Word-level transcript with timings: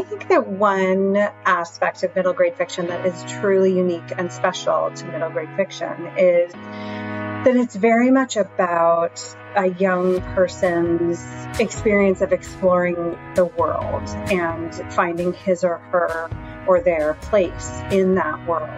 I 0.00 0.02
think 0.02 0.28
that 0.28 0.48
one 0.48 1.14
aspect 1.44 2.04
of 2.04 2.16
middle 2.16 2.32
grade 2.32 2.56
fiction 2.56 2.86
that 2.86 3.04
is 3.04 3.22
truly 3.30 3.76
unique 3.76 4.14
and 4.16 4.32
special 4.32 4.90
to 4.90 5.04
middle 5.04 5.28
grade 5.28 5.54
fiction 5.58 6.06
is 6.16 6.50
that 6.54 7.54
it's 7.54 7.76
very 7.76 8.10
much 8.10 8.38
about 8.38 9.22
a 9.56 9.66
young 9.66 10.22
person's 10.34 11.22
experience 11.60 12.22
of 12.22 12.32
exploring 12.32 13.18
the 13.34 13.44
world 13.44 14.08
and 14.32 14.74
finding 14.90 15.34
his 15.34 15.64
or 15.64 15.76
her 15.92 16.30
or 16.66 16.80
their 16.80 17.12
place 17.20 17.68
in 17.90 18.14
that 18.14 18.48
world. 18.48 18.70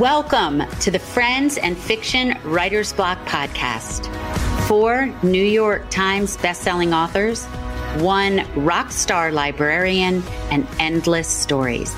Welcome 0.00 0.62
to 0.80 0.90
the 0.90 0.98
Friends 0.98 1.58
and 1.58 1.76
Fiction 1.76 2.38
Writers 2.44 2.94
Block 2.94 3.18
podcast. 3.26 4.23
Four 4.74 5.06
New 5.22 5.44
York 5.44 5.88
Times 5.88 6.36
bestselling 6.36 6.92
authors, 6.92 7.44
one 8.02 8.44
rock 8.56 8.90
star 8.90 9.30
librarian, 9.30 10.20
and 10.50 10.66
endless 10.80 11.28
stories. 11.28 11.94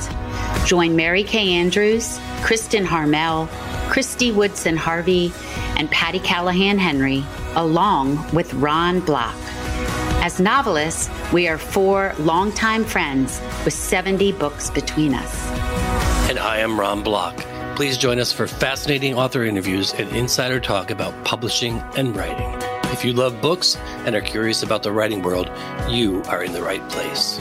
Join 0.66 0.94
Mary 0.94 1.24
Kay 1.24 1.54
Andrews, 1.54 2.18
Kristin 2.42 2.84
Harmel, 2.84 3.48
Christy 3.88 4.30
Woodson 4.30 4.76
Harvey, 4.76 5.32
and 5.78 5.90
Patti 5.90 6.18
Callahan 6.18 6.76
Henry, 6.76 7.24
along 7.54 8.22
with 8.34 8.52
Ron 8.52 9.00
Block. 9.00 9.34
As 10.20 10.38
novelists, 10.38 11.08
we 11.32 11.48
are 11.48 11.56
four 11.56 12.14
longtime 12.18 12.84
friends 12.84 13.40
with 13.64 13.72
70 13.72 14.32
books 14.32 14.68
between 14.68 15.14
us. 15.14 15.48
And 16.28 16.38
I 16.38 16.58
am 16.58 16.78
Ron 16.78 17.02
Block. 17.02 17.42
Please 17.76 17.98
join 17.98 18.18
us 18.18 18.32
for 18.32 18.46
fascinating 18.46 19.12
author 19.12 19.44
interviews 19.44 19.92
and 19.92 20.08
insider 20.16 20.58
talk 20.58 20.90
about 20.90 21.12
publishing 21.26 21.78
and 21.94 22.16
writing. 22.16 22.48
If 22.84 23.04
you 23.04 23.12
love 23.12 23.42
books 23.42 23.76
and 24.06 24.14
are 24.14 24.22
curious 24.22 24.62
about 24.62 24.82
the 24.82 24.90
writing 24.90 25.20
world, 25.20 25.50
you 25.86 26.22
are 26.22 26.42
in 26.42 26.54
the 26.54 26.62
right 26.62 26.80
place. 26.88 27.38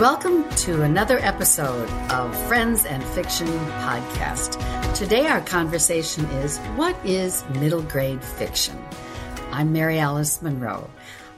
Welcome 0.00 0.48
to 0.50 0.82
another 0.82 1.18
episode 1.18 1.90
of 2.12 2.32
Friends 2.46 2.84
and 2.84 3.02
Fiction 3.02 3.48
Podcast. 3.48 4.94
Today, 4.94 5.26
our 5.26 5.40
conversation 5.40 6.26
is 6.26 6.58
What 6.76 6.96
is 7.04 7.44
middle 7.58 7.82
grade 7.82 8.22
fiction? 8.22 8.80
I'm 9.50 9.72
Mary 9.72 9.98
Alice 9.98 10.40
Monroe. 10.42 10.88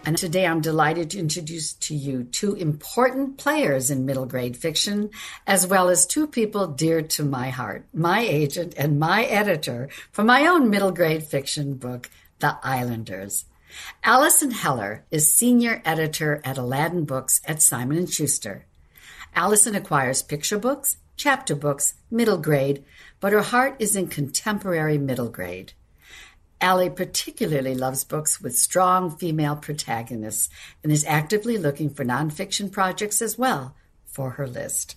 And 0.08 0.16
today 0.16 0.46
I'm 0.46 0.62
delighted 0.62 1.10
to 1.10 1.18
introduce 1.18 1.74
to 1.74 1.94
you 1.94 2.24
two 2.24 2.54
important 2.54 3.36
players 3.36 3.90
in 3.90 4.06
middle 4.06 4.24
grade 4.24 4.56
fiction, 4.56 5.10
as 5.46 5.66
well 5.66 5.90
as 5.90 6.06
two 6.06 6.26
people 6.26 6.66
dear 6.66 7.02
to 7.02 7.22
my 7.22 7.50
heart, 7.50 7.84
my 7.92 8.20
agent 8.20 8.72
and 8.78 8.98
my 8.98 9.24
editor 9.24 9.90
for 10.10 10.24
my 10.24 10.46
own 10.46 10.70
middle 10.70 10.92
grade 10.92 11.24
fiction 11.24 11.74
book, 11.74 12.08
The 12.38 12.56
Islanders. 12.62 13.44
Alyson 14.02 14.52
Heller 14.52 15.04
is 15.10 15.30
senior 15.30 15.82
editor 15.84 16.40
at 16.42 16.56
Aladdin 16.56 17.04
Books 17.04 17.42
at 17.44 17.60
Simon 17.60 18.06
& 18.06 18.10
Schuster. 18.10 18.64
Allison 19.34 19.74
acquires 19.74 20.22
picture 20.22 20.58
books, 20.58 20.96
chapter 21.18 21.54
books, 21.54 21.92
middle 22.10 22.38
grade, 22.38 22.82
but 23.20 23.34
her 23.34 23.42
heart 23.42 23.76
is 23.78 23.94
in 23.94 24.08
contemporary 24.08 24.96
middle 24.96 25.28
grade. 25.28 25.74
Allie 26.60 26.90
particularly 26.90 27.74
loves 27.74 28.04
books 28.04 28.40
with 28.40 28.58
strong 28.58 29.10
female 29.10 29.56
protagonists 29.56 30.48
and 30.82 30.92
is 30.92 31.04
actively 31.06 31.56
looking 31.56 31.88
for 31.88 32.04
nonfiction 32.04 32.70
projects 32.70 33.22
as 33.22 33.38
well 33.38 33.74
for 34.04 34.30
her 34.30 34.46
list. 34.46 34.96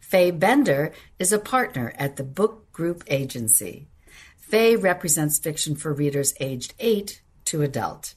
Faye 0.00 0.30
Bender 0.30 0.92
is 1.18 1.32
a 1.32 1.38
partner 1.38 1.92
at 1.96 2.16
the 2.16 2.24
Book 2.24 2.72
Group 2.72 3.04
Agency. 3.08 3.88
Faye 4.36 4.76
represents 4.76 5.38
fiction 5.38 5.76
for 5.76 5.92
readers 5.92 6.34
aged 6.40 6.74
8 6.78 7.20
to 7.46 7.62
adult. 7.62 8.14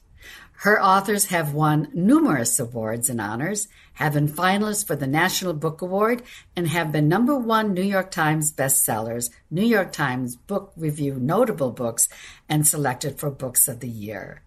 Her 0.60 0.82
authors 0.82 1.28
have 1.28 1.54
won 1.54 1.88
numerous 1.94 2.60
awards 2.60 3.08
and 3.08 3.18
honors, 3.18 3.66
have 3.94 4.12
been 4.12 4.28
finalists 4.28 4.86
for 4.86 4.94
the 4.94 5.06
National 5.06 5.54
Book 5.54 5.80
Award, 5.80 6.22
and 6.54 6.68
have 6.68 6.92
been 6.92 7.08
number 7.08 7.34
one 7.34 7.72
New 7.72 7.82
York 7.82 8.10
Times 8.10 8.52
bestsellers, 8.52 9.30
New 9.50 9.64
York 9.64 9.90
Times 9.90 10.36
Book 10.36 10.72
Review 10.76 11.14
notable 11.14 11.70
books, 11.70 12.10
and 12.46 12.68
selected 12.68 13.18
for 13.18 13.30
Books 13.30 13.68
of 13.68 13.80
the 13.80 13.88
Year. 13.88 14.42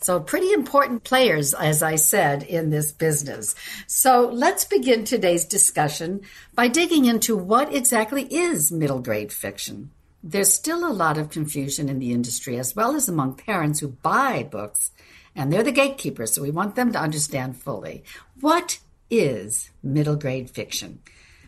So, 0.00 0.20
pretty 0.20 0.54
important 0.54 1.04
players, 1.04 1.52
as 1.52 1.82
I 1.82 1.96
said, 1.96 2.44
in 2.44 2.70
this 2.70 2.90
business. 2.90 3.54
So, 3.86 4.30
let's 4.32 4.64
begin 4.64 5.04
today's 5.04 5.44
discussion 5.44 6.22
by 6.54 6.68
digging 6.68 7.04
into 7.04 7.36
what 7.36 7.74
exactly 7.74 8.22
is 8.22 8.72
middle 8.72 9.00
grade 9.00 9.34
fiction. 9.34 9.90
There's 10.22 10.50
still 10.50 10.90
a 10.90 10.96
lot 10.96 11.18
of 11.18 11.28
confusion 11.28 11.90
in 11.90 11.98
the 11.98 12.12
industry, 12.12 12.58
as 12.58 12.74
well 12.74 12.96
as 12.96 13.06
among 13.06 13.34
parents 13.34 13.80
who 13.80 13.88
buy 13.88 14.44
books 14.44 14.92
and 15.38 15.52
they're 15.52 15.62
the 15.62 15.72
gatekeepers, 15.72 16.32
so 16.32 16.42
we 16.42 16.50
want 16.50 16.74
them 16.74 16.92
to 16.92 17.00
understand 17.00 17.56
fully. 17.56 18.02
What 18.40 18.80
is 19.08 19.70
middle 19.82 20.16
grade 20.16 20.50
fiction? 20.50 20.98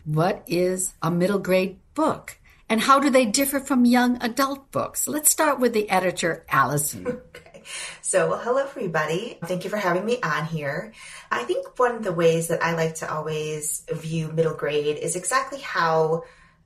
What 0.05 0.43
is 0.47 0.93
a 1.01 1.11
middle 1.11 1.39
grade 1.39 1.77
book? 1.93 2.39
And 2.69 2.79
how 2.79 3.01
do 3.01 3.09
they 3.09 3.25
differ 3.25 3.59
from 3.59 3.83
young 3.83 4.17
adult 4.23 4.71
books? 4.71 5.09
Let's 5.09 5.29
start 5.29 5.59
with 5.59 5.73
the 5.73 5.89
editor, 5.89 6.45
Alyson. 6.49 7.21
Okay. 7.31 7.63
So, 8.01 8.29
well, 8.29 8.39
hello, 8.39 8.63
everybody. 8.63 9.37
Thank 9.45 9.65
you 9.65 9.69
for 9.69 9.77
having 9.77 10.03
me 10.03 10.19
on 10.23 10.45
here. 10.45 10.93
I 11.29 11.43
think 11.43 11.77
one 11.77 11.95
of 11.95 12.03
the 12.03 12.11
ways 12.11 12.47
that 12.47 12.63
I 12.63 12.73
like 12.73 12.95
to 12.95 13.13
always 13.13 13.83
view 13.91 14.29
middle 14.31 14.55
grade 14.55 14.97
is 14.97 15.15
exactly 15.15 15.59
how 15.59 16.23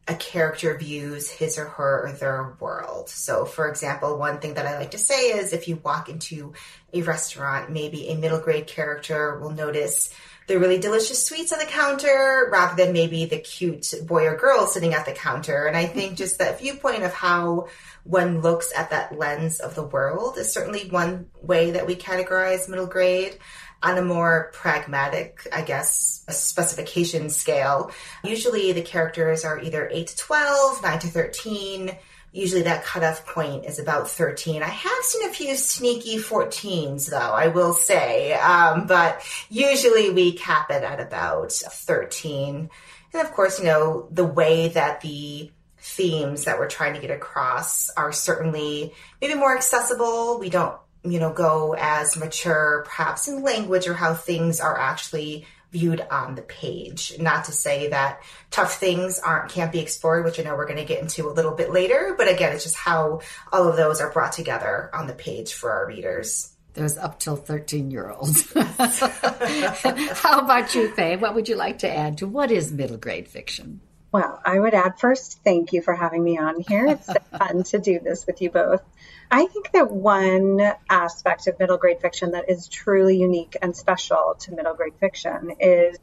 a 0.07 0.16
character 0.16 0.77
views 0.77 1.31
his 1.31 1.57
or 1.57 1.66
her 1.66 2.07
or 2.07 2.11
their 2.11 2.55
world. 2.59 3.09
So, 3.09 3.45
for 3.45 3.67
example, 3.67 4.17
one 4.17 4.39
thing 4.39 4.53
that 4.53 4.67
I 4.67 4.77
like 4.77 4.91
to 4.91 4.99
say 4.99 5.31
is 5.31 5.51
if 5.51 5.67
you 5.67 5.77
walk 5.77 6.09
into 6.09 6.53
a 6.93 7.01
restaurant, 7.01 7.71
maybe 7.71 8.09
a 8.09 8.16
middle 8.16 8.39
grade 8.39 8.67
character 8.67 9.39
will 9.39 9.49
notice 9.49 10.13
the 10.47 10.59
really 10.59 10.77
delicious 10.77 11.25
sweets 11.25 11.51
on 11.51 11.57
the 11.57 11.66
counter 11.66 12.49
rather 12.51 12.75
than 12.75 12.93
maybe 12.93 13.25
the 13.25 13.39
cute 13.39 13.91
boy 14.05 14.27
or 14.27 14.35
girl 14.35 14.67
sitting 14.67 14.93
at 14.93 15.05
the 15.05 15.11
counter. 15.11 15.66
And 15.66 15.75
I 15.75 15.88
think 15.88 16.17
just 16.17 16.37
that 16.37 16.59
viewpoint 16.59 17.01
of 17.01 17.13
how 17.13 17.67
one 18.03 18.41
looks 18.41 18.72
at 18.77 18.91
that 18.91 19.17
lens 19.17 19.59
of 19.59 19.73
the 19.73 19.83
world 19.83 20.37
is 20.37 20.53
certainly 20.53 20.87
one 20.89 21.31
way 21.41 21.72
that 21.72 21.87
we 21.87 21.95
categorize 21.95 22.69
middle 22.69 22.85
grade 22.85 23.39
on 23.83 23.97
a 23.97 24.01
more 24.01 24.51
pragmatic, 24.53 25.47
I 25.53 25.61
guess, 25.61 26.23
specification 26.29 27.29
scale. 27.29 27.91
Usually 28.23 28.71
the 28.71 28.81
characters 28.81 29.45
are 29.45 29.59
either 29.59 29.89
8 29.91 30.07
to 30.07 30.17
12, 30.17 30.81
9 30.81 30.99
to 30.99 31.07
13. 31.07 31.97
Usually 32.31 32.63
that 32.63 32.83
cutoff 32.83 33.25
point 33.25 33.65
is 33.65 33.79
about 33.79 34.09
13. 34.09 34.61
I 34.61 34.67
have 34.67 35.03
seen 35.03 35.29
a 35.29 35.33
few 35.33 35.55
sneaky 35.55 36.17
14s 36.17 37.09
though, 37.09 37.17
I 37.17 37.47
will 37.47 37.73
say. 37.73 38.33
Um, 38.33 38.87
but 38.87 39.21
usually 39.49 40.09
we 40.09 40.33
cap 40.33 40.69
it 40.69 40.83
at 40.83 40.99
about 40.99 41.53
13. 41.53 42.69
And 43.13 43.21
of 43.21 43.31
course, 43.31 43.59
you 43.59 43.65
know, 43.65 44.09
the 44.11 44.25
way 44.25 44.67
that 44.69 44.99
the 44.99 45.49
themes 45.85 46.45
that 46.45 46.59
we're 46.59 46.67
trying 46.67 46.95
to 46.95 46.99
get 46.99 47.11
across 47.11 47.89
are 47.91 48.11
certainly 48.11 48.93
maybe 49.21 49.35
more 49.35 49.55
accessible. 49.55 50.39
We 50.39 50.49
don't 50.49 50.75
you 51.05 51.19
know, 51.19 51.31
go 51.31 51.75
as 51.77 52.17
mature 52.17 52.83
perhaps 52.85 53.27
in 53.27 53.43
language 53.43 53.88
or 53.88 53.93
how 53.93 54.13
things 54.13 54.59
are 54.59 54.77
actually 54.77 55.45
viewed 55.71 56.01
on 56.09 56.35
the 56.35 56.41
page. 56.41 57.13
Not 57.19 57.45
to 57.45 57.51
say 57.51 57.89
that 57.89 58.21
tough 58.49 58.79
things 58.79 59.19
aren't 59.19 59.51
can't 59.51 59.71
be 59.71 59.79
explored, 59.79 60.23
which 60.23 60.39
I 60.39 60.43
know 60.43 60.55
we're 60.55 60.67
going 60.67 60.77
to 60.77 60.85
get 60.85 61.01
into 61.01 61.27
a 61.27 61.33
little 61.33 61.53
bit 61.53 61.71
later, 61.71 62.16
but 62.17 62.31
again, 62.31 62.53
it's 62.53 62.63
just 62.63 62.77
how 62.77 63.21
all 63.51 63.67
of 63.67 63.75
those 63.75 63.99
are 63.99 64.11
brought 64.11 64.31
together 64.31 64.89
on 64.93 65.07
the 65.07 65.13
page 65.13 65.53
for 65.53 65.71
our 65.71 65.88
readers. 65.88 66.55
There's 66.73 66.97
up 66.97 67.19
till 67.19 67.35
13 67.35 67.91
year 67.91 68.09
olds. 68.09 68.51
how 68.53 70.39
about 70.39 70.75
you, 70.75 70.93
Faye? 70.93 71.16
What 71.16 71.35
would 71.35 71.47
you 71.47 71.55
like 71.55 71.79
to 71.79 71.89
add 71.89 72.17
to 72.19 72.28
what 72.28 72.52
is 72.52 72.72
middle 72.72 72.97
grade 72.97 73.28
fiction? 73.28 73.81
Well, 74.16 74.40
I 74.46 74.58
would 74.58 74.73
add 74.73 74.97
first, 74.97 75.41
thank 75.44 75.73
you 75.73 75.82
for 75.82 75.94
having 75.94 76.23
me 76.23 76.38
on 76.38 76.62
here. 76.62 76.85
It's 76.85 77.09
fun 77.38 77.64
to 77.64 77.79
do 77.79 78.00
this 78.00 78.26
with 78.26 78.41
you 78.41 78.50
both. 78.50 78.82
I 79.29 79.46
think 79.46 79.73
that 79.73 79.91
one 79.91 80.62
aspect 80.90 81.47
of 81.47 81.59
middle 81.59 81.76
grade 81.76 82.00
fiction 82.00 82.32
that 82.32 82.50
is 82.50 82.70
truly 82.70 83.17
unique 83.17 83.58
and 83.62 83.76
special 83.76 84.38
to 84.40 84.53
middle 84.53 84.73
grade 84.73 84.94
fiction 85.02 85.52
is 85.59 85.97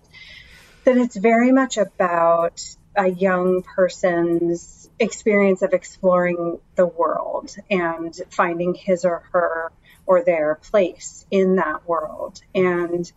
that 0.84 0.98
it's 0.98 1.16
very 1.16 1.52
much 1.52 1.78
about 1.78 2.62
a 2.94 3.08
young 3.08 3.62
person's 3.62 4.90
experience 4.98 5.62
of 5.62 5.72
exploring 5.72 6.60
the 6.74 6.84
world 6.84 7.56
and 7.70 8.14
finding 8.28 8.74
his 8.74 9.06
or 9.06 9.22
her 9.32 9.72
or 10.04 10.22
their 10.22 10.56
place 10.56 11.24
in 11.30 11.56
that 11.56 11.88
world. 11.88 12.42
And 12.54 13.10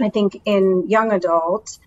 I 0.00 0.08
think 0.08 0.40
in 0.46 0.88
young 0.88 1.12
adult, 1.12 1.78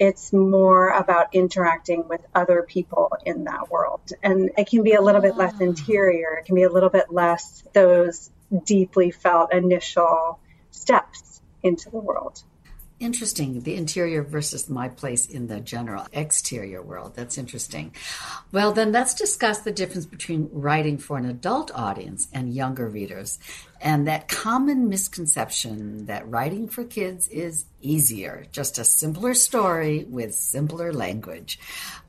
it's 0.00 0.32
more 0.32 0.88
about 0.88 1.34
interacting 1.34 2.08
with 2.08 2.22
other 2.34 2.64
people 2.66 3.12
in 3.26 3.44
that 3.44 3.70
world. 3.70 4.00
And 4.22 4.50
it 4.56 4.66
can 4.66 4.82
be 4.82 4.94
a 4.94 5.02
little 5.02 5.20
bit 5.20 5.36
less 5.36 5.60
interior, 5.60 6.38
it 6.40 6.46
can 6.46 6.54
be 6.54 6.62
a 6.62 6.70
little 6.70 6.88
bit 6.88 7.12
less 7.12 7.62
those 7.74 8.30
deeply 8.64 9.10
felt 9.10 9.52
initial 9.52 10.40
steps 10.70 11.42
into 11.62 11.90
the 11.90 11.98
world. 11.98 12.42
Interesting. 13.00 13.60
The 13.60 13.74
interior 13.74 14.22
versus 14.22 14.70
my 14.70 14.88
place 14.88 15.26
in 15.26 15.48
the 15.48 15.60
general 15.60 16.06
exterior 16.12 16.82
world. 16.82 17.14
That's 17.16 17.38
interesting. 17.38 17.92
Well, 18.52 18.72
then 18.72 18.92
let's 18.92 19.14
discuss 19.14 19.60
the 19.60 19.72
difference 19.72 20.06
between 20.06 20.48
writing 20.52 20.98
for 20.98 21.16
an 21.16 21.26
adult 21.26 21.70
audience 21.74 22.28
and 22.32 22.54
younger 22.54 22.88
readers 22.88 23.38
and 23.80 24.06
that 24.06 24.28
common 24.28 24.88
misconception 24.88 26.04
that 26.06 26.28
writing 26.28 26.68
for 26.68 26.84
kids 26.84 27.28
is 27.28 27.64
easier, 27.80 28.44
just 28.52 28.78
a 28.78 28.84
simpler 28.84 29.32
story 29.32 30.04
with 30.04 30.34
simpler 30.34 30.92
language. 30.92 31.58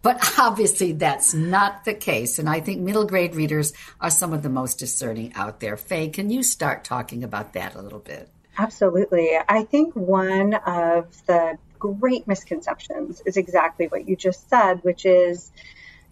But 0.02 0.34
obviously, 0.40 0.92
that's 0.92 1.34
not 1.34 1.86
the 1.86 1.94
case. 1.94 2.40
And 2.40 2.50
I 2.50 2.60
think 2.60 2.82
middle 2.82 3.06
grade 3.06 3.36
readers 3.36 3.72
are 4.02 4.10
some 4.10 4.34
of 4.34 4.44
the 4.44 4.50
most 4.50 4.80
discerning 4.80 5.34
out 5.34 5.62
there. 5.62 5.78
Faye, 5.78 6.10
can 6.10 6.30
you 6.30 6.44
start 6.44 6.84
talking 6.84 7.24
about 7.24 7.54
that 7.54 7.76
a 7.76 7.82
little 7.82 8.00
bit? 8.00 8.30
Absolutely. 8.62 9.32
I 9.50 9.64
think 9.64 9.96
one 9.96 10.54
of 10.54 11.26
the 11.26 11.58
great 11.80 12.28
misconceptions 12.28 13.20
is 13.26 13.36
exactly 13.36 13.88
what 13.88 14.08
you 14.08 14.16
just 14.16 14.48
said, 14.52 14.84
which 14.84 15.04
is, 15.04 15.52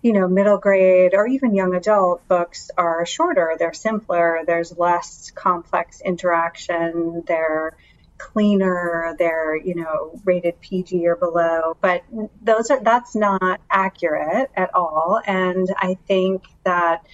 you 0.02 0.14
know, 0.14 0.28
middle 0.28 0.58
grade 0.58 1.14
or 1.14 1.28
even 1.28 1.54
young 1.54 1.76
adult 1.76 2.28
books 2.28 2.72
are 2.76 3.06
shorter, 3.06 3.56
they're 3.60 3.74
simpler, 3.74 4.40
there's 4.48 4.76
less 4.76 5.30
complex 5.36 6.02
interaction, 6.02 7.22
they're 7.28 7.78
cleaner, 8.18 9.16
they're, 9.20 9.56
you 9.56 9.76
know, 9.76 10.20
rated 10.26 10.60
PG 10.60 11.06
or 11.06 11.16
below. 11.16 11.78
But 11.80 12.04
those 12.42 12.72
are 12.72 12.82
that's 12.82 13.14
not 13.16 13.62
accurate 13.70 14.50
at 14.56 14.74
all. 14.74 15.22
And 15.24 15.68
I 15.78 16.00
think 16.08 16.46
that 16.64 17.06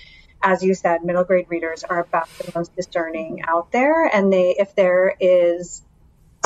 as 0.46 0.64
you 0.64 0.76
said, 0.76 1.04
middle 1.04 1.24
grade 1.24 1.48
readers 1.50 1.84
are 1.84 2.02
about 2.02 2.30
the 2.38 2.52
most 2.56 2.76
discerning 2.76 3.42
out 3.48 3.72
there. 3.72 4.06
And 4.06 4.32
they, 4.32 4.56
if 4.60 4.76
there 4.76 5.16
is 5.20 5.82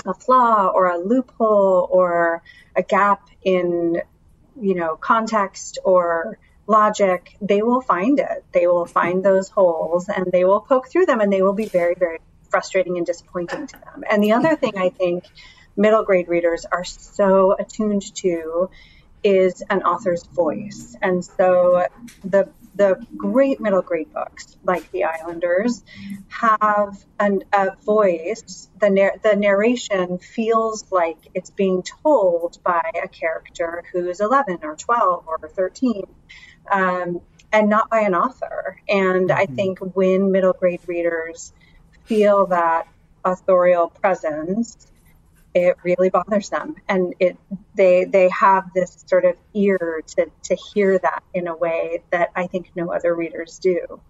a 0.05 0.13
flaw 0.13 0.67
or 0.67 0.87
a 0.87 0.97
loophole 0.97 1.87
or 1.91 2.41
a 2.77 2.81
gap 2.81 3.29
in, 3.43 4.01
you 4.59 4.75
know, 4.75 4.95
context 4.95 5.79
or 5.83 6.39
logic, 6.65 7.35
they 7.41 7.61
will 7.61 7.81
find 7.81 8.19
it. 8.19 8.45
They 8.53 8.67
will 8.67 8.85
find 8.85 9.21
those 9.23 9.49
holes 9.49 10.07
and 10.07 10.31
they 10.31 10.45
will 10.45 10.61
poke 10.61 10.89
through 10.89 11.05
them 11.05 11.19
and 11.19 11.31
they 11.31 11.41
will 11.41 11.53
be 11.53 11.65
very, 11.65 11.95
very 11.95 12.19
frustrating 12.49 12.95
and 12.97 13.05
disappointing 13.05 13.67
to 13.67 13.73
them. 13.73 14.05
And 14.09 14.23
the 14.23 14.31
other 14.31 14.55
thing 14.55 14.77
I 14.77 14.89
think 14.89 15.25
middle 15.75 16.03
grade 16.03 16.29
readers 16.29 16.65
are 16.71 16.85
so 16.85 17.53
attuned 17.59 18.15
to 18.15 18.69
is 19.23 19.61
an 19.69 19.83
author's 19.83 20.23
voice. 20.23 20.95
And 21.01 21.25
so 21.25 21.85
the 22.23 22.49
the 22.79 23.05
great 23.17 23.59
middle 23.59 23.81
grade 23.81 24.11
books, 24.13 24.55
like 24.63 24.89
The 24.91 25.03
Islanders, 25.03 25.83
have 26.29 26.97
an, 27.19 27.43
a 27.51 27.75
voice. 27.83 28.69
The, 28.79 28.89
nar- 28.89 29.17
the 29.21 29.35
narration 29.35 30.17
feels 30.17 30.89
like 30.89 31.17
it's 31.33 31.49
being 31.49 31.83
told 31.83 32.63
by 32.63 32.89
a 33.03 33.09
character 33.09 33.83
who's 33.91 34.21
11 34.21 34.59
or 34.63 34.77
12 34.77 35.25
or 35.27 35.49
13, 35.49 36.03
um, 36.71 37.19
and 37.51 37.69
not 37.69 37.89
by 37.89 37.99
an 37.99 38.15
author. 38.15 38.79
And 38.87 39.29
I 39.29 39.45
mm-hmm. 39.45 39.55
think 39.55 39.79
when 39.79 40.31
middle 40.31 40.53
grade 40.53 40.81
readers 40.87 41.51
feel 42.05 42.45
that 42.45 42.87
authorial 43.25 43.89
presence, 43.89 44.88
it 45.65 45.77
really 45.83 46.09
bothers 46.09 46.49
them 46.49 46.75
and 46.87 47.13
it 47.19 47.37
they 47.75 48.05
they 48.05 48.29
have 48.29 48.73
this 48.73 49.03
sort 49.07 49.25
of 49.25 49.35
ear 49.53 50.01
to 50.07 50.27
to 50.43 50.55
hear 50.55 50.97
that 50.99 51.23
in 51.33 51.47
a 51.47 51.55
way 51.55 52.03
that 52.11 52.31
I 52.35 52.47
think 52.47 52.71
no 52.75 52.91
other 52.91 53.15
readers 53.15 53.59
do. 53.59 54.01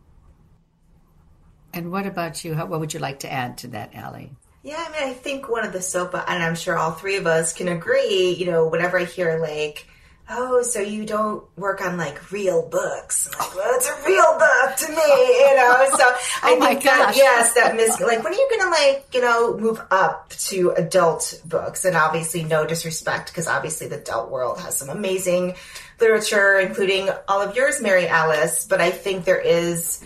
And 1.74 1.92
what 1.92 2.06
about 2.06 2.44
you? 2.44 2.56
How, 2.56 2.66
what 2.66 2.80
would 2.80 2.94
you 2.94 3.00
like 3.00 3.20
to 3.20 3.32
add 3.32 3.60
to 3.60 3.68
that, 3.68 3.94
Allie? 3.94 4.32
Yeah, 4.64 4.84
I 4.86 4.92
mean, 4.92 5.10
I 5.10 5.14
think 5.14 5.48
one 5.48 5.66
of 5.66 5.72
the 5.72 5.82
soap, 5.82 6.14
and 6.14 6.44
I'm 6.44 6.56
sure 6.56 6.78
all 6.78 6.92
three 6.92 7.16
of 7.18 7.28
us 7.28 7.54
can 7.54 7.68
agree. 7.68 8.36
You 8.38 8.48
know, 8.48 8.68
whenever 8.68 9.00
I 9.00 9.06
hear 9.06 9.40
like 9.40 9.88
oh, 10.30 10.62
so 10.62 10.80
you 10.80 11.06
don't 11.06 11.44
work 11.58 11.82
on 11.82 11.98
like 11.98 12.32
real 12.32 12.68
books? 12.68 13.28
I'm 13.28 13.40
like, 13.40 13.50
oh. 13.52 13.58
well, 13.58 13.76
it's 13.76 13.90
a 13.90 14.08
real 14.08 14.38
book 14.38 14.76
to 14.78 14.90
me, 14.90 14.96
you 14.96 15.56
know. 15.58 15.88
So 15.92 16.04
oh 16.04 16.18
I 16.44 16.56
oh 16.58 16.66
think 16.66 16.84
that 16.84 17.14
yes, 17.16 17.54
that 17.54 17.76
mis 17.76 18.00
like 18.00 18.24
when 18.24 18.34
are 18.34 18.36
you 18.36 18.50
gonna 18.58 18.72
like 18.72 19.08
you 19.14 19.22
know 19.22 19.58
move 19.58 19.82
up 19.92 20.30
to 20.48 20.72
adult 20.72 21.42
books? 21.46 21.86
And 21.86 21.96
obviously, 21.96 22.44
no 22.44 22.66
disrespect 22.66 23.30
because 23.30 23.48
obviously 23.48 23.88
the 23.88 24.00
adult 24.00 24.30
world 24.30 24.60
has 24.60 24.78
some 24.78 24.90
amazing 24.90 25.56
literature, 26.00 26.60
including 26.60 27.10
all 27.28 27.42
of 27.42 27.56
yours, 27.56 27.82
Mary 27.82 28.08
Alice. 28.08 28.66
But 28.70 28.82
I 28.82 28.92
think 28.92 29.26
there 29.26 29.42
is 29.42 30.04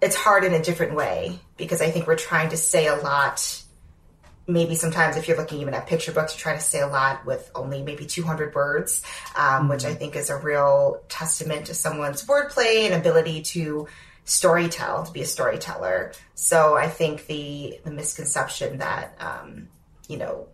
it's 0.00 0.16
hard 0.16 0.44
in 0.44 0.52
a 0.52 0.62
different 0.62 0.94
way 0.94 1.38
because 1.56 1.80
I 1.80 1.90
think 1.90 2.06
we're 2.06 2.16
trying 2.16 2.50
to 2.50 2.56
say 2.56 2.86
a 2.86 2.96
lot 2.96 3.63
maybe 4.46 4.74
sometimes 4.74 5.16
if 5.16 5.26
you're 5.26 5.36
looking 5.36 5.60
even 5.60 5.74
at 5.74 5.86
picture 5.86 6.12
books, 6.12 6.34
you 6.34 6.40
try 6.40 6.54
to 6.54 6.60
say 6.60 6.80
a 6.80 6.86
lot 6.86 7.24
with 7.24 7.50
only 7.54 7.82
maybe 7.82 8.06
200 8.06 8.54
words, 8.54 9.02
um, 9.36 9.44
mm-hmm. 9.44 9.68
which 9.68 9.84
I 9.84 9.94
think 9.94 10.16
is 10.16 10.30
a 10.30 10.36
real 10.36 11.02
testament 11.08 11.66
to 11.66 11.74
someone's 11.74 12.24
wordplay 12.26 12.86
and 12.86 12.94
ability 12.94 13.42
to 13.42 13.88
storytell, 14.26 15.06
to 15.06 15.12
be 15.12 15.22
a 15.22 15.26
storyteller. 15.26 16.12
So 16.34 16.76
I 16.76 16.88
think 16.88 17.26
the 17.26 17.78
the 17.84 17.90
misconception 17.90 18.78
that 18.78 19.16
um, 19.20 19.68
you 20.08 20.16
know 20.16 20.48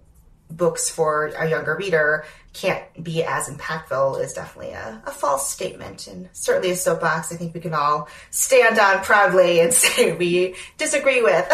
books 0.51 0.91
for 0.91 1.27
a 1.27 1.49
younger 1.49 1.77
reader 1.77 2.25
can't 2.53 2.83
be 3.01 3.23
as 3.23 3.49
impactful 3.49 4.21
is 4.21 4.33
definitely 4.33 4.73
a, 4.73 5.01
a, 5.07 5.11
false 5.13 5.49
statement 5.49 6.09
and 6.09 6.29
certainly 6.33 6.73
a 6.73 6.77
soapbox 6.77 7.33
I 7.33 7.37
think 7.37 7.55
we 7.55 7.61
can 7.61 7.73
all 7.73 8.09
stand 8.31 8.77
on 8.81 9.05
proudly 9.05 9.61
and 9.61 9.73
say 9.75 10.17
we 10.17 10.57
disagree 10.77 11.23
with. 11.23 11.49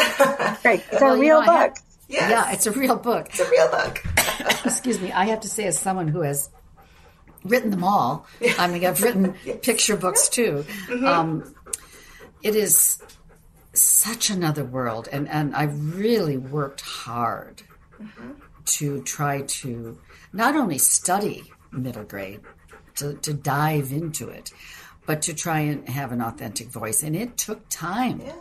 right. 0.64 0.82
It's 0.90 1.02
well, 1.02 1.14
a 1.14 1.18
real 1.18 1.42
know, 1.42 1.46
book. 1.46 1.76
Yes. 2.08 2.30
Yeah, 2.30 2.52
it's 2.52 2.66
a 2.66 2.72
real 2.72 2.96
book. 2.96 3.28
It's 3.30 3.40
a 3.40 3.50
real 3.50 3.68
book. 3.68 4.02
Excuse 4.64 5.00
me. 5.00 5.10
I 5.12 5.26
have 5.26 5.40
to 5.40 5.48
say, 5.48 5.64
as 5.64 5.78
someone 5.78 6.08
who 6.08 6.20
has 6.20 6.50
written 7.44 7.70
them 7.70 7.84
all, 7.84 8.26
I 8.58 8.68
mean, 8.68 8.84
I've 8.84 9.02
written 9.02 9.34
yes. 9.44 9.58
picture 9.62 9.96
books 9.96 10.28
too. 10.28 10.64
Mm-hmm. 10.86 11.04
Um, 11.04 11.54
it 12.42 12.54
is 12.54 13.02
such 13.72 14.30
another 14.30 14.64
world, 14.64 15.08
and 15.10 15.28
and 15.28 15.54
I've 15.54 15.96
really 15.96 16.36
worked 16.36 16.80
hard 16.80 17.62
mm-hmm. 18.00 18.32
to 18.64 19.02
try 19.02 19.42
to 19.42 19.98
not 20.32 20.54
only 20.54 20.78
study 20.78 21.44
middle 21.72 22.04
grade, 22.04 22.40
to, 22.96 23.14
to 23.14 23.34
dive 23.34 23.92
into 23.92 24.28
it, 24.28 24.52
but 25.06 25.22
to 25.22 25.34
try 25.34 25.60
and 25.60 25.88
have 25.88 26.12
an 26.12 26.22
authentic 26.22 26.68
voice, 26.68 27.02
and 27.02 27.16
it 27.16 27.36
took 27.36 27.68
time. 27.68 28.20
Yeah. 28.24 28.32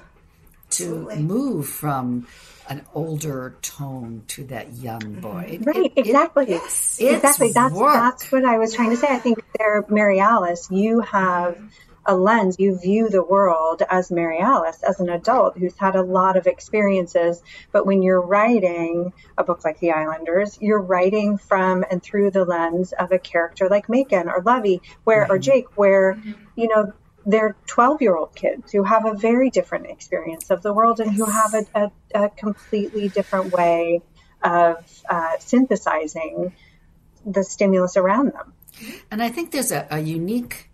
To 0.72 1.16
move 1.16 1.70
from 1.70 2.28
an 2.68 2.86
older 2.94 3.58
tone 3.62 4.24
to 4.28 4.44
that 4.46 4.74
young 4.74 5.02
mm-hmm. 5.02 5.22
boy. 5.22 5.60
Right, 5.62 5.86
it, 5.86 5.94
exactly. 5.96 6.46
It, 6.50 6.62
exactly. 7.00 7.52
That's 7.52 7.74
work. 7.74 7.94
that's 7.94 8.32
what 8.32 8.46
I 8.46 8.57
was 8.57 8.74
trying 8.74 8.92
to 8.92 8.98
say. 8.98 9.07
I 9.10 9.19
think 9.19 9.44
there, 9.57 9.86
Mary 9.90 10.19
Alice, 10.19 10.69
you 10.72 11.02
have 11.02 11.57
a 12.06 12.16
lens. 12.16 12.57
You 12.60 12.78
view 12.78 13.10
the 13.10 13.24
world 13.24 13.81
as 13.90 14.12
Mary 14.12 14.40
Alice, 14.40 14.84
as 14.84 15.00
an 15.00 15.10
adult 15.10 15.57
who's 15.57 15.76
had 15.78 15.95
a 15.95 16.02
lot 16.02 16.38
of 16.38 16.48
experiences. 16.48 17.42
But 17.72 17.86
when 17.86 18.04
you're 18.04 18.22
writing 18.22 19.14
a 19.38 19.44
book 19.44 19.64
like 19.64 19.80
The 19.80 19.92
Islanders, 19.92 20.57
you're 20.62 20.81
writing 20.81 21.38
from 21.38 21.84
and 21.90 22.02
through 22.02 22.31
the 22.31 22.45
lens 22.45 22.94
of 22.94 23.12
a 23.12 23.19
character 23.19 23.68
like 23.69 23.90
Macon 23.90 24.30
or 24.30 24.42
Levy, 24.44 24.81
where 25.04 25.24
mm-hmm. 25.24 25.31
or 25.31 25.40
Jake, 25.40 25.78
where 25.78 26.14
mm-hmm. 26.14 26.31
you 26.56 26.68
know 26.68 26.94
they're 27.26 27.56
12 27.68 28.02
year 28.02 28.16
old 28.16 28.36
kids 28.36 28.72
who 28.72 28.84
have 28.84 29.06
a 29.06 29.14
very 29.14 29.50
different 29.50 29.88
experience 29.88 30.52
of 30.52 30.62
the 30.62 30.74
world 30.74 31.00
and 31.00 31.14
who 31.14 31.26
have 31.26 31.54
a, 31.54 31.66
a, 31.76 32.26
a 32.26 32.30
completely 32.30 33.10
different 33.10 33.52
way 33.52 34.02
of 34.44 34.78
uh, 35.10 35.32
synthesizing 35.40 36.54
the 37.26 37.44
stimulus 37.44 37.98
around 37.98 38.32
them. 38.34 38.54
And 39.10 39.24
I 39.24 39.30
think 39.30 39.52
there's 39.52 39.72
a, 39.72 39.88
a 39.90 40.00
unique 40.00 40.70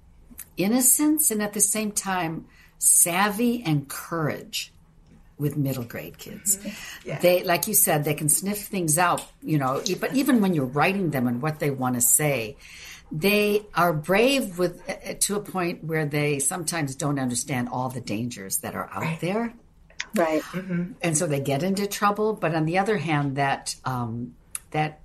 innocence 0.58 1.32
and 1.32 1.42
at 1.42 1.54
the 1.54 1.62
same 1.62 1.92
time 1.92 2.46
savvy 2.78 3.64
and 3.66 3.88
courage 3.88 4.74
with 5.38 5.58
middle 5.58 5.84
grade 5.84 6.18
kids. 6.18 6.58
Mm-hmm. 6.58 7.10
Yeah. 7.10 7.20
They, 7.20 7.44
like 7.44 7.68
you 7.68 7.74
said, 7.74 8.04
they 8.04 8.14
can 8.14 8.30
sniff 8.30 8.60
things 8.60 8.98
out, 8.98 9.26
you 9.42 9.58
know, 9.58 9.82
but 10.00 10.14
even 10.14 10.42
when 10.42 10.54
you're 10.54 10.66
writing 10.66 11.10
them 11.10 11.28
and 11.28 11.42
what 11.42 11.60
they 11.60 11.72
want 11.72 11.96
to 11.96 12.02
say, 12.02 12.58
they 13.12 13.66
are 13.76 13.94
brave 13.94 14.58
with 14.58 14.82
uh, 14.90 14.94
uh, 15.10 15.14
to 15.20 15.36
a 15.36 15.42
point 15.42 15.84
where 15.84 16.06
they 16.06 16.40
sometimes 16.40 16.96
don't 16.96 17.20
understand 17.20 17.70
all 17.70 17.90
the 17.90 18.02
dangers 18.02 18.58
that 18.60 18.76
are 18.76 18.90
out 18.92 19.02
right. 19.02 19.20
there 19.20 19.54
right 20.16 20.42
mm-hmm. 20.44 20.94
and 21.02 21.18
so 21.18 21.28
they 21.28 21.40
get 21.40 21.64
into 21.64 21.88
trouble 21.88 22.34
but 22.34 22.56
on 22.56 22.66
the 22.66 22.78
other 22.78 22.98
hand 22.98 23.36
that 23.36 23.76
um, 23.86 24.34
that 24.72 25.02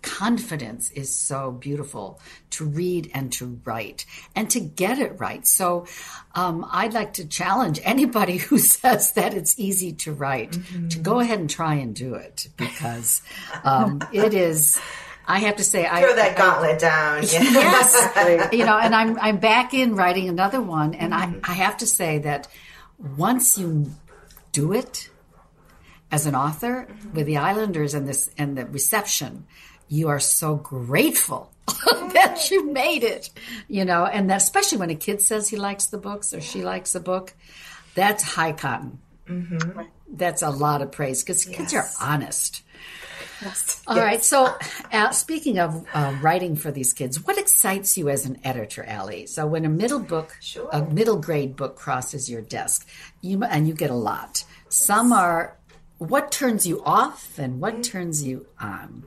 confidence 0.00 0.90
is 0.90 1.14
so 1.14 1.50
beautiful 1.50 2.20
to 2.50 2.66
read 2.66 3.10
and 3.14 3.32
to 3.32 3.58
write 3.64 4.04
and 4.36 4.50
to 4.50 4.60
get 4.60 4.98
it 4.98 5.18
right 5.18 5.46
so 5.46 5.86
um, 6.34 6.66
i'd 6.72 6.92
like 6.92 7.14
to 7.14 7.26
challenge 7.26 7.80
anybody 7.84 8.36
who 8.48 8.58
says 8.58 9.12
that 9.12 9.32
it's 9.34 9.58
easy 9.58 9.92
to 9.92 10.12
write 10.12 10.52
mm-hmm. 10.52 10.88
to 10.88 10.98
go 10.98 11.20
ahead 11.20 11.38
and 11.38 11.48
try 11.48 11.74
and 11.74 11.94
do 11.94 12.14
it 12.14 12.48
because 12.56 13.22
um, 13.64 14.00
it 14.12 14.34
is 14.34 14.78
I 15.26 15.38
have 15.40 15.56
to 15.56 15.64
say, 15.64 15.84
throw 15.84 15.92
I 15.92 16.02
throw 16.02 16.16
that 16.16 16.36
gauntlet 16.36 16.78
down. 16.78 17.22
Yes, 17.22 18.48
you 18.52 18.64
know, 18.64 18.78
and 18.78 18.94
I'm 18.94 19.18
I'm 19.18 19.38
back 19.38 19.74
in 19.74 19.96
writing 19.96 20.28
another 20.28 20.60
one, 20.60 20.94
and 20.94 21.12
mm-hmm. 21.12 21.40
I 21.44 21.52
I 21.52 21.54
have 21.54 21.78
to 21.78 21.86
say 21.86 22.18
that 22.18 22.48
once 23.16 23.58
you 23.58 23.90
do 24.52 24.72
it, 24.72 25.10
as 26.14 26.26
an 26.26 26.34
author 26.34 26.86
with 27.12 27.26
the 27.26 27.38
Islanders 27.38 27.94
and 27.94 28.08
this 28.08 28.30
and 28.38 28.56
the 28.56 28.66
reception, 28.66 29.46
you 29.88 30.08
are 30.08 30.20
so 30.20 30.56
grateful 30.56 31.50
that 31.66 32.48
you 32.50 32.70
made 32.70 33.02
it, 33.02 33.30
you 33.68 33.84
know, 33.84 34.04
and 34.04 34.30
that 34.30 34.42
especially 34.42 34.78
when 34.78 34.90
a 34.90 34.94
kid 34.94 35.20
says 35.20 35.48
he 35.48 35.56
likes 35.56 35.86
the 35.86 35.98
books 35.98 36.32
or 36.32 36.40
she 36.40 36.62
likes 36.62 36.92
the 36.92 37.00
book, 37.00 37.34
that's 37.94 38.22
high 38.22 38.52
cotton. 38.52 38.98
Mm-hmm. 39.28 39.82
That's 40.08 40.42
a 40.42 40.50
lot 40.50 40.82
of 40.82 40.92
praise 40.92 41.22
because 41.22 41.46
yes. 41.46 41.56
kids 41.56 41.74
are 41.74 41.88
honest. 42.00 42.62
Yes. 43.42 43.82
All 43.86 43.96
yes. 43.96 44.04
right. 44.04 44.24
So, 44.24 44.56
uh, 44.92 45.10
speaking 45.10 45.58
of 45.58 45.86
uh, 45.92 46.16
writing 46.20 46.56
for 46.56 46.70
these 46.70 46.92
kids, 46.92 47.24
what 47.24 47.38
excites 47.38 47.96
you 47.96 48.08
as 48.08 48.26
an 48.26 48.38
editor, 48.44 48.84
Allie? 48.84 49.26
So, 49.26 49.46
when 49.46 49.64
a 49.64 49.68
middle 49.68 50.00
book, 50.00 50.36
sure. 50.40 50.68
a 50.72 50.84
middle 50.84 51.16
grade 51.16 51.56
book 51.56 51.76
crosses 51.76 52.30
your 52.30 52.42
desk, 52.42 52.88
you 53.20 53.42
and 53.44 53.68
you 53.68 53.74
get 53.74 53.90
a 53.90 53.94
lot. 53.96 54.44
Some 54.68 55.12
are. 55.12 55.56
What 55.98 56.32
turns 56.32 56.66
you 56.66 56.82
off, 56.84 57.38
and 57.38 57.60
what 57.60 57.74
mm-hmm. 57.74 57.82
turns 57.82 58.22
you 58.24 58.46
on? 58.60 59.04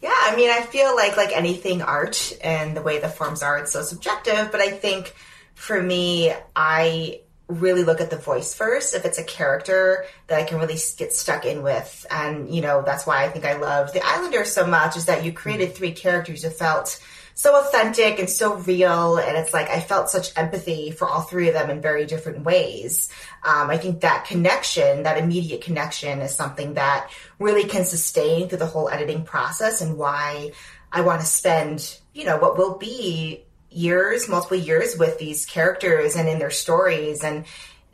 Yeah, 0.00 0.14
I 0.14 0.34
mean, 0.36 0.48
I 0.48 0.62
feel 0.62 0.94
like 0.96 1.16
like 1.16 1.36
anything 1.36 1.82
art 1.82 2.32
and 2.42 2.76
the 2.76 2.82
way 2.82 3.00
the 3.00 3.08
forms 3.08 3.42
are, 3.42 3.58
it's 3.58 3.72
so 3.72 3.82
subjective. 3.82 4.50
But 4.50 4.60
I 4.60 4.70
think 4.70 5.14
for 5.54 5.80
me, 5.82 6.32
I 6.56 7.20
really 7.50 7.84
look 7.84 8.00
at 8.00 8.10
the 8.10 8.16
voice 8.16 8.54
first. 8.54 8.94
If 8.94 9.04
it's 9.04 9.18
a 9.18 9.24
character 9.24 10.04
that 10.26 10.38
I 10.38 10.44
can 10.44 10.58
really 10.58 10.78
get 10.96 11.12
stuck 11.12 11.44
in 11.44 11.62
with, 11.62 12.06
and 12.10 12.52
you 12.54 12.60
know, 12.60 12.82
that's 12.84 13.06
why 13.06 13.24
I 13.24 13.28
think 13.28 13.44
I 13.44 13.56
love 13.56 13.92
the 13.92 14.04
Islanders 14.04 14.52
so 14.52 14.66
much 14.66 14.96
is 14.96 15.06
that 15.06 15.24
you 15.24 15.32
created 15.32 15.74
three 15.74 15.92
characters 15.92 16.42
who 16.42 16.50
felt 16.50 17.00
so 17.34 17.58
authentic 17.58 18.18
and 18.18 18.28
so 18.28 18.56
real. 18.56 19.16
And 19.16 19.36
it's 19.36 19.54
like 19.54 19.70
I 19.70 19.80
felt 19.80 20.10
such 20.10 20.36
empathy 20.36 20.90
for 20.90 21.08
all 21.08 21.22
three 21.22 21.48
of 21.48 21.54
them 21.54 21.70
in 21.70 21.80
very 21.80 22.04
different 22.04 22.44
ways. 22.44 23.08
Um, 23.42 23.70
I 23.70 23.78
think 23.78 24.00
that 24.00 24.26
connection, 24.26 25.04
that 25.04 25.16
immediate 25.16 25.62
connection, 25.62 26.20
is 26.20 26.34
something 26.34 26.74
that 26.74 27.10
really 27.38 27.64
can 27.64 27.84
sustain 27.84 28.48
through 28.48 28.58
the 28.58 28.66
whole 28.66 28.90
editing 28.90 29.24
process 29.24 29.80
and 29.80 29.96
why 29.96 30.52
I 30.92 31.00
want 31.00 31.20
to 31.20 31.26
spend, 31.26 31.98
you 32.12 32.24
know, 32.24 32.36
what 32.36 32.58
will 32.58 32.76
be 32.76 33.44
years, 33.70 34.28
multiple 34.28 34.56
years 34.56 34.96
with 34.98 35.18
these 35.18 35.46
characters 35.46 36.16
and 36.16 36.28
in 36.28 36.38
their 36.38 36.50
stories. 36.50 37.22
And 37.22 37.44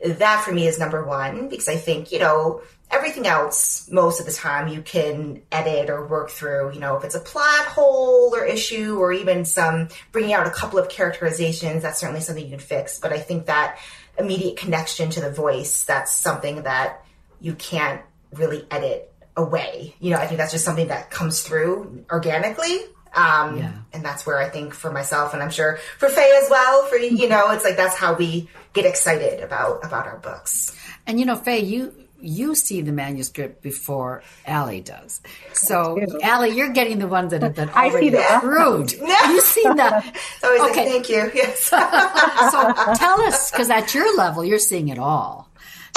that 0.03 0.43
for 0.43 0.51
me 0.51 0.67
is 0.67 0.79
number 0.79 1.03
one 1.05 1.49
because 1.49 1.67
I 1.67 1.75
think, 1.75 2.11
you 2.11 2.19
know, 2.19 2.61
everything 2.89 3.27
else, 3.27 3.89
most 3.91 4.19
of 4.19 4.25
the 4.25 4.31
time, 4.31 4.67
you 4.67 4.81
can 4.81 5.41
edit 5.51 5.89
or 5.89 6.05
work 6.07 6.29
through. 6.29 6.73
You 6.73 6.79
know, 6.79 6.97
if 6.97 7.03
it's 7.03 7.15
a 7.15 7.19
plot 7.19 7.65
hole 7.65 8.33
or 8.35 8.45
issue 8.45 8.97
or 8.97 9.11
even 9.11 9.45
some 9.45 9.89
bringing 10.11 10.33
out 10.33 10.47
a 10.47 10.51
couple 10.51 10.79
of 10.79 10.89
characterizations, 10.89 11.83
that's 11.83 11.99
certainly 11.99 12.21
something 12.21 12.43
you 12.43 12.51
can 12.51 12.59
fix. 12.59 12.99
But 12.99 13.13
I 13.13 13.19
think 13.19 13.47
that 13.47 13.79
immediate 14.17 14.57
connection 14.57 15.09
to 15.11 15.21
the 15.21 15.31
voice, 15.31 15.83
that's 15.83 16.11
something 16.15 16.63
that 16.63 17.05
you 17.39 17.53
can't 17.53 18.01
really 18.33 18.65
edit 18.71 19.13
away. 19.35 19.95
You 19.99 20.11
know, 20.11 20.17
I 20.17 20.25
think 20.25 20.39
that's 20.39 20.51
just 20.51 20.65
something 20.65 20.87
that 20.87 21.11
comes 21.11 21.41
through 21.41 22.05
organically. 22.11 22.79
Um, 23.17 23.57
yeah. 23.57 23.73
And 23.93 24.05
that's 24.05 24.25
where 24.25 24.37
I 24.37 24.47
think 24.47 24.73
for 24.73 24.91
myself, 24.91 25.33
and 25.33 25.41
I'm 25.41 25.49
sure 25.49 25.79
for 25.97 26.07
Faye 26.07 26.39
as 26.43 26.49
well, 26.49 26.85
for 26.85 26.97
you 26.97 27.27
know, 27.27 27.51
it's 27.51 27.63
like 27.63 27.75
that's 27.75 27.95
how 27.95 28.13
we 28.13 28.47
get 28.73 28.85
excited 28.85 29.41
about 29.43 29.83
about 29.83 30.05
our 30.05 30.17
books. 30.17 30.77
And 31.07 31.19
you 31.19 31.25
know, 31.25 31.35
Faye, 31.35 31.61
you 31.63 31.93
you 32.21 32.55
see 32.55 32.81
the 32.81 32.91
manuscript 32.91 33.61
before 33.61 34.23
Allie 34.45 34.81
does. 34.81 35.21
So, 35.53 35.99
Allie, 36.23 36.49
you're 36.49 36.71
getting 36.71 36.99
the 36.99 37.07
ones 37.07 37.31
that 37.31 37.41
have 37.43 37.55
been 37.55 37.69
already 37.75 38.15
approved. 38.15 38.93
You've 39.27 39.43
seen 39.43 39.75
that. 39.77 40.15
So 40.39 40.53
okay. 40.53 40.61
Like, 40.61 40.73
thank 40.73 41.09
you. 41.09 41.31
Yes. 41.33 41.61
so 41.63 42.93
tell 42.95 43.21
us, 43.21 43.51
because 43.51 43.69
at 43.69 43.93
your 43.93 44.15
level, 44.17 44.45
you're 44.45 44.59
seeing 44.59 44.89
it 44.89 44.99
all. 44.99 45.46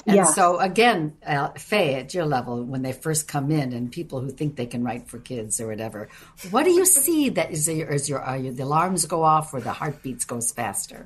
And 0.07 0.17
yeah. 0.17 0.25
so 0.25 0.59
again, 0.59 1.17
uh, 1.27 1.51
Faye, 1.51 1.95
at 1.95 2.15
your 2.15 2.25
level, 2.25 2.65
when 2.65 2.83
they 2.83 2.93
first 2.93 3.29
come 3.29 3.51
in, 3.51 3.73
and 3.73 3.93
people 3.93 4.21
who 4.21 4.31
think 4.31 4.57
they 4.57 4.67
can 4.67 4.83
write 4.83 5.09
for 5.09 5.19
kids 5.19 5.61
or 5.61 5.69
whatever, 5.69 6.09
what 6.51 6.65
do 6.65 6.71
you 6.71 6.87
see 6.87 7.29
that 7.31 7.51
is 7.51 7.69
your, 7.69 7.89
is 7.89 8.09
your, 8.09 8.25
your 8.37 8.53
the 8.53 8.65
alarms 8.65 9.05
go 9.07 9.23
off 9.23 9.53
or 9.53 9.61
the 9.61 9.73
heartbeats 9.73 10.25
goes 10.25 10.53
faster? 10.53 11.05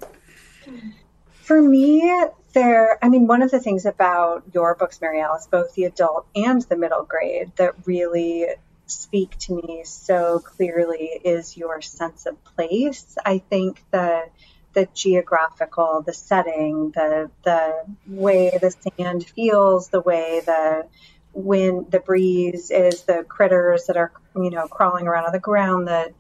For 1.43 1.61
me, 1.61 2.25
there, 2.55 2.99
I 3.05 3.09
mean, 3.09 3.27
one 3.27 3.43
of 3.43 3.51
the 3.51 3.61
things 3.61 3.85
about 3.85 4.45
your 4.55 4.75
books, 4.75 5.01
Mary 5.01 5.21
Alice, 5.21 5.47
both 5.51 5.75
the 5.75 5.85
adult 5.85 6.27
and 6.35 6.63
the 6.63 6.77
middle 6.77 7.05
grade, 7.05 7.53
that 7.57 7.75
really 7.85 8.47
speak 8.87 9.37
to 9.39 9.55
me 9.55 9.83
so 9.85 10.39
clearly 10.39 11.11
is 11.25 11.57
your 11.57 11.83
sense 11.83 12.27
of 12.27 12.43
place. 12.45 13.17
I 13.25 13.39
think 13.39 13.83
that 13.91 14.31
the 14.75 14.89
geographical, 14.95 16.03
the 16.05 16.13
setting, 16.13 16.91
the 16.91 17.31
the 17.45 17.85
way 18.07 18.57
the 18.61 18.71
sand 18.71 19.25
feels, 19.25 19.89
the 19.89 20.01
way 20.01 20.43
the 20.45 20.87
wind, 21.33 21.91
the 21.91 22.01
breeze 22.01 22.71
is, 22.71 23.03
the 23.03 23.25
critters 23.29 23.87
that 23.87 23.97
are 23.97 24.13
you 24.37 24.51
know 24.51 24.67
crawling 24.67 25.07
around 25.07 25.27
on 25.27 25.33
the 25.33 25.39
ground, 25.41 25.89
the 25.89 26.13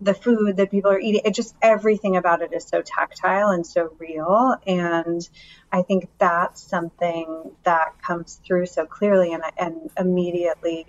the 0.00 0.14
food 0.14 0.56
that 0.56 0.70
people 0.70 0.90
are 0.90 0.98
eating, 0.98 1.20
it 1.24 1.34
just 1.34 1.54
everything 1.60 2.16
about 2.16 2.40
it 2.40 2.52
is 2.54 2.64
so 2.64 2.80
tactile 2.80 3.50
and 3.50 3.66
so 3.66 3.94
real. 3.98 4.56
And 4.66 5.28
I 5.70 5.82
think 5.82 6.08
that's 6.18 6.62
something 6.62 7.52
that 7.64 8.00
comes 8.02 8.40
through 8.46 8.66
so 8.66 8.86
clearly 8.86 9.34
and, 9.34 9.42
and 9.58 9.90
immediately 9.98 10.86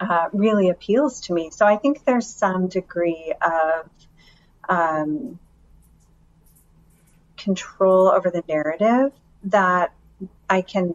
uh, 0.00 0.28
really 0.32 0.70
appeals 0.70 1.20
to 1.22 1.34
me. 1.34 1.50
So 1.50 1.66
I 1.66 1.76
think 1.76 2.04
there's 2.04 2.26
some 2.26 2.68
degree 2.68 3.34
of 3.42 3.90
um, 4.68 5.38
control 7.44 8.08
over 8.08 8.30
the 8.30 8.42
narrative 8.48 9.12
that 9.44 9.92
I 10.48 10.62
can 10.62 10.94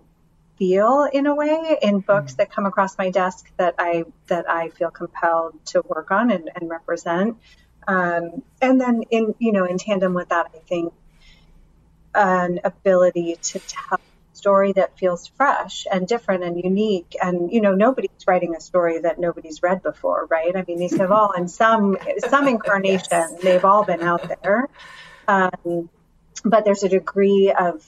feel 0.57 1.07
in 1.11 1.25
a 1.25 1.33
way 1.33 1.77
in 1.81 2.01
books 2.01 2.33
mm. 2.33 2.37
that 2.37 2.51
come 2.51 2.65
across 2.65 2.97
my 2.97 3.09
desk 3.09 3.49
that 3.57 3.75
I 3.79 4.03
that 4.27 4.49
I 4.49 4.69
feel 4.69 4.91
compelled 4.91 5.65
to 5.67 5.81
work 5.87 6.11
on 6.11 6.31
and, 6.31 6.51
and 6.53 6.69
represent. 6.69 7.37
Um, 7.87 8.43
and 8.61 8.79
then 8.79 9.03
in 9.09 9.35
you 9.39 9.53
know 9.53 9.65
in 9.65 9.77
tandem 9.77 10.13
with 10.13 10.29
that, 10.29 10.47
I 10.53 10.59
think 10.67 10.93
an 12.13 12.59
ability 12.63 13.37
to 13.41 13.59
tell 13.59 13.99
a 13.99 14.35
story 14.35 14.73
that 14.73 14.97
feels 14.97 15.27
fresh 15.27 15.87
and 15.91 16.07
different 16.07 16.43
and 16.43 16.61
unique. 16.61 17.15
And 17.21 17.53
you 17.53 17.61
know 17.61 17.73
nobody's 17.73 18.27
writing 18.27 18.55
a 18.55 18.59
story 18.59 18.99
that 18.99 19.19
nobody's 19.19 19.63
read 19.63 19.81
before, 19.81 20.27
right? 20.29 20.55
I 20.55 20.63
mean 20.67 20.77
these 20.77 20.97
have 20.97 21.11
all 21.11 21.31
in 21.31 21.47
some 21.47 21.97
some 22.27 22.47
incarnation 22.55 23.07
yes. 23.11 23.33
they've 23.41 23.65
all 23.65 23.85
been 23.85 24.01
out 24.01 24.29
there. 24.43 24.67
Um, 25.27 25.89
but 26.43 26.65
there's 26.65 26.83
a 26.83 26.89
degree 26.89 27.53
of 27.57 27.83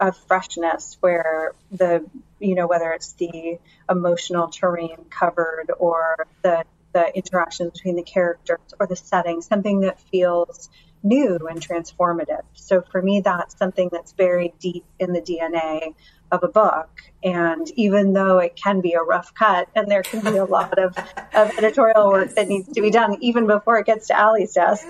of 0.00 0.16
freshness 0.26 0.96
where 1.00 1.52
the 1.70 2.04
you 2.38 2.54
know 2.54 2.66
whether 2.66 2.92
it's 2.92 3.12
the 3.14 3.58
emotional 3.88 4.48
terrain 4.48 5.04
covered 5.10 5.70
or 5.78 6.26
the 6.42 6.64
the 6.92 7.16
interactions 7.16 7.72
between 7.72 7.96
the 7.96 8.02
characters 8.02 8.58
or 8.80 8.86
the 8.86 8.96
setting 8.96 9.42
something 9.42 9.80
that 9.80 10.00
feels 10.10 10.68
new 11.02 11.38
and 11.48 11.60
transformative. 11.60 12.42
So 12.54 12.82
for 12.82 13.00
me 13.00 13.20
that's 13.20 13.56
something 13.56 13.88
that's 13.92 14.12
very 14.12 14.52
deep 14.58 14.84
in 14.98 15.12
the 15.12 15.20
dna 15.20 15.94
of 16.30 16.42
a 16.42 16.48
book. 16.48 16.88
And 17.22 17.68
even 17.76 18.12
though 18.12 18.38
it 18.38 18.56
can 18.56 18.80
be 18.80 18.92
a 18.92 19.00
rough 19.00 19.34
cut 19.34 19.68
and 19.74 19.90
there 19.90 20.02
can 20.02 20.20
be 20.20 20.36
a 20.38 20.44
lot 20.44 20.78
of, 20.78 20.96
of 21.34 21.58
editorial 21.58 22.08
work 22.08 22.34
that 22.34 22.48
needs 22.48 22.72
to 22.72 22.80
be 22.80 22.90
done 22.90 23.16
even 23.20 23.46
before 23.46 23.78
it 23.78 23.86
gets 23.86 24.08
to 24.08 24.18
Allie's 24.18 24.52
desk 24.52 24.86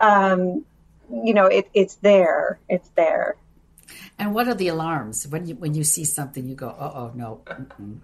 um, 0.00 0.64
you 1.12 1.34
know 1.34 1.46
it, 1.46 1.68
it's 1.74 1.96
there 1.96 2.58
it's 2.68 2.88
there 2.90 3.36
and 4.18 4.34
what 4.34 4.48
are 4.48 4.54
the 4.54 4.68
alarms 4.68 5.26
when 5.26 5.46
you 5.46 5.54
when 5.56 5.74
you 5.74 5.84
see 5.84 6.04
something? 6.04 6.48
You 6.48 6.54
go, 6.54 6.68
oh, 6.68 6.92
oh 6.94 7.12
no. 7.14 7.40
Mm-mm. 7.46 8.00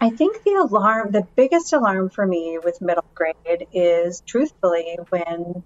I 0.00 0.10
think 0.10 0.42
the 0.44 0.54
alarm, 0.54 1.12
the 1.12 1.26
biggest 1.36 1.72
alarm 1.72 2.10
for 2.10 2.26
me 2.26 2.58
with 2.62 2.80
middle 2.80 3.04
grade 3.14 3.66
is 3.72 4.22
truthfully 4.26 4.98
when 5.10 5.62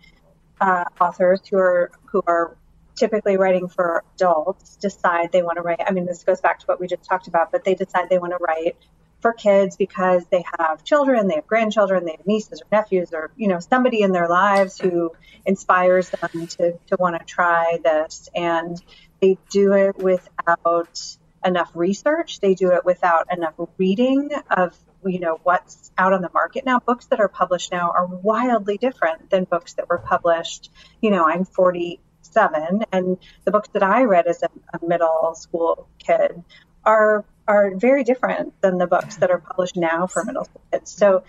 uh, 0.61 0.85
authors 1.01 1.41
who 1.49 1.59
are 1.59 1.91
who 2.07 2.23
are 2.27 2.57
typically 2.97 3.37
writing 3.37 3.69
for 3.69 4.03
adults 4.17 4.77
decide 4.77 5.31
they 5.33 5.43
want 5.43 5.57
to 5.57 5.63
write. 5.63 5.81
I 5.87 5.93
mean, 5.93 6.05
this 6.05 6.25
goes 6.25 6.41
back 6.41 6.59
to 6.61 6.67
what 6.67 6.81
we 6.81 6.87
just 6.87 7.05
talked 7.05 7.29
about, 7.29 7.53
but 7.53 7.65
they 7.65 7.75
decide 7.75 8.09
they 8.09 8.19
want 8.19 8.33
to 8.33 8.39
write 8.39 8.77
for 9.21 9.33
kids 9.33 9.77
because 9.77 10.25
they 10.31 10.45
have 10.59 10.85
children, 10.85 11.27
they 11.27 11.35
have 11.37 11.47
grandchildren, 11.47 12.05
they 12.05 12.17
have 12.17 12.27
nieces 12.27 12.63
or 12.63 12.67
nephews, 12.71 13.13
or 13.13 13.31
you 13.37 13.49
know 13.49 13.59
somebody 13.61 14.03
in 14.03 14.13
their 14.13 14.29
lives 14.29 14.79
who 14.79 15.13
inspires 15.45 16.11
them 16.11 16.47
to 16.47 16.73
to 16.87 16.97
want 16.99 17.19
to 17.19 17.25
try 17.25 17.79
this 17.83 18.29
and 18.35 18.81
they 19.21 19.37
do 19.51 19.73
it 19.73 19.99
without 19.99 21.01
enough 21.45 21.71
research. 21.75 22.41
They 22.41 22.55
do 22.55 22.73
it 22.73 22.85
without 22.85 23.33
enough 23.33 23.55
reading 23.77 24.31
of 24.51 24.77
you 25.05 25.21
know 25.21 25.41
what's 25.43 25.91
out 25.97 26.13
on 26.13 26.23
the 26.23 26.31
market 26.33 26.65
now. 26.65 26.79
Books 26.81 27.07
that 27.07 27.21
are 27.21 27.29
published 27.29 27.73
now 27.73 27.91
are 27.91 28.07
wildly 28.07 28.79
different 28.79 29.31
than 29.31 29.45
books 29.45 29.75
that 29.75 29.89
were 29.89 29.99
published. 29.99 30.71
You 31.01 31.11
know, 31.11 31.29
I'm 31.29 31.45
47, 31.45 32.85
and 32.93 33.19
the 33.45 33.51
books 33.51 33.69
that 33.73 33.83
I 33.83 34.05
read 34.05 34.27
as 34.27 34.43
a, 34.43 34.49
a 34.75 34.87
middle 34.87 35.35
school 35.35 35.89
kid 35.99 36.43
are 36.85 37.25
are 37.49 37.75
very 37.75 38.05
different 38.05 38.61
than 38.61 38.79
the 38.79 38.87
books 38.87 39.17
that 39.17 39.31
are 39.31 39.39
published 39.39 39.77
now 39.77 40.07
for 40.07 40.23
middle 40.23 40.45
school 40.45 40.61
kids. 40.71 40.93
So 40.93 41.25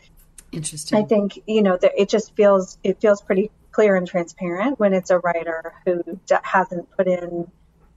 interesting. 0.51 0.97
I 0.97 1.03
think 1.03 1.39
you 1.47 1.63
know 1.63 1.77
that 1.77 1.93
it 1.97 2.09
just 2.09 2.35
feels 2.35 2.77
it 2.83 3.01
feels 3.01 3.21
pretty 3.21 3.49
clear 3.71 3.95
and 3.95 4.07
transparent 4.07 4.79
when 4.79 4.93
it's 4.93 5.09
a 5.09 5.19
writer 5.19 5.73
who 5.85 6.19
hasn't 6.43 6.91
put 6.91 7.07
in 7.07 7.49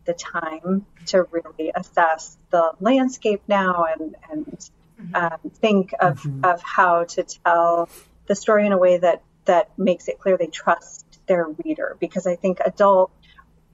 the 0.04 0.14
time 0.14 0.86
to 1.06 1.24
really 1.30 1.72
assess 1.74 2.36
the 2.50 2.72
landscape 2.80 3.42
now 3.48 3.84
and 3.84 4.16
and 4.30 4.70
um, 5.14 5.50
think 5.54 5.92
of 5.98 6.22
mm-hmm. 6.22 6.44
of 6.44 6.62
how 6.62 7.04
to 7.04 7.24
tell 7.24 7.88
the 8.26 8.34
story 8.34 8.66
in 8.66 8.72
a 8.72 8.78
way 8.78 8.98
that 8.98 9.22
that 9.44 9.76
makes 9.76 10.06
it 10.06 10.20
clear 10.20 10.36
they 10.36 10.46
trust 10.46 11.06
their 11.26 11.48
reader 11.64 11.96
because 11.98 12.26
I 12.26 12.36
think 12.36 12.60
adult 12.64 13.10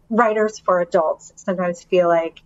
writers 0.08 0.58
for 0.58 0.80
adults 0.80 1.32
sometimes 1.36 1.82
feel 1.82 2.08
like 2.08 2.40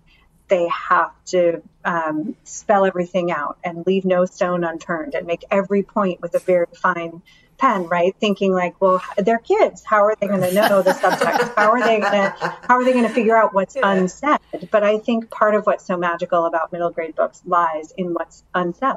they 0.52 0.68
have 0.68 1.12
to 1.25 1.62
um, 1.82 2.37
spell 2.44 2.85
everything 2.85 3.32
out 3.32 3.56
and 3.64 3.87
leave 3.87 4.04
no 4.04 4.26
stone 4.26 4.64
unturned 4.64 5.14
and 5.14 5.26
make 5.26 5.47
every 5.50 5.82
point 5.82 6.21
with 6.21 6.35
a 6.35 6.40
very 6.40 6.66
fine 6.75 7.23
pen, 7.56 7.88
right? 7.88 8.14
Thinking 8.21 8.52
like, 8.52 8.78
well, 8.78 9.02
they're 9.16 9.38
kids. 9.38 9.82
How 9.82 10.04
are 10.04 10.14
they 10.21 10.26
going 10.26 10.42
to 10.50 10.52
know 10.52 10.82
the 10.82 10.90
subtext? 10.90 11.54
How 11.56 11.71
are 11.71 11.82
they 11.82 12.00
going 12.00 12.12
to 12.12 12.35
how 12.68 12.75
are 12.75 12.85
they 12.85 12.92
going 12.92 13.09
to 13.09 13.14
figure 13.14 13.35
out 13.35 13.54
what's 13.54 13.76
yeah. 13.76 13.92
unsaid? 13.92 14.40
But 14.71 14.85
I 14.85 14.99
think 14.99 15.30
part 15.30 15.54
of 15.54 15.64
what's 15.64 15.87
so 15.87 15.97
magical 15.97 16.44
about 16.44 16.71
middle 16.71 16.90
grade 16.90 17.16
books 17.16 17.40
lies 17.47 17.94
in 17.97 18.12
what's 18.12 18.44
unsaid. 18.54 18.97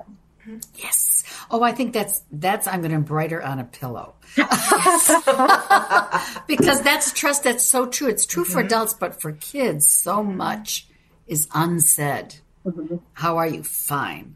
Yes. 0.75 1.23
Oh, 1.49 1.63
I 1.63 1.71
think 1.71 1.93
that's 1.93 2.21
that's 2.33 2.67
I'm 2.67 2.81
going 2.81 2.91
to 2.91 2.97
embroider 2.97 3.41
on 3.41 3.59
a 3.59 3.63
pillow. 3.63 4.15
because 6.47 6.81
that's 6.81 7.13
trust 7.13 7.45
that's 7.45 7.63
so 7.63 7.85
true. 7.85 8.09
It's 8.09 8.25
true 8.25 8.43
mm-hmm. 8.43 8.51
for 8.51 8.59
adults, 8.59 8.93
but 8.93 9.21
for 9.21 9.31
kids, 9.31 9.87
so 9.87 10.21
much 10.21 10.89
is 11.27 11.47
unsaid. 11.53 12.35
Mm-hmm. 12.65 12.95
How 13.13 13.37
are 13.37 13.47
you? 13.47 13.63
Fine. 13.63 14.35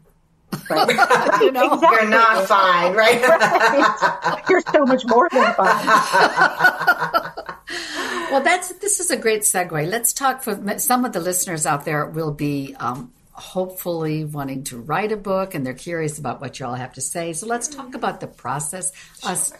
Right. 0.68 0.88
you 1.40 1.52
know, 1.52 1.74
exactly. 1.74 1.88
you're 1.90 2.08
not 2.08 2.46
fine, 2.46 2.94
right? 2.94 3.22
right? 3.22 4.42
You're 4.48 4.62
so 4.72 4.84
much 4.84 5.04
more 5.06 5.28
than 5.30 5.54
fine. 5.54 5.86
well, 8.30 8.42
that's 8.42 8.72
this 8.74 9.00
is 9.00 9.10
a 9.10 9.16
great 9.16 9.42
segue. 9.42 9.88
Let's 9.88 10.12
talk 10.12 10.42
for 10.42 10.78
some 10.78 11.04
of 11.04 11.12
the 11.12 11.20
listeners 11.20 11.66
out 11.66 11.84
there 11.84 12.06
will 12.06 12.32
be 12.32 12.74
um, 12.78 13.12
hopefully 13.32 14.24
wanting 14.24 14.64
to 14.64 14.78
write 14.78 15.12
a 15.12 15.16
book 15.16 15.54
and 15.54 15.64
they're 15.64 15.74
curious 15.74 16.18
about 16.18 16.40
what 16.40 16.58
you 16.60 16.66
all 16.66 16.74
have 16.74 16.94
to 16.94 17.00
say. 17.00 17.32
So 17.32 17.46
let's 17.46 17.68
talk 17.68 17.94
about 17.94 18.20
the 18.20 18.26
process 18.26 18.92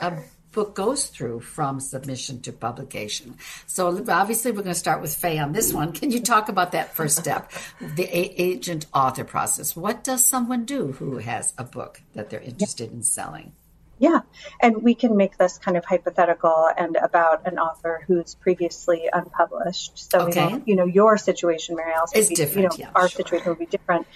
a 0.01 0.19
book 0.53 0.75
goes 0.75 1.07
through 1.07 1.41
from 1.41 1.81
submission 1.81 2.41
to 2.43 2.53
publication. 2.53 3.37
So 3.67 3.87
obviously 4.09 4.51
we're 4.51 4.63
going 4.63 4.75
to 4.75 4.75
start 4.75 5.01
with 5.01 5.15
Faye 5.15 5.39
on 5.39 5.53
this 5.53 5.73
one. 5.73 5.93
Can 5.93 6.11
you 6.11 6.21
talk 6.21 6.49
about 6.49 6.73
that 6.73 6.95
first 6.95 7.19
step, 7.19 7.53
the 7.81 8.09
agent 8.13 8.87
author 8.93 9.25
process? 9.25 9.77
What 9.77 10.03
does 10.05 10.25
someone 10.25 10.65
do 10.65 10.93
who 10.93 11.19
has 11.19 11.55
a 11.59 11.65
book 11.65 12.03
that 12.15 12.31
they're 12.31 12.41
interested 12.41 12.93
in 12.93 13.03
selling? 13.03 13.53
Yeah, 14.01 14.21
and 14.63 14.83
we 14.83 14.95
can 14.95 15.19
make 15.19 15.37
this 15.37 15.59
kind 15.59 15.77
of 15.77 15.85
hypothetical 15.85 16.71
and 16.75 16.97
about 16.97 17.47
an 17.47 17.59
author 17.59 18.03
who's 18.07 18.35
previously 18.35 19.11
unpublished. 19.13 20.11
So, 20.11 20.21
okay. 20.29 20.45
you, 20.45 20.51
know, 20.51 20.63
you 20.65 20.77
know, 20.77 20.87
your 20.87 21.19
situation, 21.19 21.77
Mary 21.77 21.93
Alice, 21.93 22.15
is 22.15 22.31
different. 22.31 22.79
You 22.79 22.85
know, 22.85 22.91
yeah, 22.91 22.91
our 22.95 23.11
sure. 23.11 23.19
situation 23.19 23.51
would 23.51 23.59
be 23.59 23.67
different. 23.67 24.07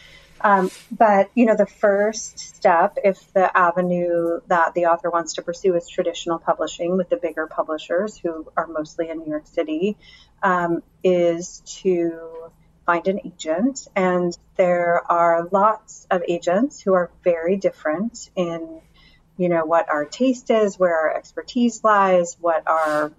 Um, 0.41 0.71
but 0.91 1.31
you 1.35 1.47
know, 1.47 1.57
the 1.57 1.67
first 1.67 2.39
step, 2.39 2.99
if 3.03 3.33
the 3.33 3.57
avenue 3.57 4.41
that 4.49 4.75
the 4.75 4.87
author 4.87 5.11
wants 5.11 5.35
to 5.35 5.43
pursue 5.43 5.75
is 5.77 5.89
traditional 5.89 6.39
publishing 6.39 6.97
with 6.97 7.09
the 7.09 7.17
bigger 7.17 7.47
publishers 7.47 8.17
who 8.17 8.51
are 8.57 8.67
mostly 8.67 9.09
in 9.09 9.21
New 9.21 9.31
York 9.31 9.47
City, 9.47 9.97
um, 10.43 10.83
is 11.03 11.63
to 11.83 12.51
find 12.85 13.09
an 13.09 13.21
agent. 13.25 13.89
And 13.97 14.37
there 14.57 15.01
are 15.11 15.49
lots 15.51 16.07
of 16.11 16.23
agents 16.29 16.81
who 16.81 16.93
are 16.95 17.11
very 17.23 17.57
different 17.57 18.31
in 18.37 18.81
you 19.37 19.49
know, 19.49 19.65
what 19.65 19.89
our 19.89 20.05
taste 20.05 20.51
is, 20.51 20.79
where 20.79 20.97
our 20.97 21.17
expertise 21.17 21.83
lies, 21.83 22.37
what 22.41 22.67
our 22.67 23.13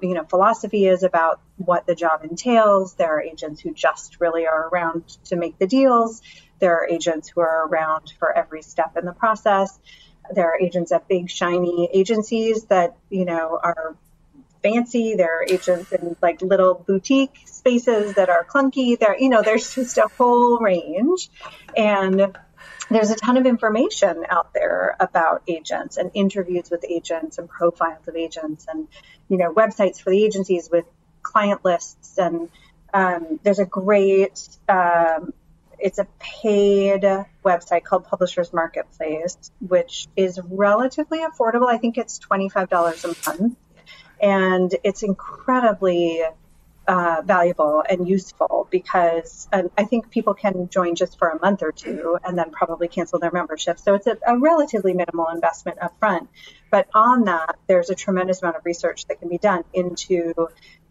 you 0.00 0.14
know 0.14 0.24
philosophy 0.24 0.86
is 0.86 1.02
about 1.02 1.40
what 1.56 1.86
the 1.86 1.94
job 1.94 2.22
entails. 2.22 2.94
There 2.94 3.16
are 3.16 3.20
agents 3.20 3.60
who 3.60 3.74
just 3.74 4.20
really 4.20 4.46
are 4.46 4.68
around 4.68 5.08
to 5.24 5.36
make 5.36 5.58
the 5.58 5.66
deals. 5.66 6.22
There 6.58 6.76
are 6.78 6.86
agents 6.86 7.28
who 7.28 7.40
are 7.40 7.66
around 7.66 8.12
for 8.18 8.36
every 8.36 8.62
step 8.62 8.96
in 8.96 9.04
the 9.04 9.12
process. 9.12 9.78
There 10.34 10.46
are 10.46 10.58
agents 10.60 10.92
at 10.92 11.08
big 11.08 11.30
shiny 11.30 11.88
agencies 11.92 12.64
that 12.64 12.96
you 13.10 13.24
know 13.24 13.58
are 13.62 13.94
fancy. 14.62 15.14
There 15.14 15.40
are 15.40 15.44
agents 15.44 15.92
in 15.92 16.16
like 16.20 16.42
little 16.42 16.74
boutique 16.74 17.36
spaces 17.46 18.14
that 18.14 18.28
are 18.28 18.44
clunky. 18.44 18.98
There, 18.98 19.16
you 19.18 19.28
know, 19.28 19.42
there's 19.42 19.74
just 19.74 19.98
a 19.98 20.08
whole 20.16 20.58
range, 20.58 21.30
and 21.76 22.36
there's 22.90 23.10
a 23.10 23.16
ton 23.16 23.36
of 23.36 23.46
information 23.46 24.24
out 24.28 24.52
there 24.54 24.96
about 25.00 25.42
agents 25.48 25.96
and 25.96 26.10
interviews 26.14 26.70
with 26.70 26.84
agents 26.88 27.38
and 27.38 27.48
profiles 27.48 28.06
of 28.06 28.16
agents 28.16 28.66
and 28.68 28.88
you 29.28 29.36
know 29.36 29.52
websites 29.52 30.00
for 30.00 30.10
the 30.10 30.24
agencies 30.24 30.68
with 30.70 30.84
client 31.22 31.64
lists 31.64 32.16
and 32.18 32.48
um, 32.94 33.40
there's 33.42 33.58
a 33.58 33.64
great 33.64 34.40
um, 34.68 35.32
it's 35.78 35.98
a 35.98 36.06
paid 36.18 37.02
website 37.44 37.84
called 37.84 38.04
publishers 38.04 38.52
marketplace 38.52 39.36
which 39.60 40.06
is 40.16 40.40
relatively 40.44 41.20
affordable 41.20 41.68
i 41.68 41.76
think 41.76 41.98
it's 41.98 42.18
$25 42.18 43.04
a 43.04 43.30
month 43.30 43.56
and 44.20 44.74
it's 44.82 45.02
incredibly 45.02 46.22
uh, 46.88 47.22
valuable 47.24 47.82
and 47.88 48.08
useful 48.08 48.68
because 48.70 49.48
um, 49.52 49.70
I 49.76 49.84
think 49.84 50.10
people 50.10 50.34
can 50.34 50.68
join 50.68 50.94
just 50.94 51.18
for 51.18 51.28
a 51.28 51.40
month 51.40 51.62
or 51.62 51.72
two 51.72 52.18
and 52.24 52.38
then 52.38 52.50
probably 52.50 52.88
cancel 52.88 53.18
their 53.18 53.32
membership. 53.32 53.78
So 53.78 53.94
it's 53.94 54.06
a, 54.06 54.16
a, 54.26 54.38
relatively 54.38 54.94
minimal 54.94 55.28
investment 55.28 55.78
up 55.82 55.98
front. 55.98 56.28
But 56.70 56.88
on 56.94 57.24
that, 57.24 57.56
there's 57.66 57.90
a 57.90 57.94
tremendous 57.94 58.42
amount 58.42 58.56
of 58.56 58.64
research 58.64 59.06
that 59.06 59.18
can 59.18 59.28
be 59.28 59.38
done 59.38 59.64
into 59.72 60.32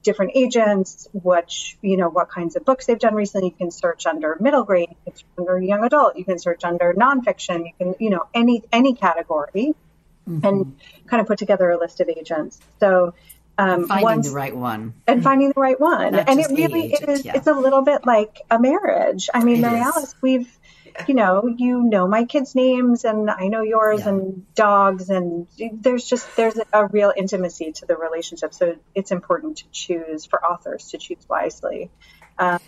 different 0.05 0.31
agents, 0.35 1.09
which, 1.11 1.77
you 1.81 1.97
know, 1.97 2.07
what 2.07 2.29
kinds 2.29 2.55
of 2.55 2.63
books 2.63 2.85
they've 2.85 2.99
done 2.99 3.15
recently. 3.15 3.49
You 3.49 3.55
can 3.55 3.71
search 3.71 4.05
under 4.05 4.37
middle 4.39 4.63
grade, 4.63 4.89
you 4.89 4.97
can 5.03 5.15
search 5.17 5.27
under 5.37 5.59
young 5.59 5.83
adult, 5.83 6.15
you 6.15 6.23
can 6.23 6.39
search 6.39 6.63
under 6.63 6.93
nonfiction, 6.93 7.65
you 7.65 7.73
can, 7.77 7.95
you 7.99 8.09
know, 8.09 8.27
any 8.33 8.63
any 8.71 8.93
category. 8.93 9.73
Mm-hmm. 10.27 10.43
And 10.43 10.77
kind 11.05 11.21
of 11.21 11.27
put 11.27 11.37
together 11.37 11.69
a 11.69 11.77
list 11.77 11.99
of 11.99 12.09
agents. 12.09 12.59
So 12.79 13.13
um, 13.59 13.87
finding 13.87 14.03
once, 14.03 14.27
the 14.27 14.33
right 14.33 14.55
one 14.55 14.93
and 15.07 15.23
finding 15.23 15.49
the 15.49 15.59
right 15.59 15.79
one 15.79 16.13
Not 16.13 16.27
and 16.27 16.39
it 16.39 16.47
really 16.49 16.93
agent, 16.93 17.09
is 17.09 17.25
yeah. 17.25 17.33
it's 17.35 17.47
a 17.47 17.53
little 17.53 17.83
bit 17.83 18.05
like 18.05 18.41
a 18.51 18.59
marriage 18.59 19.29
i 19.33 19.43
mean 19.43 19.59
it 19.59 19.61
mary 19.61 19.79
is. 19.79 19.85
alice 19.85 20.15
we've 20.21 20.57
you 21.07 21.13
know 21.13 21.47
you 21.57 21.83
know 21.83 22.07
my 22.07 22.25
kids 22.25 22.55
names 22.55 23.05
and 23.05 23.29
i 23.29 23.47
know 23.47 23.61
yours 23.61 24.01
yeah. 24.01 24.09
and 24.09 24.53
dogs 24.55 25.09
and 25.09 25.47
there's 25.73 26.05
just 26.05 26.35
there's 26.35 26.57
a 26.73 26.87
real 26.87 27.13
intimacy 27.15 27.71
to 27.71 27.85
the 27.85 27.95
relationship 27.95 28.53
so 28.53 28.75
it's 28.93 29.11
important 29.11 29.57
to 29.57 29.65
choose 29.71 30.25
for 30.25 30.43
authors 30.43 30.89
to 30.89 30.97
choose 30.97 31.25
wisely 31.29 31.89
um, 32.37 32.59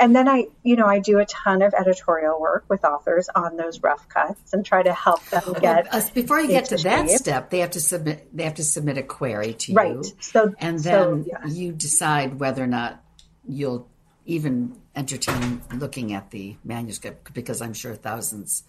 and 0.00 0.14
then 0.14 0.28
I, 0.28 0.46
you 0.62 0.76
know, 0.76 0.86
I 0.86 1.00
do 1.00 1.18
a 1.18 1.26
ton 1.26 1.62
of 1.62 1.74
editorial 1.74 2.40
work 2.40 2.64
with 2.68 2.84
authors 2.84 3.28
on 3.34 3.56
those 3.56 3.82
rough 3.82 4.08
cuts 4.08 4.52
and 4.52 4.64
try 4.64 4.82
to 4.82 4.92
help 4.92 5.24
them 5.26 5.54
get. 5.60 5.90
Before 6.14 6.40
you 6.40 6.48
get 6.48 6.66
to 6.66 6.76
that 6.78 7.10
step, 7.10 7.50
they 7.50 7.58
have 7.58 7.72
to 7.72 7.80
submit. 7.80 8.28
They 8.34 8.44
have 8.44 8.54
to 8.54 8.64
submit 8.64 8.98
a 8.98 9.02
query 9.02 9.54
to 9.54 9.74
right. 9.74 9.94
you, 9.94 10.04
so 10.20 10.54
and 10.58 10.78
then 10.78 11.24
so, 11.24 11.24
yeah. 11.26 11.46
you 11.46 11.72
decide 11.72 12.38
whether 12.38 12.62
or 12.62 12.68
not 12.68 13.02
you'll 13.46 13.88
even 14.28 14.78
entertain 14.94 15.62
looking 15.74 16.12
at 16.12 16.30
the 16.30 16.54
manuscript 16.62 17.32
because 17.34 17.60
I'm 17.60 17.74
sure 17.74 17.94
thousands 17.94 18.62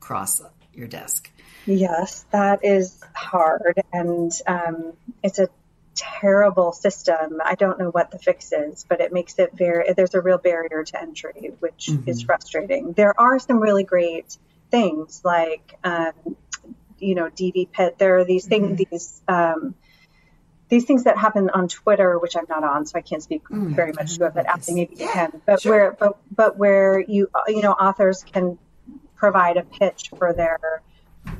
cross 0.00 0.40
your 0.72 0.86
desk. 0.86 1.30
Yes, 1.66 2.24
that 2.30 2.64
is 2.64 2.98
hard, 3.14 3.82
and 3.92 4.32
um, 4.46 4.94
it's 5.22 5.38
a 5.38 5.48
terrible 5.94 6.72
system. 6.72 7.40
I 7.44 7.56
don't 7.56 7.78
know 7.78 7.90
what 7.90 8.10
the 8.10 8.18
fix 8.18 8.52
is, 8.52 8.86
but 8.88 9.00
it 9.00 9.12
makes 9.12 9.38
it 9.38 9.52
very, 9.54 9.92
there's 9.92 10.14
a 10.14 10.20
real 10.20 10.38
barrier 10.38 10.84
to 10.84 11.00
entry, 11.00 11.52
which 11.60 11.88
mm-hmm. 11.90 12.08
is 12.08 12.22
frustrating. 12.22 12.92
There 12.92 13.18
are 13.20 13.38
some 13.38 13.58
really 13.58 13.84
great 13.84 14.36
things 14.70 15.20
like, 15.24 15.78
um, 15.84 16.12
you 16.98 17.14
know, 17.14 17.28
DV 17.28 17.72
Pit. 17.72 17.96
There 17.98 18.18
are 18.18 18.24
these 18.24 18.46
things, 18.46 18.80
mm-hmm. 18.80 18.90
these, 18.90 19.20
um, 19.28 19.74
these 20.72 20.86
things 20.86 21.04
that 21.04 21.18
happen 21.18 21.50
on 21.50 21.68
Twitter, 21.68 22.18
which 22.18 22.34
I'm 22.34 22.46
not 22.48 22.64
on, 22.64 22.86
so 22.86 22.98
I 22.98 23.02
can't 23.02 23.22
speak 23.22 23.44
mm, 23.44 23.76
very 23.76 23.92
much 23.92 24.16
to 24.16 24.24
it, 24.24 24.32
but 24.32 24.46
Apple 24.46 24.74
maybe 24.74 24.96
you 24.96 25.06
can. 25.06 25.42
But 25.44 25.60
sure. 25.60 25.70
where, 25.70 25.92
but, 25.92 26.16
but 26.34 26.56
where 26.56 26.98
you, 26.98 27.28
you 27.46 27.60
know, 27.60 27.72
authors 27.72 28.24
can 28.24 28.56
provide 29.14 29.58
a 29.58 29.64
pitch 29.64 30.10
for 30.16 30.32
their 30.32 30.58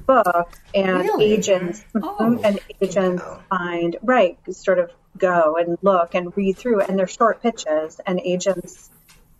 book 0.05 0.53
and 0.75 0.99
really? 0.99 1.33
agents 1.33 1.83
oh, 1.95 2.39
and 2.45 2.61
agents 2.83 3.25
find 3.49 3.97
right 4.03 4.39
sort 4.55 4.79
of 4.79 4.91
go 5.17 5.57
and 5.57 5.79
look 5.81 6.15
and 6.15 6.37
read 6.37 6.59
through 6.59 6.83
it 6.83 6.91
and 6.91 6.99
they're 6.99 7.09
short 7.09 7.43
pitches 7.43 8.03
and 8.07 8.21
agents 8.21 8.91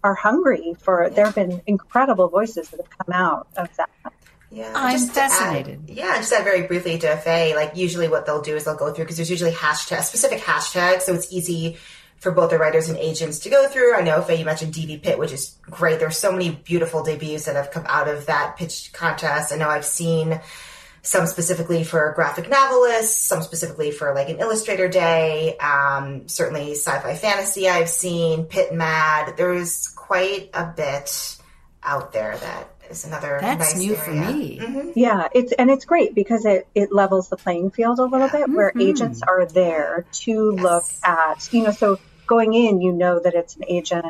are 0.03 0.15
hungry 0.15 0.75
for 0.81 1.11
there 1.11 1.27
have 1.27 1.35
been 1.35 1.61
incredible 1.67 2.29
voices 2.29 2.71
that 2.71 2.81
have 2.81 2.91
come 2.91 3.15
out 3.15 3.47
of 3.59 3.69
that 3.77 3.91
yeah, 4.53 4.73
I'm 4.77 4.99
fascinated. 4.99 5.81
Add, 5.89 5.97
yeah, 5.97 6.17
just 6.19 6.33
add 6.33 6.45
very 6.45 6.67
briefly 6.67 6.99
to 6.99 7.17
Faye. 7.17 7.55
Like 7.57 7.75
usually, 7.75 8.09
what 8.09 8.27
they'll 8.27 8.43
do 8.43 8.55
is 8.55 8.65
they'll 8.65 8.77
go 8.77 8.93
through 8.93 9.07
because 9.07 9.17
there's 9.17 9.31
usually 9.31 9.53
hashtag 9.53 10.03
specific 10.03 10.41
hashtags, 10.41 11.03
so 11.03 11.15
it's 11.15 11.33
easy 11.33 11.79
for 12.19 12.31
both 12.31 12.51
the 12.51 12.59
writers 12.59 12.89
and 12.89 12.99
agents 12.99 13.41
to 13.41 13.51
go 13.51 13.67
through. 13.69 13.97
I 13.97 14.03
know, 14.03 14.21
Faye, 14.21 14.37
you 14.37 14.45
mentioned 14.45 14.75
DV 14.75 15.03
Pit, 15.03 15.19
which 15.19 15.33
is 15.33 15.57
great. 15.63 15.99
There's 15.99 16.19
so 16.19 16.31
many 16.31 16.51
beautiful 16.51 17.03
debuts 17.03 17.47
that 17.47 17.57
have 17.57 17.71
come 17.71 17.85
out 17.89 18.09
of 18.09 18.27
that 18.27 18.57
pitch 18.57 18.93
contest. 18.93 19.53
I 19.53 19.57
know 19.57 19.69
I've 19.69 19.85
seen 19.85 20.41
some 21.01 21.27
specifically 21.27 21.83
for 21.83 22.13
graphic 22.15 22.49
novelists, 22.49 23.25
some 23.25 23.43
specifically 23.43 23.91
for 23.91 24.15
like 24.15 24.29
an 24.29 24.39
illustrator 24.39 24.87
day. 24.87 25.57
Um, 25.57 26.29
certainly 26.29 26.73
sci-fi 26.73 27.17
fantasy 27.17 27.69
I've 27.69 27.89
seen, 27.89 28.45
Pit 28.45 28.73
Mad. 28.73 29.37
There's 29.37 29.89
quite 29.89 30.51
a 30.55 30.67
bit 30.67 31.39
out 31.83 32.13
there 32.13 32.37
that 32.37 32.72
is 32.91 33.05
another 33.05 33.39
That's 33.41 33.75
nice 33.75 33.77
new 33.77 33.95
area. 33.95 34.05
for 34.05 34.13
me. 34.13 34.59
Mhm. 34.61 34.93
Yeah, 34.95 35.29
it's 35.33 35.53
and 35.53 35.71
it's 35.71 35.85
great 35.85 36.15
because 36.15 36.45
it 36.45 36.67
it 36.75 36.93
levels 36.93 37.29
the 37.29 37.37
playing 37.37 37.71
field 37.71 37.99
a 37.99 38.05
little 38.05 38.29
bit 38.29 38.49
where 38.51 38.73
Mhm. 38.73 38.83
agents 38.83 39.23
are 39.23 39.47
there 39.47 40.07
to 40.25 40.51
Yes. 40.55 40.63
look 40.63 40.85
at, 41.05 41.49
you 41.53 41.63
know, 41.63 41.71
so 41.71 41.99
going 42.27 42.55
in, 42.55 42.81
you 42.81 42.93
know 42.93 43.19
that 43.19 43.35
it's 43.35 43.57
an 43.57 43.65
agent 43.69 44.07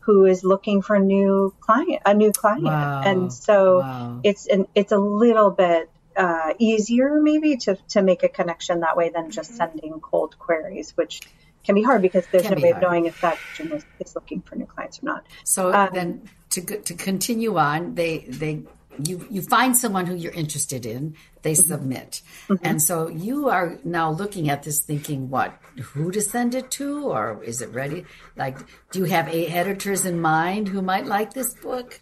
who 0.00 0.24
is 0.26 0.44
looking 0.44 0.82
for 0.82 0.96
a 0.96 1.00
new 1.00 1.52
client, 1.60 2.00
a 2.06 2.14
new 2.14 2.32
client. 2.32 2.64
Wow. 2.64 3.00
And 3.04 3.32
so 3.32 3.78
Wow. 3.80 4.20
it's 4.22 4.46
an 4.46 4.66
it's 4.74 4.92
a 4.92 4.98
little 4.98 5.50
bit 5.50 5.90
uh, 6.16 6.54
easier 6.58 7.20
maybe 7.20 7.56
to 7.58 7.76
to 7.88 8.02
make 8.02 8.22
a 8.22 8.28
connection 8.28 8.80
that 8.80 8.96
way 8.96 9.10
than 9.10 9.30
just 9.30 9.54
sending 9.56 10.00
cold 10.00 10.38
queries, 10.38 10.96
which 10.96 11.20
can 11.66 11.74
be 11.74 11.82
hard 11.82 12.02
because 12.02 12.26
there's 12.32 12.50
no 12.50 12.58
way 12.58 12.70
of 12.70 12.80
knowing 12.80 13.06
if 13.06 13.20
that 13.20 13.38
agent 13.52 13.74
is, 13.74 13.84
is 14.00 14.14
looking 14.14 14.42
for 14.42 14.56
new 14.56 14.66
clients 14.66 14.98
or 15.02 15.06
not. 15.06 15.26
So 15.44 15.62
Um, 15.72 15.88
then 15.92 16.30
to 16.50 16.60
to 16.62 16.94
continue 16.94 17.56
on, 17.58 17.94
they 17.94 18.26
they 18.28 18.64
you 18.98 19.26
you 19.30 19.42
find 19.42 19.76
someone 19.76 20.06
who 20.06 20.14
you're 20.14 20.32
interested 20.32 20.86
in, 20.86 21.16
they 21.42 21.54
Mm-hmm. 21.58 21.68
submit, 21.72 22.22
and 22.62 22.80
so 22.82 23.08
you 23.08 23.48
are 23.48 23.78
now 23.84 24.10
looking 24.10 24.48
at 24.50 24.62
this, 24.62 24.80
thinking 24.80 25.28
what 25.30 25.58
who 25.92 26.10
to 26.12 26.20
send 26.20 26.54
it 26.54 26.70
to, 26.72 27.04
or 27.10 27.42
is 27.44 27.60
it 27.60 27.70
ready? 27.74 28.06
Like, 28.36 28.58
do 28.90 29.00
you 29.00 29.04
have 29.06 29.28
a 29.28 29.46
editors 29.48 30.06
in 30.06 30.20
mind 30.20 30.68
who 30.68 30.82
might 30.82 31.06
like 31.06 31.34
this 31.34 31.54
book? 31.54 32.00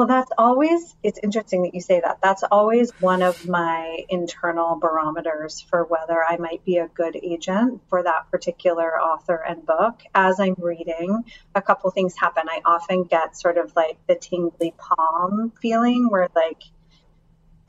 Well, 0.00 0.06
that's 0.06 0.32
always, 0.38 0.96
it's 1.02 1.20
interesting 1.22 1.64
that 1.64 1.74
you 1.74 1.82
say 1.82 2.00
that. 2.00 2.20
That's 2.22 2.42
always 2.50 2.90
one 3.00 3.20
of 3.20 3.46
my 3.46 3.98
internal 4.08 4.76
barometers 4.76 5.60
for 5.60 5.84
whether 5.84 6.24
I 6.26 6.38
might 6.38 6.64
be 6.64 6.78
a 6.78 6.88
good 6.88 7.16
agent 7.22 7.82
for 7.90 8.02
that 8.02 8.30
particular 8.30 8.98
author 8.98 9.34
and 9.34 9.66
book. 9.66 10.00
As 10.14 10.40
I'm 10.40 10.54
reading, 10.56 11.22
a 11.54 11.60
couple 11.60 11.90
things 11.90 12.14
happen. 12.16 12.44
I 12.48 12.62
often 12.64 13.04
get 13.04 13.36
sort 13.36 13.58
of 13.58 13.76
like 13.76 13.98
the 14.08 14.14
tingly 14.14 14.72
palm 14.78 15.52
feeling 15.60 16.08
where, 16.08 16.30
like, 16.34 16.62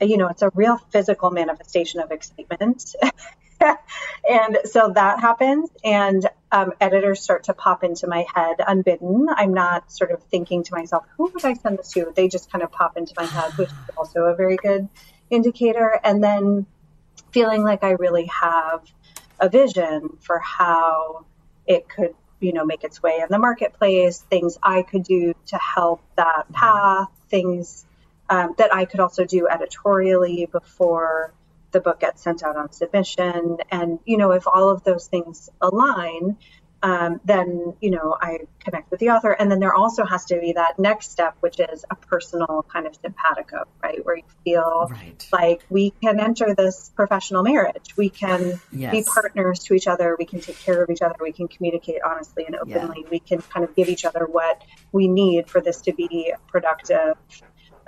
you 0.00 0.16
know, 0.16 0.28
it's 0.28 0.40
a 0.40 0.50
real 0.54 0.78
physical 0.90 1.30
manifestation 1.32 2.00
of 2.00 2.12
excitement. 2.12 2.94
and 4.28 4.58
so 4.64 4.92
that 4.94 5.20
happens 5.20 5.70
and 5.84 6.28
um, 6.50 6.72
editors 6.80 7.20
start 7.20 7.44
to 7.44 7.54
pop 7.54 7.84
into 7.84 8.06
my 8.06 8.24
head 8.34 8.56
unbidden. 8.66 9.28
I'm 9.34 9.54
not 9.54 9.90
sort 9.90 10.10
of 10.10 10.22
thinking 10.24 10.64
to 10.64 10.74
myself 10.74 11.04
who 11.16 11.30
would 11.32 11.44
i 11.44 11.54
send 11.54 11.78
this 11.78 11.92
to? 11.92 12.12
They 12.14 12.28
just 12.28 12.50
kind 12.50 12.62
of 12.62 12.70
pop 12.72 12.96
into 12.96 13.14
my 13.16 13.24
head 13.24 13.52
which 13.56 13.68
is 13.68 13.74
also 13.96 14.24
a 14.24 14.34
very 14.34 14.56
good 14.56 14.88
indicator. 15.30 15.98
And 16.04 16.22
then 16.22 16.66
feeling 17.32 17.64
like 17.64 17.82
i 17.82 17.90
really 17.92 18.26
have 18.26 18.82
a 19.40 19.48
vision 19.48 20.16
for 20.20 20.38
how 20.38 21.24
it 21.66 21.88
could 21.88 22.14
you 22.40 22.52
know 22.52 22.64
make 22.64 22.84
its 22.84 23.02
way 23.02 23.18
in 23.20 23.26
the 23.30 23.38
marketplace 23.38 24.20
things 24.30 24.58
i 24.62 24.82
could 24.82 25.02
do 25.02 25.34
to 25.46 25.56
help 25.56 26.02
that 26.16 26.50
path 26.52 27.08
things 27.28 27.84
um, 28.28 28.54
that 28.58 28.74
i 28.74 28.84
could 28.84 29.00
also 29.00 29.24
do 29.24 29.48
editorially 29.48 30.46
before 30.50 31.32
the 31.72 31.80
book 31.80 32.00
gets 32.00 32.22
sent 32.22 32.42
out 32.42 32.56
on 32.56 32.72
submission. 32.72 33.58
And, 33.70 33.98
you 34.04 34.16
know, 34.18 34.32
if 34.32 34.46
all 34.46 34.70
of 34.70 34.84
those 34.84 35.08
things 35.08 35.50
align, 35.60 36.36
um, 36.84 37.20
then, 37.24 37.74
you 37.80 37.90
know, 37.90 38.16
I 38.20 38.38
connect 38.58 38.90
with 38.90 38.98
the 38.98 39.10
author. 39.10 39.30
And 39.30 39.48
then 39.50 39.60
there 39.60 39.72
also 39.72 40.04
has 40.04 40.24
to 40.26 40.40
be 40.40 40.54
that 40.54 40.80
next 40.80 41.12
step, 41.12 41.36
which 41.38 41.60
is 41.60 41.84
a 41.88 41.94
personal 41.94 42.66
kind 42.72 42.88
of 42.88 42.96
simpatico, 42.96 43.64
right? 43.82 44.04
Where 44.04 44.16
you 44.16 44.24
feel 44.44 44.88
Right. 44.90 45.28
like 45.32 45.62
we 45.70 45.92
can 46.02 46.18
enter 46.18 46.56
this 46.56 46.90
professional 46.96 47.44
marriage. 47.44 47.94
We 47.96 48.08
can 48.10 48.60
be 48.72 49.04
partners 49.04 49.60
to 49.60 49.74
each 49.74 49.86
other. 49.86 50.16
We 50.18 50.26
can 50.26 50.40
take 50.40 50.58
care 50.58 50.82
of 50.82 50.90
each 50.90 51.02
other. 51.02 51.14
We 51.20 51.32
can 51.32 51.46
communicate 51.46 52.02
honestly 52.04 52.46
and 52.46 52.56
openly. 52.56 53.06
We 53.08 53.20
can 53.20 53.42
kind 53.42 53.64
of 53.64 53.76
give 53.76 53.88
each 53.88 54.04
other 54.04 54.26
what 54.26 54.60
we 54.90 55.06
need 55.06 55.48
for 55.48 55.60
this 55.60 55.82
to 55.82 55.92
be 55.92 56.34
a 56.34 56.50
productive 56.50 57.14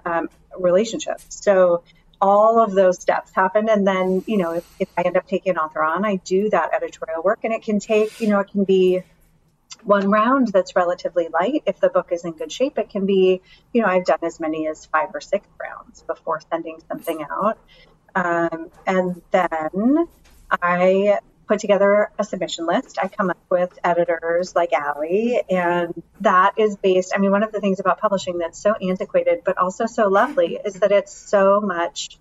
um, 0.05 0.29
relationship. 0.57 1.21
So 1.31 1.83
all 2.21 2.63
of 2.63 2.73
those 2.73 3.01
steps 3.01 3.33
happen. 3.35 3.69
And 3.69 3.87
then, 3.87 4.25
you 4.27 4.37
know, 4.37 4.53
if, 4.53 4.75
if 4.79 4.89
I 4.97 5.03
end 5.03 5.17
up 5.17 5.27
taking 5.27 5.51
an 5.53 5.59
author 5.59 5.83
on, 5.83 6.05
I 6.05 6.17
do 6.17 6.49
that 6.51 6.75
editorial 6.75 7.23
work 7.23 7.41
and 7.45 7.53
it 7.53 7.63
can 7.63 7.79
take, 7.79 8.21
you 8.21 8.29
know, 8.29 8.41
it 8.41 8.49
can 8.49 8.65
be 8.65 9.03
one 9.83 10.11
round 10.11 10.49
that's 10.49 10.75
relatively 10.77 11.29
light. 11.29 11.63
If 11.67 11.81
the 11.81 11.89
book 11.89 12.09
is 12.13 12.25
in 12.25 12.33
good 12.33 12.51
shape, 12.51 12.79
it 12.79 12.91
can 12.91 13.07
be, 13.07 13.43
you 13.73 13.83
know, 13.83 13.89
I've 13.89 14.05
done 14.05 14.21
as 14.23 14.41
many 14.41 14.67
as 14.69 14.87
five 14.87 15.11
or 15.15 15.21
six 15.21 15.47
rounds 15.61 16.03
before 16.03 16.41
sending 16.51 16.79
something 16.89 17.25
out. 17.31 17.59
Um, 18.15 18.71
and 18.87 19.21
then 19.31 20.09
I 20.51 21.19
put 21.47 21.61
together 21.61 22.11
a 22.19 22.25
submission 22.25 22.67
list. 22.67 22.99
I 23.03 23.09
come 23.09 23.31
up 23.31 23.39
with 23.51 23.79
editors 23.85 24.55
like 24.55 24.73
Allie, 24.73 25.43
and 25.49 26.03
that 26.21 26.59
is 26.59 26.77
based. 26.77 27.13
I 27.15 27.19
mean, 27.19 27.31
one 27.31 27.43
of 27.43 27.53
the 27.53 27.61
things 27.61 27.81
about 27.81 28.01
publishing 28.01 28.39
that's 28.39 28.59
so 28.59 28.75
antiquated, 28.75 29.43
but 29.45 29.59
also 29.59 29.87
so 29.87 30.09
lovely, 30.09 30.59
is 30.65 30.75
that 30.75 30.93
it's 30.93 31.13
so 31.13 31.61
much 31.61 32.19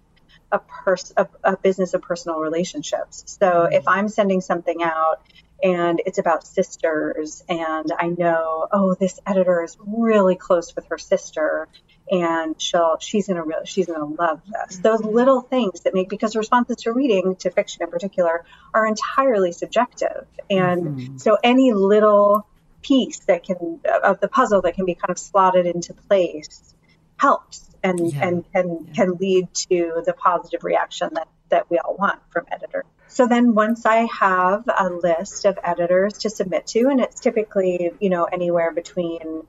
a 0.52 0.60
pers- 0.60 1.14
a, 1.18 1.28
a 1.44 1.58
business 1.58 1.94
of 1.94 2.02
personal 2.02 2.40
relationships. 2.40 3.38
So 3.40 3.64
if 3.64 3.88
I'm 3.88 4.08
sending 4.08 4.42
something 4.42 4.84
out 4.84 5.22
and 5.64 6.02
it's 6.06 6.20
about 6.20 6.46
sisters, 6.46 7.44
and 7.50 7.92
I 7.98 8.10
know, 8.10 8.68
oh, 8.72 8.94
this 8.94 9.20
editor 9.26 9.64
is 9.64 9.78
really 9.80 10.36
close 10.36 10.76
with 10.76 10.86
her 10.88 10.98
sister, 10.98 11.68
and 12.14 12.62
she'll 12.62 12.98
she's 13.00 13.28
gonna 13.28 13.44
really 13.44 13.66
she's 13.66 13.88
gonna 13.88 14.06
love 14.06 14.42
this. 14.46 14.78
Those 14.78 15.02
little 15.02 15.42
things 15.42 15.82
that 15.82 15.94
make 15.94 16.10
because 16.10 16.36
responses 16.36 16.78
to 16.84 16.94
reading 16.94 17.36
to 17.38 17.50
fiction 17.50 17.84
in 17.84 17.90
particular 17.90 18.46
are 18.74 18.86
entirely 18.86 19.52
subjective, 19.52 20.28
and 20.50 20.84
Mhm. 20.84 21.20
so 21.20 21.38
any 21.44 21.74
little 21.74 22.46
piece 22.84 23.20
that 23.26 23.44
can 23.44 23.80
of 24.04 24.20
the 24.20 24.28
puzzle 24.28 24.62
that 24.62 24.76
can 24.76 24.86
be 24.86 24.94
kind 24.94 25.10
of 25.10 25.18
slotted 25.18 25.66
into 25.66 25.94
place 25.94 26.76
helps 27.18 27.70
and 27.82 28.12
Yeah. 28.14 28.28
and 28.28 28.52
can 28.54 28.68
Yeah. 28.88 28.94
can 28.94 29.14
lead 29.16 29.54
to 29.70 30.04
the 30.06 30.14
positive 30.14 30.64
reaction 30.64 31.10
that 31.14 31.28
that 31.50 31.70
we 31.70 31.78
all 31.80 31.96
want 31.96 32.20
from 32.32 32.46
editors. 32.52 32.86
So 33.08 33.28
then 33.28 33.54
once 33.54 33.86
I 33.86 34.08
have 34.20 34.64
a 34.68 34.90
list 34.90 35.46
of 35.46 35.60
editors 35.64 36.18
to 36.20 36.30
submit 36.32 36.66
to 36.68 36.88
and 36.90 37.00
it's 37.00 37.20
typically, 37.20 37.92
you 38.00 38.10
know, 38.10 38.24
anywhere 38.26 38.72
between 38.72 39.44